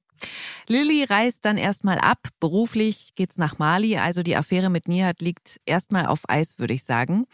Lilly 0.66 1.04
reist 1.04 1.44
dann 1.44 1.56
erstmal 1.56 1.98
ab. 1.98 2.28
Beruflich 2.40 3.14
geht's 3.14 3.38
nach 3.38 3.58
Mali, 3.58 3.96
also 3.96 4.22
die 4.22 4.36
Affäre 4.36 4.70
mit 4.70 4.88
Nihat 4.88 5.20
liegt 5.20 5.60
erstmal 5.64 6.06
auf 6.06 6.28
Eis, 6.28 6.58
würde 6.58 6.74
ich 6.74 6.84
sagen. 6.84 7.26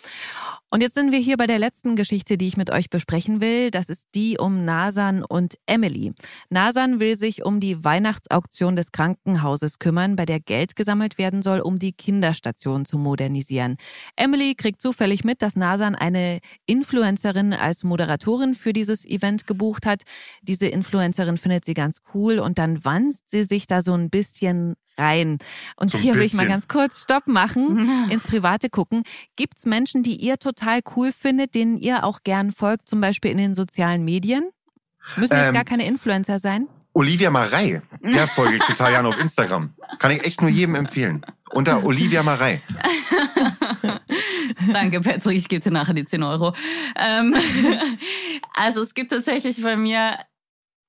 Und 0.77 0.83
jetzt 0.83 0.95
sind 0.95 1.11
wir 1.11 1.19
hier 1.19 1.39
bei 1.39 1.47
der 1.47 1.59
letzten 1.59 1.97
Geschichte, 1.97 2.37
die 2.37 2.49
ich 2.49 2.59
mit 2.59 2.69
euch 2.69 2.91
besprechen 2.91 3.41
will. 3.41 3.71
Das 3.71 3.89
ist 3.89 4.09
die 4.15 4.37
um 4.37 4.67
Nasan 4.67 5.25
und 5.25 5.57
Emily. 5.65 6.13
Nasan 6.51 7.01
will 7.01 7.17
sich 7.17 7.47
um 7.47 7.61
die 7.61 7.83
Weihnachtsauktion 7.83 8.77
des 8.77 8.93
Krankenhauses 8.93 9.79
kümmern, 9.79 10.17
bei 10.17 10.27
der 10.27 10.39
Geld 10.39 10.77
gesammelt 10.77 11.17
werden 11.17 11.41
soll, 11.41 11.61
um 11.61 11.79
die 11.79 11.95
Kinderstation 11.95 12.85
zu 12.85 12.99
modernisieren. 12.99 13.79
Emily 14.17 14.55
kriegt 14.55 14.83
zufällig 14.83 15.25
mit, 15.25 15.41
dass 15.41 15.57
Nasan 15.57 15.95
eine 15.95 16.41
Influencerin 16.67 17.55
als 17.55 17.83
Moderatorin 17.83 18.55
für 18.55 18.75
dieses 18.75 19.07
Event 19.07 19.47
gebucht 19.47 19.87
hat. 19.87 20.03
Diese 20.43 20.67
Influencerin 20.67 21.39
findet 21.39 21.65
sie 21.65 21.73
ganz 21.73 22.03
cool 22.13 22.39
und 22.39 22.59
dann 22.59 22.85
wanzt 22.85 23.31
sie 23.31 23.45
sich 23.45 23.67
da 23.67 23.81
so 23.81 23.95
ein 23.95 24.11
bisschen 24.11 24.77
rein. 24.99 25.39
Und 25.77 25.91
So 25.91 25.99
hier 25.99 26.15
will 26.15 26.23
ich 26.23 26.35
mal 26.35 26.47
ganz 26.47 26.69
kurz 26.69 27.03
Stopp 27.03 27.27
machen, 27.27 27.89
ins 28.11 28.23
Private 28.23 28.71
gucken. 28.71 29.03
Gibt's 29.37 29.67
Menschen, 29.67 30.03
die 30.03 30.17
ihr 30.17 30.39
total 30.39 30.81
cool 30.97 31.13
findet, 31.13 31.55
denen 31.55 31.79
ihr 31.79 32.05
auch 32.05 32.21
gern 32.25 32.53
folgt, 32.53 32.89
zum 32.89 33.01
Beispiel 33.01 33.31
in 33.31 33.39
den 33.39 33.55
sozialen 33.55 34.05
Medien? 34.05 34.51
Müssen 35.17 35.37
jetzt 35.37 35.49
Ähm, 35.49 35.55
gar 35.55 35.65
keine 35.65 35.87
Influencer 35.87 36.39
sein? 36.39 36.69
Olivia 36.93 37.31
Marei, 37.31 37.83
der 38.03 38.27
folge 38.27 38.57
ich 38.57 38.63
total 38.63 38.93
gerne 38.93 39.09
auf 39.09 39.21
Instagram. 39.21 39.75
Kann 39.99 40.13
ich 40.13 40.25
echt 40.25 40.41
nur 40.41 40.49
jedem 40.49 40.75
empfehlen. 40.77 41.25
Unter 41.51 41.85
Olivia 41.85 42.23
Marei. 42.23 42.63
Danke, 44.73 45.01
Patrick, 45.01 45.37
ich 45.37 45.49
gebe 45.49 45.63
dir 45.63 45.71
nachher 45.71 45.95
die 45.95 46.05
10 46.05 46.23
Euro. 46.23 46.55
Ähm, 46.97 47.35
also 48.55 48.83
es 48.83 48.95
gibt 48.95 49.13
tatsächlich 49.13 49.63
bei 49.63 49.77
mir 49.77 50.17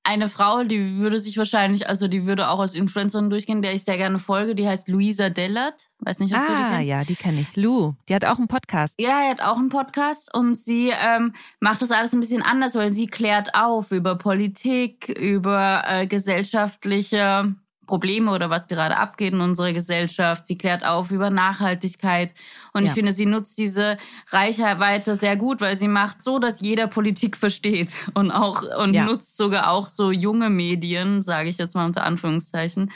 eine 0.08 0.30
Frau, 0.30 0.64
die 0.64 0.96
würde 0.96 1.18
sich 1.18 1.36
wahrscheinlich, 1.36 1.86
also 1.88 2.08
die 2.08 2.24
würde 2.24 2.48
auch 2.48 2.60
als 2.60 2.74
Influencerin 2.74 3.28
durchgehen, 3.28 3.60
der 3.60 3.74
ich 3.74 3.84
sehr 3.84 3.98
gerne 3.98 4.18
folge, 4.18 4.54
die 4.54 4.66
heißt 4.66 4.88
Luisa 4.88 5.28
Dellert. 5.28 5.90
Weiß 6.00 6.18
nicht, 6.20 6.34
ob 6.34 6.40
du 6.40 6.46
die 6.46 6.52
Ah, 6.52 6.70
kennst. 6.76 6.88
ja, 6.88 7.04
die 7.04 7.14
kenne 7.14 7.40
ich. 7.40 7.54
Lou, 7.56 7.92
die 8.08 8.14
hat 8.14 8.24
auch 8.24 8.38
einen 8.38 8.48
Podcast. 8.48 8.94
Ja, 8.98 9.20
er 9.24 9.30
hat 9.30 9.42
auch 9.42 9.58
einen 9.58 9.68
Podcast 9.68 10.34
und 10.34 10.54
sie 10.54 10.90
ähm, 10.98 11.34
macht 11.60 11.82
das 11.82 11.90
alles 11.90 12.14
ein 12.14 12.20
bisschen 12.20 12.42
anders, 12.42 12.74
weil 12.74 12.92
sie 12.94 13.06
klärt 13.06 13.54
auf 13.54 13.90
über 13.92 14.16
Politik, 14.16 15.08
über 15.08 15.82
äh, 15.86 16.06
gesellschaftliche 16.06 17.54
Probleme 17.88 18.30
oder 18.30 18.50
was 18.50 18.68
gerade 18.68 18.96
abgeht 18.96 19.32
in 19.32 19.40
unserer 19.40 19.72
Gesellschaft. 19.72 20.46
Sie 20.46 20.56
klärt 20.56 20.84
auf 20.86 21.10
über 21.10 21.30
Nachhaltigkeit 21.30 22.32
und 22.72 22.82
Ja. 22.84 22.88
ich 22.88 22.94
finde, 22.94 23.10
sie 23.10 23.26
nutzt 23.26 23.58
diese 23.58 23.98
Reichweite 24.30 25.16
sehr 25.16 25.34
gut, 25.36 25.60
weil 25.60 25.76
sie 25.76 25.88
macht 25.88 26.22
so, 26.22 26.38
dass 26.38 26.60
jeder 26.60 26.86
Politik 26.86 27.36
versteht 27.36 27.92
und 28.14 28.30
auch 28.30 28.62
und 28.78 28.94
Ja. 28.94 29.04
nutzt 29.04 29.36
sogar 29.36 29.70
auch 29.72 29.88
so 29.88 30.12
junge 30.12 30.50
Medien, 30.50 31.22
sage 31.22 31.48
ich 31.48 31.58
jetzt 31.58 31.74
mal 31.74 31.86
unter 31.86 32.04
Anführungszeichen, 32.04 32.92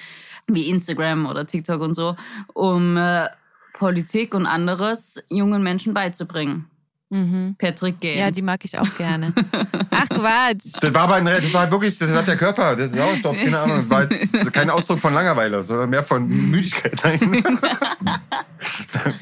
wie 0.47 0.68
Instagram 0.70 1.26
oder 1.26 1.47
TikTok 1.47 1.80
und 1.80 1.95
so, 1.95 2.14
um 2.55 2.97
äh, 2.97 3.26
Politik 3.72 4.34
und 4.34 4.47
anderes 4.47 5.22
jungen 5.30 5.62
Menschen 5.62 5.95
beizubringen. 5.95 6.68
Mhm. 7.12 7.56
Patrick 7.58 8.00
Gaines. 8.00 8.20
Ja, 8.20 8.30
die 8.30 8.40
mag 8.40 8.64
ich 8.64 8.78
auch 8.78 8.96
gerne. 8.96 9.34
Ach 9.90 10.08
Quatsch. 10.08 10.80
Das 10.80 10.94
war 10.94 11.02
aber 11.02 11.16
ein, 11.16 11.26
das 11.26 11.52
war 11.52 11.70
wirklich, 11.70 11.98
das 11.98 12.10
hat 12.10 12.26
der 12.26 12.38
Körper, 12.38 12.74
das 12.74 12.90
Sauerstoff, 12.90 13.36
keine 13.36 13.58
Ahnung. 13.58 13.76
Das 13.76 13.90
war 13.90 14.10
jetzt 14.10 14.52
kein 14.54 14.70
Ausdruck 14.70 14.98
von 14.98 15.12
Langeweile, 15.12 15.62
sondern 15.62 15.90
mehr 15.90 16.02
von 16.02 16.26
Müdigkeit. 16.26 16.98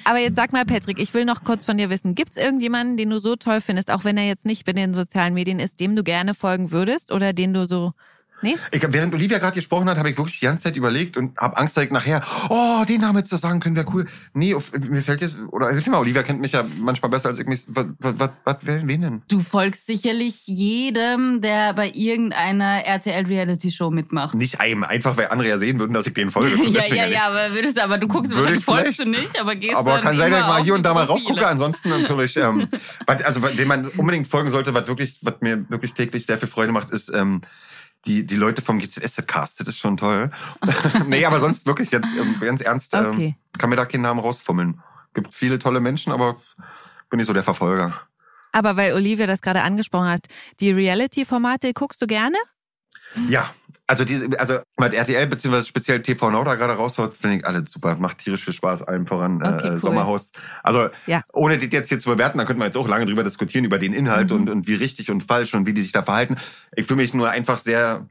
Aber 0.05 0.19
jetzt 0.19 0.37
sag 0.37 0.53
mal, 0.53 0.65
Patrick, 0.65 1.01
ich 1.01 1.13
will 1.15 1.25
noch 1.25 1.43
kurz 1.43 1.65
von 1.65 1.79
dir 1.79 1.91
wissen. 1.91 2.15
Gibt's 2.15 2.37
irgendjemanden, 2.37 2.97
den 2.97 3.11
du 3.11 3.19
so 3.19 3.35
toll 3.35 3.61
findest, 3.61 3.91
auch 3.91 4.05
wenn 4.05 4.17
er 4.17 4.27
jetzt 4.27 4.47
nicht 4.47 4.65
bei 4.65 4.73
den 4.73 4.95
sozialen 4.95 5.35
Medien 5.35 5.59
ist, 5.59 5.81
dem 5.81 5.97
du 5.97 6.05
gerne 6.05 6.35
folgen 6.35 6.71
würdest 6.71 7.11
oder 7.11 7.33
den 7.33 7.53
du 7.53 7.67
so. 7.67 7.93
Nee? 8.43 8.57
Ich, 8.71 8.83
während 8.89 9.15
Olivia 9.15 9.39
gerade 9.39 9.55
gesprochen 9.55 9.89
hat, 9.89 9.99
habe 9.99 10.11
ich 10.11 10.17
wirklich 10.17 10.41
die 10.41 10.47
ganze 10.47 10.65
Zeit 10.65 10.77
überlegt 10.77 11.17
und 11.17 11.37
habe 11.39 11.57
Angst, 11.57 11.77
dass 11.77 11.85
ich 11.85 11.91
nachher, 11.91 12.23
oh, 12.49 12.85
den 12.89 13.01
Namen 13.01 13.25
zu 13.25 13.37
sagen 13.37 13.61
können, 13.61 13.77
wäre 13.77 13.87
cool. 13.93 14.07
Nee, 14.33 14.55
auf, 14.55 14.73
mir 14.73 15.03
fällt 15.03 15.21
jetzt, 15.21 15.37
oder 15.51 15.71
hilf 15.71 15.87
mir 15.87 15.93
mal, 15.93 15.99
Olivia 15.99 16.23
kennt 16.23 16.41
mich 16.41 16.53
ja 16.53 16.65
manchmal 16.79 17.11
besser 17.11 17.29
als 17.29 17.39
ich 17.39 17.47
mich. 17.47 17.65
Was, 17.69 17.87
was, 17.99 18.31
was, 18.45 18.57
wen 18.63 19.03
denn? 19.03 19.23
Du 19.29 19.41
folgst 19.41 19.87
sicherlich 19.87 20.47
jedem, 20.47 21.41
der 21.41 21.75
bei 21.75 21.91
irgendeiner 21.93 22.85
RTL-Reality-Show 22.85 23.91
mitmacht. 23.91 24.35
Nicht 24.35 24.61
einem, 24.61 24.85
einfach 24.85 25.17
weil 25.17 25.29
andere 25.29 25.49
ja 25.49 25.59
sehen 25.59 25.79
würden, 25.79 25.93
dass 25.93 26.07
ich 26.07 26.15
den 26.15 26.31
folge. 26.31 26.57
ja, 26.71 26.85
ja, 26.87 27.07
nicht. 27.07 27.15
ja, 27.15 27.27
aber 27.27 27.55
würdest 27.55 27.81
aber 27.81 27.99
du 27.99 28.09
guckst 28.09 28.33
Würde 28.33 28.55
wahrscheinlich 28.55 28.61
ich 28.61 28.75
folgst 28.75 28.99
du 29.01 29.05
nicht, 29.05 29.41
aber 29.41 29.55
gehst 29.57 29.77
Aber 29.77 29.99
kann 30.01 30.17
sein, 30.17 30.31
dass 30.31 30.41
ich 30.41 30.47
mal 30.47 30.63
hier 30.63 30.75
und 30.75 30.85
da 30.85 30.95
mal 30.95 31.05
raufgucke. 31.05 31.47
Ansonsten 31.47 31.91
natürlich, 31.91 32.37
ähm, 32.37 32.69
also 33.07 33.41
den 33.41 33.69
man 33.69 33.89
unbedingt 33.89 34.29
folgen 34.29 34.51
sollte, 34.51 34.75
was 34.75 34.87
wirklich, 34.87 35.19
was 35.23 35.35
mir 35.41 35.69
wirklich 35.69 35.95
täglich 35.95 36.27
sehr 36.27 36.39
viel 36.39 36.49
Freude 36.49 36.73
macht, 36.73 36.91
ist 36.91 37.11
ähm, 37.15 37.43
die, 38.07 38.25
die 38.25 38.37
Leute 38.37 38.63
vom 38.63 38.79
GZSZ-Cast. 38.79 39.61
Das 39.61 39.69
ist 39.69 39.79
schon 39.79 39.97
toll. 39.97 40.31
nee, 41.07 41.25
aber 41.25 41.39
sonst 41.41 41.67
wirklich 41.67 41.91
jetzt 41.91 42.09
ähm, 42.19 42.37
ganz 42.41 42.61
ernst, 42.61 42.95
ähm, 42.95 43.07
Okay. 43.11 43.37
kann 43.59 43.71
mir 43.71 43.77
da 43.77 43.85
keinen 43.85 44.03
Namen 44.03 44.21
rausfummeln. 44.21 44.81
Gibt 45.15 45.35
viele 45.35 45.59
tolle 45.59 45.81
Menschen, 45.81 46.13
aber 46.13 46.37
bin 47.11 47.19
nicht 47.19 47.27
so 47.27 47.33
der 47.33 47.43
Verfolger. 47.43 48.01
Aber 48.53 48.77
weil 48.77 48.95
Olivia 48.95 49.27
das 49.27 49.43
gerade 49.43 49.63
angesprochen 49.63 50.09
hat, 50.09 50.27
die 50.61 50.71
Reality-Formate 50.73 51.73
guckst 51.73 52.01
du 52.03 52.07
gerne? 52.07 52.37
Ja, 53.29 53.51
also 53.91 54.05
diese, 54.05 54.39
also 54.39 54.61
was 54.77 54.95
RTL 54.95 55.27
beziehungsweise 55.27 55.67
speziell 55.67 56.01
TV 56.01 56.31
Now 56.31 56.45
da 56.45 56.55
gerade 56.55 56.75
raushaut, 56.75 57.13
finde 57.13 57.39
ich 57.39 57.45
alle 57.47 57.65
super. 57.67 57.97
Macht 57.97 58.19
tierisch 58.19 58.45
viel 58.45 58.55
Spaß, 58.55 58.83
allem 58.85 59.05
voran 59.05 59.43
Okay, 59.43 59.67
äh, 59.67 59.71
cool. 59.73 59.81
Sommerhaus. 59.81 60.31
Also 60.63 60.91
Ja. 61.07 61.23
ohne 61.33 61.59
das 61.59 61.69
jetzt 61.73 61.89
hier 61.89 61.99
zu 61.99 62.09
bewerten, 62.09 62.39
da 62.39 62.45
könnte 62.45 62.61
man 62.61 62.67
jetzt 62.69 62.77
auch 62.77 62.87
lange 62.87 63.05
drüber 63.07 63.25
diskutieren, 63.25 63.65
über 63.65 63.79
den 63.79 63.93
Inhalt 63.93 64.31
Mhm. 64.31 64.37
und, 64.37 64.51
und 64.51 64.69
wie 64.69 64.75
richtig 64.75 65.11
und 65.11 65.25
falsch 65.25 65.55
und 65.55 65.67
wie 65.67 65.75
die 65.75 65.83
sich 65.83 65.91
da 65.91 66.05
verhalten. 66.05 66.37
Ich 66.77 66.87
fühle 66.87 67.03
mich 67.03 67.13
nur 67.15 67.31
einfach 67.31 67.59
sehr, 67.61 68.07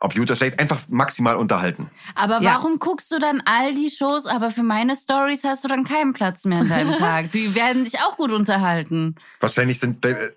ob 0.00 0.14
gut 0.14 0.22
oder 0.24 0.36
schlecht, 0.36 0.60
einfach 0.60 0.80
maximal 0.88 1.36
unterhalten. 1.36 1.90
Aber 2.14 2.42
Ja. 2.42 2.54
warum 2.56 2.78
guckst 2.78 3.10
du 3.10 3.18
dann 3.18 3.42
all 3.46 3.74
die 3.74 3.88
Shows, 3.90 4.26
aber 4.26 4.50
für 4.50 4.62
meine 4.62 4.96
Stories 4.96 5.44
hast 5.44 5.64
du 5.64 5.68
dann 5.68 5.84
keinen 5.84 6.12
Platz 6.12 6.44
mehr 6.44 6.60
in 6.60 6.68
deinem 6.68 6.92
Tag? 6.98 7.32
Die 7.32 7.54
werden 7.54 7.84
dich 7.84 7.98
auch 8.00 8.16
gut 8.18 8.32
unterhalten. 8.32 9.14
Wahrscheinlich 9.40 9.80
sind, 9.80 10.04
äh, 10.04 10.30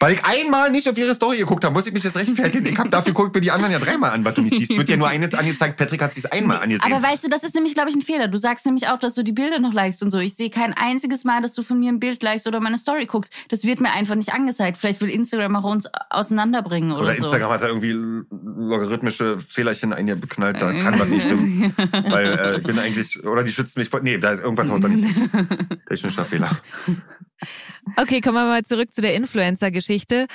weil 0.00 0.14
ich 0.14 0.24
einmal 0.24 0.70
nicht 0.70 0.88
auf 0.88 0.98
ihre 0.98 1.14
Story 1.14 1.38
geguckt 1.38 1.64
habe, 1.64 1.74
muss 1.74 1.86
ich 1.86 1.92
mich 1.92 2.02
jetzt 2.02 2.16
rechtfertigen. 2.16 2.66
Ich 2.66 2.78
habe 2.78 2.88
dafür 2.88 3.12
guckt 3.12 3.34
mir 3.34 3.40
die 3.40 3.50
anderen 3.50 3.72
ja 3.72 3.78
dreimal 3.78 4.10
an, 4.10 4.24
was 4.24 4.34
du 4.34 4.42
nicht 4.42 4.56
siehst. 4.56 4.76
Wird 4.76 4.88
ja 4.88 4.96
nur 4.96 5.08
eine 5.08 5.32
angezeigt, 5.32 5.76
Patrick 5.76 6.02
hat 6.02 6.14
sich 6.14 6.32
einmal 6.32 6.58
angesehen. 6.58 6.92
Aber 6.92 7.02
weißt 7.02 7.24
du, 7.24 7.28
das 7.28 7.42
ist 7.42 7.54
nämlich, 7.54 7.74
glaube 7.74 7.90
ich, 7.90 7.96
ein 7.96 8.02
Fehler. 8.02 8.28
Du 8.28 8.38
sagst 8.38 8.66
nämlich 8.66 8.88
auch, 8.88 8.98
dass 8.98 9.14
du 9.14 9.22
die 9.22 9.32
Bilder 9.32 9.58
noch 9.58 9.72
likest 9.72 10.02
und 10.02 10.10
so. 10.10 10.18
Ich 10.18 10.34
sehe 10.34 10.50
kein 10.50 10.72
einziges 10.72 11.24
Mal, 11.24 11.42
dass 11.42 11.54
du 11.54 11.62
von 11.62 11.78
mir 11.78 11.90
ein 11.90 12.00
Bild 12.00 12.22
likest 12.22 12.46
oder 12.46 12.60
meine 12.60 12.78
Story 12.78 13.06
guckst. 13.06 13.32
Das 13.48 13.64
wird 13.64 13.80
mir 13.80 13.92
einfach 13.92 14.14
nicht 14.14 14.32
angezeigt. 14.32 14.76
Vielleicht 14.78 15.00
will 15.00 15.10
Instagram 15.10 15.56
auch 15.56 15.64
uns 15.64 15.88
auseinanderbringen 16.10 16.92
oder, 16.92 17.02
Oder 17.02 17.14
so. 17.14 17.24
Instagram 17.24 17.50
hat 17.50 17.62
da 17.62 17.68
irgendwie 17.68 17.92
logarithmische 17.92 19.38
Fehlerchen 19.38 19.92
eingeknallt, 19.92 20.60
da 20.60 20.72
kann 20.72 20.98
was 20.98 21.08
nicht 21.08 21.22
stimmen. 21.26 21.74
Weil 21.76 22.26
äh, 22.26 22.56
ich 22.58 22.62
bin 22.62 22.78
eigentlich, 22.78 23.24
oder 23.24 23.44
die 23.44 23.52
schützt 23.52 23.76
mich 23.78 23.88
vor. 23.88 24.00
Nee, 24.00 24.18
da 24.18 24.34
irgendwann 24.34 24.70
haut 24.70 24.84
da 24.84 24.88
nicht. 24.88 25.14
Technischer 25.88 26.24
Fehler. 26.24 26.58
Okay, 27.96 28.20
kommen 28.20 28.36
wir 28.36 28.44
mal 28.46 28.62
zurück 28.64 28.94
zu 28.94 29.00
der 29.00 29.14
Influencer-Geschichte. 29.14 30.26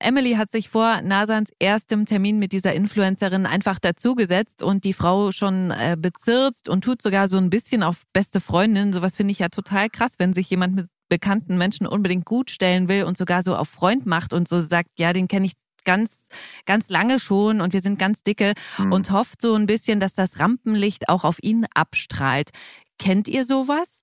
Emily 0.00 0.34
hat 0.34 0.50
sich 0.50 0.68
vor 0.68 1.00
Nasans 1.02 1.50
erstem 1.58 2.06
Termin 2.06 2.38
mit 2.38 2.52
dieser 2.52 2.72
Influencerin 2.72 3.46
einfach 3.46 3.78
dazugesetzt 3.80 4.62
und 4.62 4.84
die 4.84 4.92
Frau 4.92 5.32
schon 5.32 5.72
äh, 5.72 5.96
bezirzt 5.98 6.68
und 6.68 6.84
tut 6.84 7.02
sogar 7.02 7.26
so 7.28 7.36
ein 7.36 7.50
bisschen 7.50 7.82
auf 7.82 8.02
beste 8.12 8.40
Freundin. 8.40 8.92
Sowas 8.92 9.16
finde 9.16 9.32
ich 9.32 9.40
ja 9.40 9.48
total 9.48 9.88
krass, 9.90 10.14
wenn 10.18 10.34
sich 10.34 10.50
jemand 10.50 10.76
mit 10.76 10.86
bekannten 11.08 11.58
Menschen 11.58 11.86
unbedingt 11.86 12.26
gut 12.26 12.50
stellen 12.50 12.88
will 12.88 13.04
und 13.04 13.16
sogar 13.16 13.42
so 13.42 13.56
auf 13.56 13.68
Freund 13.68 14.06
macht 14.06 14.32
und 14.32 14.46
so 14.46 14.60
sagt, 14.60 14.90
ja, 14.98 15.12
den 15.12 15.26
kenne 15.26 15.46
ich 15.46 15.52
ganz, 15.84 16.28
ganz 16.66 16.90
lange 16.90 17.18
schon 17.18 17.60
und 17.60 17.72
wir 17.72 17.80
sind 17.80 17.98
ganz 17.98 18.22
dicke 18.22 18.52
Hm. 18.76 18.92
und 18.92 19.10
hofft 19.10 19.40
so 19.40 19.54
ein 19.54 19.66
bisschen, 19.66 20.00
dass 20.00 20.14
das 20.14 20.38
Rampenlicht 20.38 21.08
auch 21.08 21.24
auf 21.24 21.38
ihn 21.42 21.66
abstrahlt. 21.74 22.50
Kennt 22.98 23.26
ihr 23.26 23.44
sowas? 23.44 24.02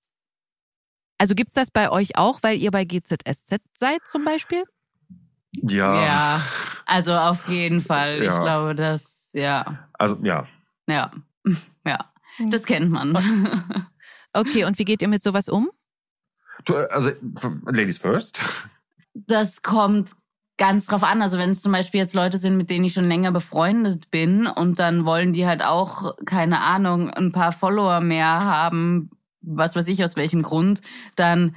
Also 1.18 1.36
gibt's 1.36 1.56
das 1.56 1.72
bei 1.72 1.90
euch 1.90 2.18
auch, 2.18 2.40
weil 2.44 2.58
ihr 2.58 2.72
bei 2.72 2.86
GZSZ 2.86 3.62
seid 3.78 4.02
zum 4.08 4.26
Beispiel? 4.26 4.64
ja, 5.54 6.06
Ja, 6.06 6.42
also 6.86 7.14
auf 7.14 7.48
jeden 7.48 7.82
Fall. 7.82 8.24
Ja. 8.24 8.36
Ich 8.36 8.44
glaube, 8.44 8.76
das, 8.76 9.30
ja, 9.34 9.88
Also 9.94 10.18
ja. 10.24 10.48
ja, 10.88 11.12
ja, 11.86 12.12
das 12.50 12.66
kennt 12.66 12.92
man. 12.92 13.88
Okay, 14.36 14.66
und 14.66 14.78
wie 14.78 14.84
geht 14.84 15.02
ihr 15.02 15.08
mit 15.08 15.24
sowas 15.24 15.48
um? 15.48 15.70
Du, 16.66 16.74
äh, 16.74 16.88
also 16.90 17.12
Ladies 17.66 18.00
first. 18.00 18.38
Das 19.14 19.62
kommt 19.62 20.12
ganz 20.58 20.88
drauf 20.88 21.04
an. 21.04 21.22
Also 21.22 21.38
wenn 21.38 21.52
es 21.52 21.62
zum 21.62 21.72
Beispiel 21.72 22.02
jetzt 22.02 22.14
Leute 22.14 22.38
sind, 22.38 22.58
mit 22.58 22.70
denen 22.70 22.84
ich 22.84 22.94
schon 22.94 23.08
länger 23.08 23.32
befreundet 23.32 24.12
bin 24.12 24.46
und 24.46 24.78
dann 24.78 25.06
wollen 25.06 25.32
die 25.32 25.48
halt 25.48 25.64
auch, 25.64 26.16
keine 26.26 26.62
Ahnung, 26.62 27.10
ein 27.10 27.32
paar 27.32 27.54
Follower 27.54 28.02
mehr 28.02 28.26
haben, 28.26 29.10
was 29.46 29.76
weiß 29.76 29.88
ich 29.88 30.04
aus 30.04 30.16
welchem 30.16 30.42
Grund, 30.42 30.82
dann 31.16 31.56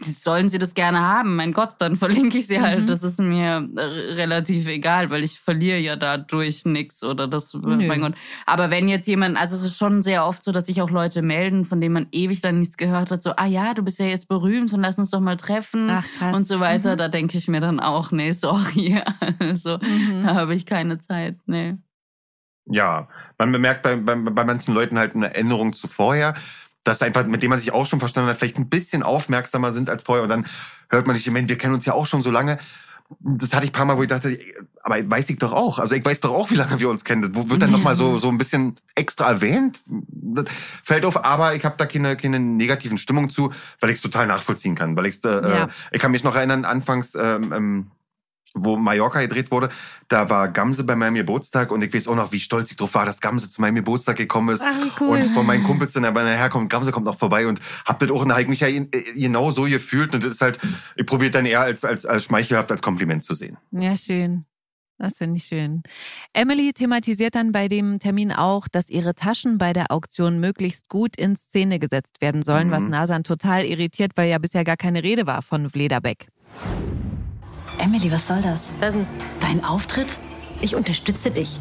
sollen 0.00 0.48
sie 0.48 0.58
das 0.58 0.74
gerne 0.74 0.98
haben. 0.98 1.36
Mein 1.36 1.52
Gott, 1.52 1.74
dann 1.78 1.94
verlinke 1.96 2.38
ich 2.38 2.48
sie 2.48 2.60
halt. 2.60 2.80
Mhm. 2.80 2.86
Das 2.88 3.04
ist 3.04 3.20
mir 3.20 3.68
äh, 3.76 3.80
relativ 4.14 4.66
egal, 4.66 5.10
weil 5.10 5.22
ich 5.22 5.38
verliere 5.38 5.78
ja 5.78 5.94
dadurch 5.94 6.64
nichts 6.64 7.04
oder 7.04 7.28
das, 7.28 7.54
Nö. 7.54 7.86
mein 7.86 8.00
Gott. 8.00 8.14
Aber 8.46 8.70
wenn 8.70 8.88
jetzt 8.88 9.06
jemand, 9.06 9.36
also 9.36 9.54
es 9.54 9.62
ist 9.62 9.76
schon 9.76 10.02
sehr 10.02 10.26
oft 10.26 10.42
so, 10.42 10.50
dass 10.50 10.66
sich 10.66 10.82
auch 10.82 10.90
Leute 10.90 11.22
melden, 11.22 11.64
von 11.64 11.80
denen 11.80 11.92
man 11.94 12.08
ewig 12.10 12.42
lang 12.42 12.58
nichts 12.58 12.76
gehört 12.78 13.12
hat, 13.12 13.22
so, 13.22 13.30
ah 13.36 13.46
ja, 13.46 13.72
du 13.74 13.82
bist 13.82 14.00
ja 14.00 14.06
jetzt 14.06 14.26
berühmt 14.26 14.72
und 14.72 14.80
lass 14.80 14.98
uns 14.98 15.10
doch 15.10 15.20
mal 15.20 15.36
treffen 15.36 15.88
Ach, 15.88 16.06
krass. 16.18 16.34
und 16.36 16.42
so 16.44 16.58
weiter. 16.58 16.94
Mhm. 16.94 16.98
Da 16.98 17.08
denke 17.08 17.38
ich 17.38 17.46
mir 17.46 17.60
dann 17.60 17.78
auch, 17.78 18.10
nee, 18.10 18.32
sorry. 18.32 19.00
Also, 19.38 19.78
Mhm. 19.78 20.24
da 20.24 20.34
habe 20.34 20.54
ich 20.54 20.66
keine 20.66 20.98
Zeit, 20.98 21.36
nee. 21.46 21.76
Ja, 22.66 23.08
man 23.38 23.52
bemerkt 23.52 23.82
bei, 23.82 23.96
bei, 23.96 24.14
bei 24.14 24.44
manchen 24.44 24.74
Leuten 24.74 24.98
halt 24.98 25.14
eine 25.14 25.34
Änderung 25.34 25.72
zu 25.74 25.88
vorher, 25.88 26.34
dass 26.84 27.02
einfach, 27.02 27.26
mit 27.26 27.42
dem 27.42 27.50
man 27.50 27.58
sich 27.58 27.72
auch 27.72 27.86
schon 27.86 27.98
verstanden 28.00 28.30
hat, 28.30 28.38
vielleicht 28.38 28.58
ein 28.58 28.68
bisschen 28.68 29.02
aufmerksamer 29.02 29.72
sind 29.72 29.90
als 29.90 30.02
vorher 30.02 30.22
und 30.22 30.28
dann 30.30 30.46
hört 30.88 31.06
man 31.06 31.14
nicht, 31.14 31.30
Mensch, 31.30 31.48
wir 31.48 31.58
kennen 31.58 31.74
uns 31.74 31.84
ja 31.84 31.92
auch 31.94 32.06
schon 32.06 32.22
so 32.22 32.30
lange. 32.30 32.58
Das 33.18 33.52
hatte 33.52 33.64
ich 33.64 33.70
ein 33.70 33.74
paar 33.74 33.86
Mal, 33.86 33.96
wo 33.96 34.02
ich 34.02 34.08
dachte, 34.08 34.38
aber 34.84 35.10
weiß 35.10 35.30
ich 35.30 35.38
doch 35.38 35.52
auch. 35.52 35.80
Also 35.80 35.96
ich 35.96 36.04
weiß 36.04 36.20
doch 36.20 36.30
auch, 36.30 36.50
wie 36.52 36.54
lange 36.54 36.78
wir 36.78 36.88
uns 36.88 37.02
kennen. 37.04 37.34
Wo 37.34 37.50
wird 37.50 37.60
dann 37.60 37.72
nochmal 37.72 37.96
so, 37.96 38.18
so 38.18 38.28
ein 38.28 38.38
bisschen 38.38 38.76
extra 38.94 39.28
erwähnt? 39.28 39.80
Das 39.86 40.44
fällt 40.84 41.04
auf, 41.04 41.24
aber 41.24 41.56
ich 41.56 41.64
habe 41.64 41.74
da 41.76 41.86
keine, 41.86 42.16
keine 42.16 42.38
negativen 42.38 42.98
Stimmung 42.98 43.28
zu, 43.28 43.52
weil 43.80 43.90
ich 43.90 43.96
es 43.96 44.02
total 44.02 44.28
nachvollziehen 44.28 44.76
kann. 44.76 44.94
Weil 44.96 45.06
ich's, 45.06 45.24
äh, 45.24 45.28
Ja. 45.30 45.68
ich 45.90 45.98
kann 45.98 46.12
mich 46.12 46.22
noch 46.22 46.36
erinnern, 46.36 46.64
anfangs, 46.64 47.16
ähm, 47.16 47.52
ähm, 47.52 47.90
wo 48.54 48.76
Mallorca 48.76 49.20
gedreht 49.20 49.50
wurde, 49.50 49.68
da 50.08 50.28
war 50.28 50.48
Gamse 50.48 50.82
bei 50.84 50.96
meinem 50.96 51.14
Geburtstag 51.14 51.70
und 51.70 51.82
ich 51.82 51.94
weiß 51.94 52.08
auch 52.08 52.16
noch, 52.16 52.32
wie 52.32 52.40
stolz 52.40 52.70
ich 52.70 52.76
drauf 52.76 52.94
war, 52.94 53.06
dass 53.06 53.20
Gamse 53.20 53.48
zu 53.48 53.60
meinem 53.60 53.76
Geburtstag 53.76 54.16
gekommen 54.16 54.54
ist. 54.54 54.62
Ach, 54.66 55.00
cool. 55.00 55.18
Und 55.20 55.26
von 55.34 55.46
meinen 55.46 55.62
Kumpels 55.64 55.92
dann, 55.92 56.04
aber 56.04 56.24
nachher 56.24 56.48
kommt, 56.50 56.68
Gamse 56.70 56.90
kommt 56.92 57.06
auch 57.08 57.18
vorbei 57.18 57.46
und 57.46 57.60
hab 57.84 57.98
das 58.00 58.10
auch 58.10 58.26
eigentlich 58.28 58.60
ja 58.60 58.68
in- 58.68 58.88
äh, 58.92 59.02
genau 59.14 59.52
so 59.52 59.62
gefühlt. 59.64 60.14
Und 60.14 60.24
das 60.24 60.32
ist 60.34 60.40
halt, 60.40 60.58
ich 60.96 61.06
probiere 61.06 61.30
dann 61.30 61.46
eher 61.46 61.60
als, 61.60 61.84
als, 61.84 62.04
als 62.06 62.24
schmeichelhaft, 62.24 62.72
als 62.72 62.82
Kompliment 62.82 63.22
zu 63.22 63.34
sehen. 63.34 63.56
Ja, 63.70 63.96
schön. 63.96 64.44
Das 64.98 65.16
finde 65.16 65.38
ich 65.38 65.44
schön. 65.44 65.82
Emily 66.34 66.72
thematisiert 66.74 67.34
dann 67.34 67.52
bei 67.52 67.68
dem 67.68 67.98
Termin 68.00 68.32
auch, 68.32 68.68
dass 68.68 68.90
ihre 68.90 69.14
Taschen 69.14 69.56
bei 69.56 69.72
der 69.72 69.90
Auktion 69.90 70.40
möglichst 70.40 70.88
gut 70.90 71.16
in 71.16 71.36
Szene 71.36 71.78
gesetzt 71.78 72.20
werden 72.20 72.42
sollen, 72.42 72.66
Mhm. 72.68 72.72
was 72.72 72.84
Nasan 72.84 73.24
total 73.24 73.64
irritiert, 73.64 74.12
weil 74.16 74.28
ja 74.28 74.36
bisher 74.36 74.62
gar 74.64 74.76
keine 74.76 75.02
Rede 75.02 75.26
war 75.26 75.40
von 75.40 75.70
Vlederbeck. 75.70 76.26
Emily, 77.80 78.12
was 78.12 78.26
soll 78.26 78.42
das? 78.42 78.70
Was 78.78 78.94
denn? 78.94 79.06
Dein 79.40 79.64
Auftritt? 79.64 80.18
Ich 80.60 80.76
unterstütze 80.76 81.30
dich. 81.30 81.58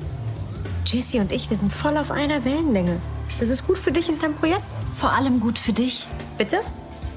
Jessie 0.85 1.19
und 1.19 1.31
ich, 1.31 1.49
wir 1.49 1.55
sind 1.55 1.71
voll 1.71 1.97
auf 1.97 2.11
einer 2.11 2.43
Wellenlänge. 2.43 2.99
Das 3.39 3.49
ist 3.49 3.65
gut 3.65 3.77
für 3.77 3.91
dich 3.91 4.09
und 4.09 4.21
dein 4.21 4.35
Projekt. 4.35 4.65
Vor 4.99 5.13
allem 5.13 5.39
gut 5.39 5.57
für 5.57 5.71
dich. 5.71 6.07
Bitte? 6.37 6.57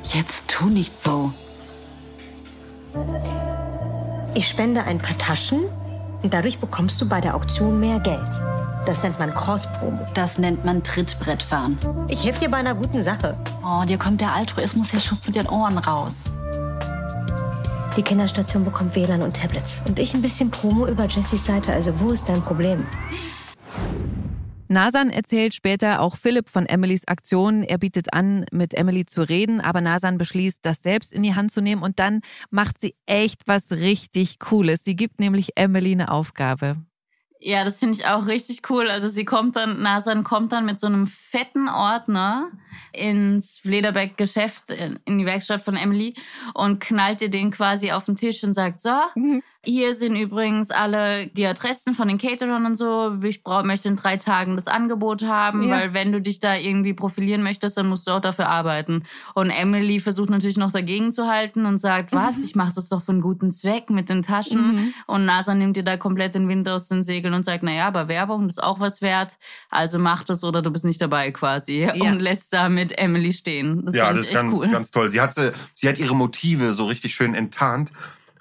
Jetzt 0.05 0.47
tu 0.47 0.67
nicht 0.67 1.01
so. 1.01 1.33
Ich 4.35 4.49
spende 4.49 4.85
ein 4.85 4.99
paar 4.99 5.19
Taschen 5.19 5.65
und 6.23 6.33
dadurch 6.33 6.59
bekommst 6.59 7.01
du 7.01 7.09
bei 7.09 7.21
der 7.21 7.35
Auktion 7.35 7.81
mehr 7.81 7.99
Geld. 7.99 8.31
Das 8.87 9.03
nennt 9.03 9.19
man 9.19 9.35
Cross-Promo. 9.35 10.07
Das 10.15 10.39
nennt 10.39 10.65
man 10.65 10.83
Trittbrettfahren. 10.83 11.79
Ich 12.09 12.25
helfe 12.25 12.41
dir 12.41 12.51
bei 12.51 12.59
einer 12.59 12.75
guten 12.75 13.01
Sache. 13.01 13.37
Oh, 13.65 13.85
dir 13.85 13.99
kommt 13.99 14.21
der 14.21 14.33
Altruismus 14.33 14.93
ja 14.93 15.01
schon 15.01 15.21
zu 15.21 15.33
den 15.33 15.49
Ohren 15.49 15.79
raus. 15.79 16.25
Die 17.97 18.03
Kinderstation 18.03 18.65
bekommt 18.65 18.97
WLAN 18.97 19.21
und 19.21 19.37
Tablets. 19.37 19.83
Und 19.87 19.99
ich 19.99 20.15
ein 20.15 20.23
bisschen 20.23 20.51
Promo 20.51 20.87
über 20.87 21.07
Jessies 21.07 21.45
Seite. 21.45 21.73
Also 21.73 22.01
wo 22.01 22.11
ist 22.11 22.27
dein 22.27 22.41
Problem? 22.41 22.87
Nasan 24.69 25.11
erzählt 25.11 25.53
später 25.53 26.01
auch 26.01 26.17
Philipp 26.17 26.49
von 26.49 26.65
Emilys 26.65 27.07
Aktion. 27.07 27.63
Er 27.63 27.77
bietet 27.77 28.15
an, 28.15 28.47
mit 28.51 28.73
Emily 28.73 29.05
zu 29.05 29.21
reden, 29.21 29.61
aber 29.61 29.83
Nasan 29.83 30.17
beschließt, 30.17 30.61
das 30.63 30.79
selbst 30.79 31.13
in 31.13 31.23
die 31.23 31.35
Hand 31.35 31.53
zu 31.53 31.61
nehmen 31.61 31.83
und 31.83 31.99
dann 31.99 32.23
macht 32.51 32.81
sie 32.81 32.95
echt 33.05 33.43
was 33.47 33.71
richtig 33.71 34.39
Cooles. 34.39 34.83
Sie 34.83 34.97
gibt 34.97 35.21
nämlich 35.21 35.51
Emily 35.57 35.93
eine 35.93 36.11
Aufgabe. 36.11 36.79
Ja, 37.45 37.65
das 37.65 37.81
finde 37.81 37.99
ich 37.99 38.07
auch 38.07 38.27
richtig 38.27 38.71
cool. 38.71 38.89
Also 38.89 39.09
sie 39.09 39.25
kommt 39.25 39.57
dann, 39.57 39.83
Nasan 39.83 40.23
kommt 40.23 40.53
dann 40.53 40.65
mit 40.65 40.79
so 40.79 40.87
einem 40.87 41.09
fetten 41.09 41.69
Ordner 41.69 42.53
ins 42.93 43.59
Flederbeck-Geschäft 43.59 44.71
in, 44.71 45.01
in 45.07 45.19
die 45.19 45.27
Werkstatt 45.27 45.63
von 45.63 45.75
Emily 45.75 46.15
und 46.55 46.79
knallt 46.79 47.21
ihr 47.21 47.31
den 47.31 47.51
quasi 47.51 47.91
auf 47.91 48.05
den 48.05 48.15
Tisch 48.15 48.45
und 48.45 48.55
sagt, 48.55 48.81
so, 48.81 48.91
hier 49.65 49.95
sind 49.95 50.17
übrigens 50.17 50.73
alle 50.73 51.29
die 51.29 51.47
Adressen 51.47 51.95
von 51.95 52.09
den 52.09 52.19
Caterern 52.19 52.67
und 52.67 52.75
so. 52.75 53.17
Ich 53.23 53.45
brauch, 53.45 53.63
möchte 53.63 53.89
in 53.89 53.95
drei 53.95 54.17
Tagen 54.17 54.57
das 54.57 54.67
Angebot 54.67 55.23
haben, 55.23 55.63
Ja. 55.63 55.77
weil 55.77 55.95
wenn 55.95 56.11
du 56.11 56.21
dich 56.21 56.41
da 56.41 56.57
irgendwie 56.57 56.95
profilieren 56.95 57.45
möchtest, 57.45 57.77
dann 57.77 57.87
musst 57.89 58.09
du 58.09 58.11
auch 58.11 58.21
dafür 58.21 58.49
arbeiten. 58.49 59.05
Und 59.35 59.51
Emily 59.51 60.01
versucht 60.01 60.31
natürlich 60.31 60.57
noch 60.57 60.73
dagegen 60.73 61.13
zu 61.13 61.29
halten 61.29 61.65
und 61.65 61.79
sagt, 61.79 62.13
was, 62.13 62.43
ich 62.43 62.57
mache 62.57 62.73
das 62.75 62.89
doch 62.89 63.03
für 63.03 63.13
einen 63.13 63.21
guten 63.21 63.53
Zweck 63.53 63.89
mit 63.89 64.09
den 64.09 64.23
Taschen. 64.23 64.75
Mhm. 64.75 64.95
Und 65.07 65.27
NASA 65.27 65.55
nimmt 65.55 65.77
dir 65.77 65.85
da 65.85 65.97
komplett 65.97 66.35
den 66.35 66.49
Wind 66.49 66.69
aus 66.69 66.89
den 66.89 67.05
Segeln 67.05 67.33
und 67.33 67.45
sagt, 67.45 67.63
naja, 67.63 67.87
aber 67.87 68.09
Werbung 68.09 68.49
ist 68.49 68.61
auch 68.61 68.81
was 68.81 69.01
wert. 69.01 69.39
Also 69.71 70.01
mach 70.01 70.25
das 70.25 70.43
oder 70.43 70.63
du 70.63 70.73
bist 70.73 70.85
nicht 70.85 71.01
dabei 71.01 71.31
quasi. 71.31 71.83
Ja. 71.83 71.93
Und 71.93 72.19
lässt 72.19 72.53
damit 72.53 72.99
Emily 72.99 73.33
stehen. 73.33 73.85
Das 73.87 73.95
ja, 73.95 74.13
das 74.13 74.23
ist 74.23 74.33
ganz, 74.33 74.53
cool. 74.53 74.69
ganz 74.69 74.91
toll. 74.91 75.11
Sie 75.11 75.21
hat, 75.21 75.35
sie, 75.35 75.53
sie 75.77 75.89
hat 75.89 75.99
ihre 75.99 76.17
Motive 76.17 76.75
so 76.75 76.87
richtig 76.87 77.15
schön 77.15 77.35
enttarnt. 77.35 77.93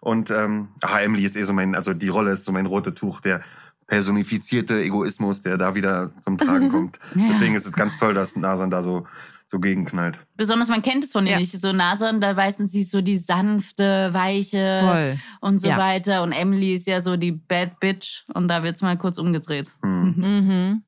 Und 0.02 0.30
ähm, 0.32 0.68
ach, 0.82 1.00
Emily 1.00 1.24
ist 1.24 1.38
eh 1.38 1.44
so 1.44 1.54
mein, 1.54 1.74
also 1.76 1.94
die 1.94 2.10
Rolle 2.10 2.32
ist 2.32 2.44
so 2.44 2.52
mein 2.52 2.66
rotes 2.66 2.96
Tuch, 2.96 3.22
der 3.22 3.42
personifizierte 3.88 4.82
Egoismus, 4.82 5.44
der 5.44 5.58
da 5.58 5.76
wieder 5.76 6.12
zum 6.22 6.38
Tragen 6.38 6.70
kommt. 6.72 7.00
Ja. 7.16 7.28
Deswegen 7.32 7.56
ist 7.56 7.66
es 7.66 7.74
ganz 7.74 7.98
toll, 8.00 8.14
dass 8.14 8.36
Nasan 8.36 8.70
da 8.72 8.82
so, 8.84 9.06
so 9.48 9.60
gegenknallt. 9.60 10.18
Besonders 10.38 10.70
man 10.70 10.82
kennt 10.82 11.04
es 11.04 11.12
von 11.12 11.26
ihr 11.28 11.34
Ja. 11.34 11.40
nicht. 11.40 11.62
So 11.62 11.72
Nasan, 11.74 12.20
da 12.22 12.36
weiß 12.36 12.58
man, 12.60 12.68
sie 12.68 12.82
ist 12.82 12.92
so 12.92 13.02
die 13.02 13.18
sanfte, 13.18 14.10
weiche 14.14 14.80
Voll. 14.82 15.20
und 15.42 15.60
so 15.60 15.68
Ja. 15.68 15.78
weiter. 15.78 16.24
Und 16.24 16.32
Emily 16.32 16.74
ist 16.74 16.88
ja 16.88 17.02
so 17.02 17.16
die 17.18 17.34
Bad 17.34 17.80
Bitch. 17.80 18.24
Und 18.34 18.48
da 18.48 18.64
wird's 18.64 18.82
mal 18.82 18.98
kurz 18.98 19.18
umgedreht. 19.18 19.72
Hm. 19.84 20.16
Mhm. 20.18 20.84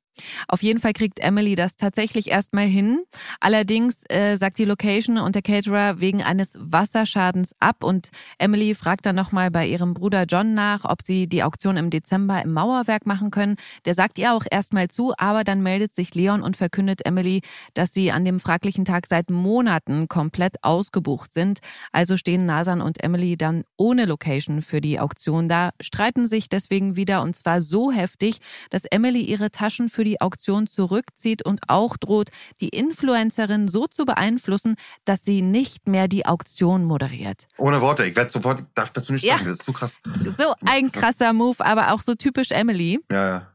Auf 0.47 0.61
jeden 0.61 0.79
Fall 0.79 0.93
kriegt 0.93 1.19
Emily 1.19 1.55
das 1.55 1.75
tatsächlich 1.75 2.29
erstmal 2.29 2.67
hin. 2.67 3.03
Allerdings 3.39 4.03
äh, 4.09 4.35
sagt 4.35 4.57
die 4.59 4.65
Location 4.65 5.17
und 5.17 5.35
der 5.35 5.41
Caterer 5.41 5.99
wegen 5.99 6.21
eines 6.21 6.57
Wasserschadens 6.59 7.55
ab 7.59 7.83
und 7.83 8.09
Emily 8.37 8.75
fragt 8.75 9.05
dann 9.05 9.15
nochmal 9.15 9.51
bei 9.51 9.65
ihrem 9.67 9.93
Bruder 9.93 10.25
John 10.27 10.53
nach, 10.53 10.85
ob 10.85 11.01
sie 11.01 11.27
die 11.27 11.43
Auktion 11.43 11.77
im 11.77 11.89
Dezember 11.89 12.41
im 12.43 12.53
Mauerwerk 12.53 13.05
machen 13.05 13.31
können. 13.31 13.55
Der 13.85 13.93
sagt 13.93 14.19
ihr 14.19 14.33
auch 14.33 14.45
erstmal 14.49 14.87
zu, 14.87 15.13
aber 15.17 15.43
dann 15.43 15.63
meldet 15.63 15.93
sich 15.93 16.13
Leon 16.13 16.43
und 16.43 16.57
verkündet 16.57 17.05
Emily, 17.05 17.41
dass 17.73 17.93
sie 17.93 18.11
an 18.11 18.25
dem 18.25 18.39
fraglichen 18.39 18.85
Tag 18.85 19.07
seit 19.07 19.29
Monaten 19.29 20.07
komplett 20.07 20.63
ausgebucht 20.63 21.33
sind. 21.33 21.59
Also 21.91 22.17
stehen 22.17 22.45
Nasan 22.45 22.81
und 22.81 23.03
Emily 23.03 23.37
dann 23.37 23.63
ohne 23.77 24.05
Location 24.05 24.61
für 24.61 24.81
die 24.81 24.99
Auktion 24.99 25.49
da, 25.49 25.71
streiten 25.81 26.27
sich 26.27 26.49
deswegen 26.49 26.95
wieder 26.95 27.21
und 27.21 27.35
zwar 27.35 27.61
so 27.61 27.91
heftig, 27.91 28.39
dass 28.69 28.85
Emily 28.85 29.21
ihre 29.21 29.51
Taschen 29.51 29.89
für 29.89 30.02
die 30.03 30.21
Auktion 30.21 30.67
zurückzieht 30.67 31.45
und 31.45 31.61
auch 31.67 31.97
droht, 31.97 32.29
die 32.61 32.69
Influencerin 32.69 33.67
so 33.67 33.87
zu 33.87 34.05
beeinflussen, 34.05 34.75
dass 35.05 35.23
sie 35.23 35.41
nicht 35.41 35.87
mehr 35.87 36.07
die 36.07 36.25
Auktion 36.25 36.83
moderiert. 36.85 37.47
Ohne 37.57 37.81
Worte, 37.81 38.05
ich 38.05 38.15
werde 38.15 38.31
sofort, 38.31 38.59
ich 38.61 38.65
darf 38.75 38.91
dazu 38.91 39.13
nicht 39.13 39.23
Ja. 39.23 39.37
sagen, 39.37 39.49
das 39.49 39.59
ist 39.59 39.65
zu 39.65 39.73
krass. 39.73 39.99
So 40.37 40.53
ein 40.65 40.91
krasser 40.91 41.33
Move, 41.33 41.63
aber 41.65 41.93
auch 41.93 42.01
so 42.01 42.15
typisch 42.15 42.51
Emily. 42.51 42.99
Ja, 43.11 43.27
ja. 43.27 43.47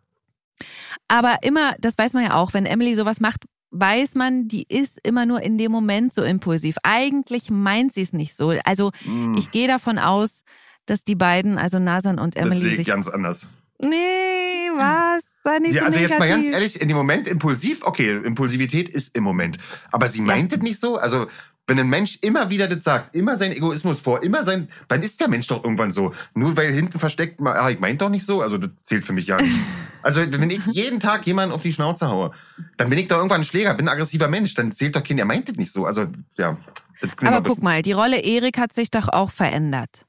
Aber 1.07 1.37
immer, 1.43 1.75
das 1.79 1.97
weiß 1.97 2.13
man 2.15 2.25
ja 2.25 2.35
auch, 2.35 2.55
wenn 2.55 2.67
Emily 2.67 2.95
sowas 2.95 3.21
macht, 3.21 3.45
weiß 3.71 4.15
man, 4.15 4.49
die 4.49 4.65
ist 4.69 4.99
immer 5.07 5.27
nur 5.27 5.43
in 5.43 5.59
dem 5.59 5.71
Moment 5.71 6.13
so 6.13 6.23
impulsiv. 6.23 6.77
Eigentlich 6.83 7.51
meint 7.51 7.93
sie 7.93 8.03
es 8.03 8.13
nicht 8.13 8.35
so. 8.35 8.51
Also 8.65 8.91
Hm, 9.05 9.35
ich 9.37 9.51
gehe 9.51 9.69
davon 9.69 9.99
aus, 9.99 10.43
dass 10.87 11.05
die 11.05 11.15
beiden, 11.15 11.59
also 11.59 11.79
Nasan 11.79 12.19
und 12.19 12.35
das 12.37 12.43
sehe 12.43 12.53
Emily, 12.53 12.69
ich 12.71 12.77
sich. 12.77 12.87
ganz 12.87 13.09
anders. 13.09 13.47
Nee, 13.81 14.71
was? 14.75 15.25
Sei 15.45 15.59
nicht 15.61 15.73
Sie, 15.73 15.79
so 15.79 15.85
also 15.85 15.99
jetzt 15.99 16.19
mal 16.19 16.29
ganz 16.29 16.45
negativ. 16.45 16.53
ehrlich, 16.53 16.81
in 16.81 16.89
dem 16.89 16.97
Moment 16.97 17.29
impulsiv, 17.29 17.85
okay, 17.85 18.21
Impulsivität 18.25 18.89
ist 18.89 19.17
im 19.17 19.23
Moment. 19.23 19.59
Aber 19.93 20.09
sie 20.09 20.21
meint 20.21 20.53
es 20.53 20.59
nicht 20.59 20.81
so. 20.81 20.97
Also, 20.97 21.29
wenn 21.69 21.79
ein 21.79 21.89
Mensch 21.89 22.19
immer 22.23 22.51
wieder 22.51 22.67
das 22.67 22.83
sagt, 22.83 23.15
immer 23.15 23.37
sein 23.37 23.53
Egoismus 23.53 24.01
vor, 24.01 24.23
immer 24.25 24.43
sein, 24.43 24.69
dann 24.89 25.03
ist 25.03 25.21
der 25.21 25.29
Mensch 25.29 25.47
doch 25.47 25.63
irgendwann 25.63 25.93
so. 25.93 26.13
Nur 26.35 26.57
weil 26.57 26.73
hinten 26.73 26.99
versteckt, 26.99 27.41
ah, 27.43 27.71
ich 27.71 27.79
meint 27.79 28.01
doch 28.01 28.09
nicht 28.09 28.27
so, 28.27 28.41
also 28.41 28.59
das 28.59 28.71
zählt 28.83 29.05
für 29.05 29.13
mich 29.13 29.27
ja 29.27 29.41
nicht. 29.41 29.55
Also, 30.01 30.21
wenn 30.31 30.49
ich 30.49 30.65
jeden 30.67 31.01
Tag 31.01 31.27
jemanden 31.27 31.53
auf 31.53 31.63
die 31.63 31.73
Schnauze 31.73 32.09
haue, 32.09 32.31
dann 32.77 32.89
bin 32.89 33.01
ich 33.01 33.09
doch 33.09 33.17
irgendwann 33.17 33.41
ein 33.41 33.45
Schläger, 33.45 33.75
bin 33.75 33.89
ein 33.89 33.93
aggressiver 33.93 34.29
Mensch, 34.29 34.55
dann 34.55 34.71
zählt 34.71 34.95
doch 34.95 35.03
kein, 35.03 35.19
er 35.19 35.25
meint 35.25 35.49
es 35.49 35.57
nicht 35.57 35.73
so. 35.73 35.87
Also, 35.87 36.07
ja. 36.37 36.57
das 37.01 37.11
Aber 37.27 37.43
guck 37.43 37.61
mal, 37.63 37.83
die 37.83 37.93
Rolle 37.93 38.21
Erik 38.21 38.59
hat 38.59 38.73
sich 38.73 38.93
doch 38.93 39.09
auch 39.09 39.33
verändert. 39.33 40.07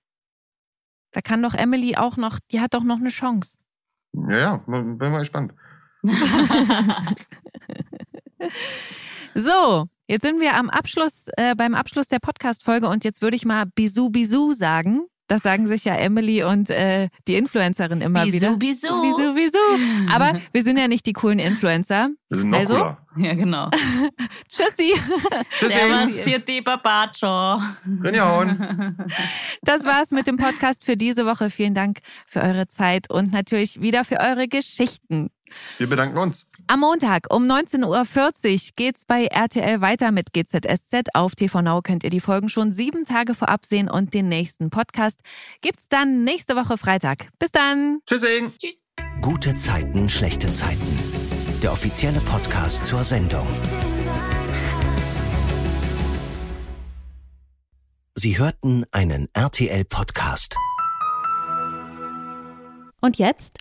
Da 1.11 1.21
kann 1.21 1.41
doch 1.41 1.53
Emily 1.53 1.95
auch 1.95 2.17
noch, 2.17 2.39
die 2.51 2.61
hat 2.61 2.73
doch 2.73 2.83
noch 2.83 2.97
eine 2.97 3.09
Chance. 3.09 3.57
Ja, 4.13 4.37
ja, 4.37 4.57
bin 4.65 4.97
mal 4.97 5.19
gespannt. 5.19 5.53
So, 9.35 9.85
jetzt 10.07 10.25
sind 10.25 10.39
wir 10.39 10.55
am 10.55 10.69
Abschluss, 10.69 11.27
äh, 11.37 11.55
beim 11.55 11.75
Abschluss 11.75 12.07
der 12.07 12.19
Podcast-Folge 12.19 12.87
und 12.89 13.03
jetzt 13.03 13.21
würde 13.21 13.35
ich 13.35 13.45
mal 13.45 13.65
Bisou 13.75 14.09
Bisou 14.09 14.53
sagen. 14.53 15.05
Das 15.29 15.43
sagen 15.43 15.67
sich 15.67 15.85
ja 15.85 15.95
Emily 15.95 16.43
und 16.43 16.69
äh, 16.71 17.07
die 17.27 17.35
Influencerin 17.35 18.01
immer 18.01 18.25
Bisou, 18.25 18.33
wieder. 18.35 18.57
bisou. 18.57 19.01
Bisou, 19.01 19.33
bisou. 19.35 20.11
Aber 20.11 20.33
wir 20.51 20.63
sind 20.63 20.77
ja 20.77 20.87
nicht 20.87 21.05
die 21.05 21.13
coolen 21.13 21.37
Influencer. 21.39 22.09
Wir 22.29 22.39
sind 22.39 22.49
noch 22.49 22.57
Also? 22.59 22.73
cooler. 22.75 22.97
Ja, 23.17 23.33
genau. 23.35 23.69
Tschüssi. 24.49 24.93
Servus, 25.59 26.15
Pieti 26.23 26.61
Babacho. 26.61 27.61
Das 29.61 29.83
war's 29.85 30.11
mit 30.11 30.27
dem 30.27 30.37
Podcast 30.37 30.83
für 30.85 30.97
diese 30.97 31.25
Woche. 31.25 31.49
Vielen 31.49 31.73
Dank 31.75 31.99
für 32.27 32.41
eure 32.41 32.67
Zeit 32.67 33.09
und 33.09 33.31
natürlich 33.31 33.81
wieder 33.81 34.05
für 34.05 34.19
eure 34.19 34.47
Geschichten. 34.47 35.29
Wir 35.77 35.87
bedanken 35.87 36.17
uns. 36.17 36.45
Am 36.67 36.81
Montag 36.81 37.33
um 37.33 37.43
19.40 37.43 37.85
Uhr 37.87 38.59
geht's 38.75 39.05
bei 39.05 39.25
RTL 39.25 39.81
weiter 39.81 40.11
mit 40.11 40.33
GZSZ. 40.33 41.09
Auf 41.13 41.35
TV 41.35 41.61
Now 41.61 41.81
könnt 41.81 42.03
ihr 42.03 42.09
die 42.09 42.21
Folgen 42.21 42.49
schon 42.49 42.71
sieben 42.71 43.05
Tage 43.05 43.33
vorab 43.33 43.65
sehen 43.65 43.89
und 43.89 44.13
den 44.13 44.29
nächsten 44.29 44.69
Podcast 44.69 45.19
gibt's 45.61 45.87
dann 45.89 46.23
nächste 46.23 46.55
Woche 46.55 46.77
Freitag. 46.77 47.29
Bis 47.39 47.51
dann. 47.51 47.99
Tschüssing. 48.05 48.53
Gute 49.21 49.53
Zeiten, 49.55 50.07
schlechte 50.09 50.51
Zeiten. 50.51 50.99
Der 51.61 51.71
offizielle 51.73 52.19
Podcast 52.21 52.85
zur 52.85 53.03
Sendung. 53.03 53.47
Sie 58.15 58.37
hörten 58.37 58.85
einen 58.91 59.29
RTL-Podcast. 59.33 60.55
Und 63.01 63.17
jetzt? 63.17 63.59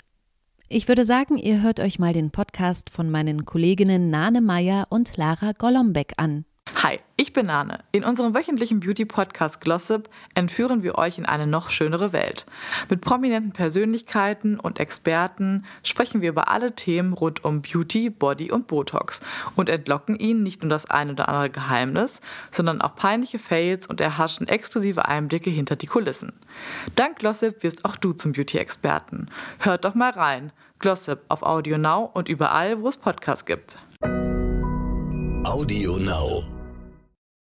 Ich 0.71 0.87
würde 0.87 1.07
sagen, 1.07 1.39
ihr 1.39 1.63
hört 1.63 1.81
euch 1.81 1.99
mal 1.99 2.13
den 2.13 2.31
Podcast 2.31 2.91
von 2.91 3.11
meinen 3.11 3.47
Kolleginnen 3.47 4.11
Nane 4.11 4.43
Meyer 4.43 4.87
und 4.91 5.17
Lara 5.17 5.53
Golombek 5.53 6.13
an. 6.19 6.45
Hi, 6.77 7.01
ich 7.17 7.33
bin 7.33 7.47
Nane. 7.47 7.81
In 7.93 8.05
unserem 8.05 8.35
wöchentlichen 8.35 8.81
Beauty-Podcast 8.81 9.61
Glossip 9.61 10.09
entführen 10.35 10.83
wir 10.83 10.97
euch 10.97 11.19
in 11.19 11.27
eine 11.27 11.47
noch 11.47 11.71
schönere 11.71 12.13
Welt. 12.13 12.47
Mit 12.89 13.01
prominenten 13.01 13.53
Persönlichkeiten 13.53 14.61
und 14.61 14.79
Experten 14.79 15.65
sprechen 15.83 16.21
wir 16.23 16.29
über 16.29 16.49
alle 16.49 16.75
Themen 16.77 17.13
rund 17.15 17.45
um 17.45 17.63
Beauty, 17.63 18.11
Body 18.11 18.53
und 18.53 18.67
Botox 18.67 19.21
und 19.57 19.69
entlocken 19.69 20.17
ihnen 20.17 20.43
nicht 20.43 20.63
nur 20.63 20.71
das 20.71 20.87
ein 20.87 21.11
oder 21.11 21.29
andere 21.29 21.51
Geheimnis, 21.51 22.21
sondern 22.51 22.81
auch 22.81 22.95
peinliche 22.95 23.39
Fails 23.39 23.87
und 23.87 24.01
erhaschen 24.01 24.47
exklusive 24.47 25.07
Einblicke 25.07 25.51
hinter 25.51 25.77
die 25.77 25.87
Kulissen. 25.87 26.33
Dank 26.95 27.19
Glossip 27.19 27.63
wirst 27.63 27.85
auch 27.85 27.97
du 27.97 28.13
zum 28.13 28.33
Beauty-Experten. 28.33 29.29
Hört 29.59 29.85
doch 29.85 29.95
mal 29.95 30.11
rein. 30.11 30.53
Glossip 30.79 31.21
auf 31.29 31.43
Audio 31.43 31.77
Now 31.77 32.11
und 32.15 32.29
überall, 32.29 32.81
wo 32.81 32.89
es 32.89 32.97
Podcasts 32.97 33.45
gibt. 33.45 33.79
Audio 35.45 35.97
Now. 35.97 36.58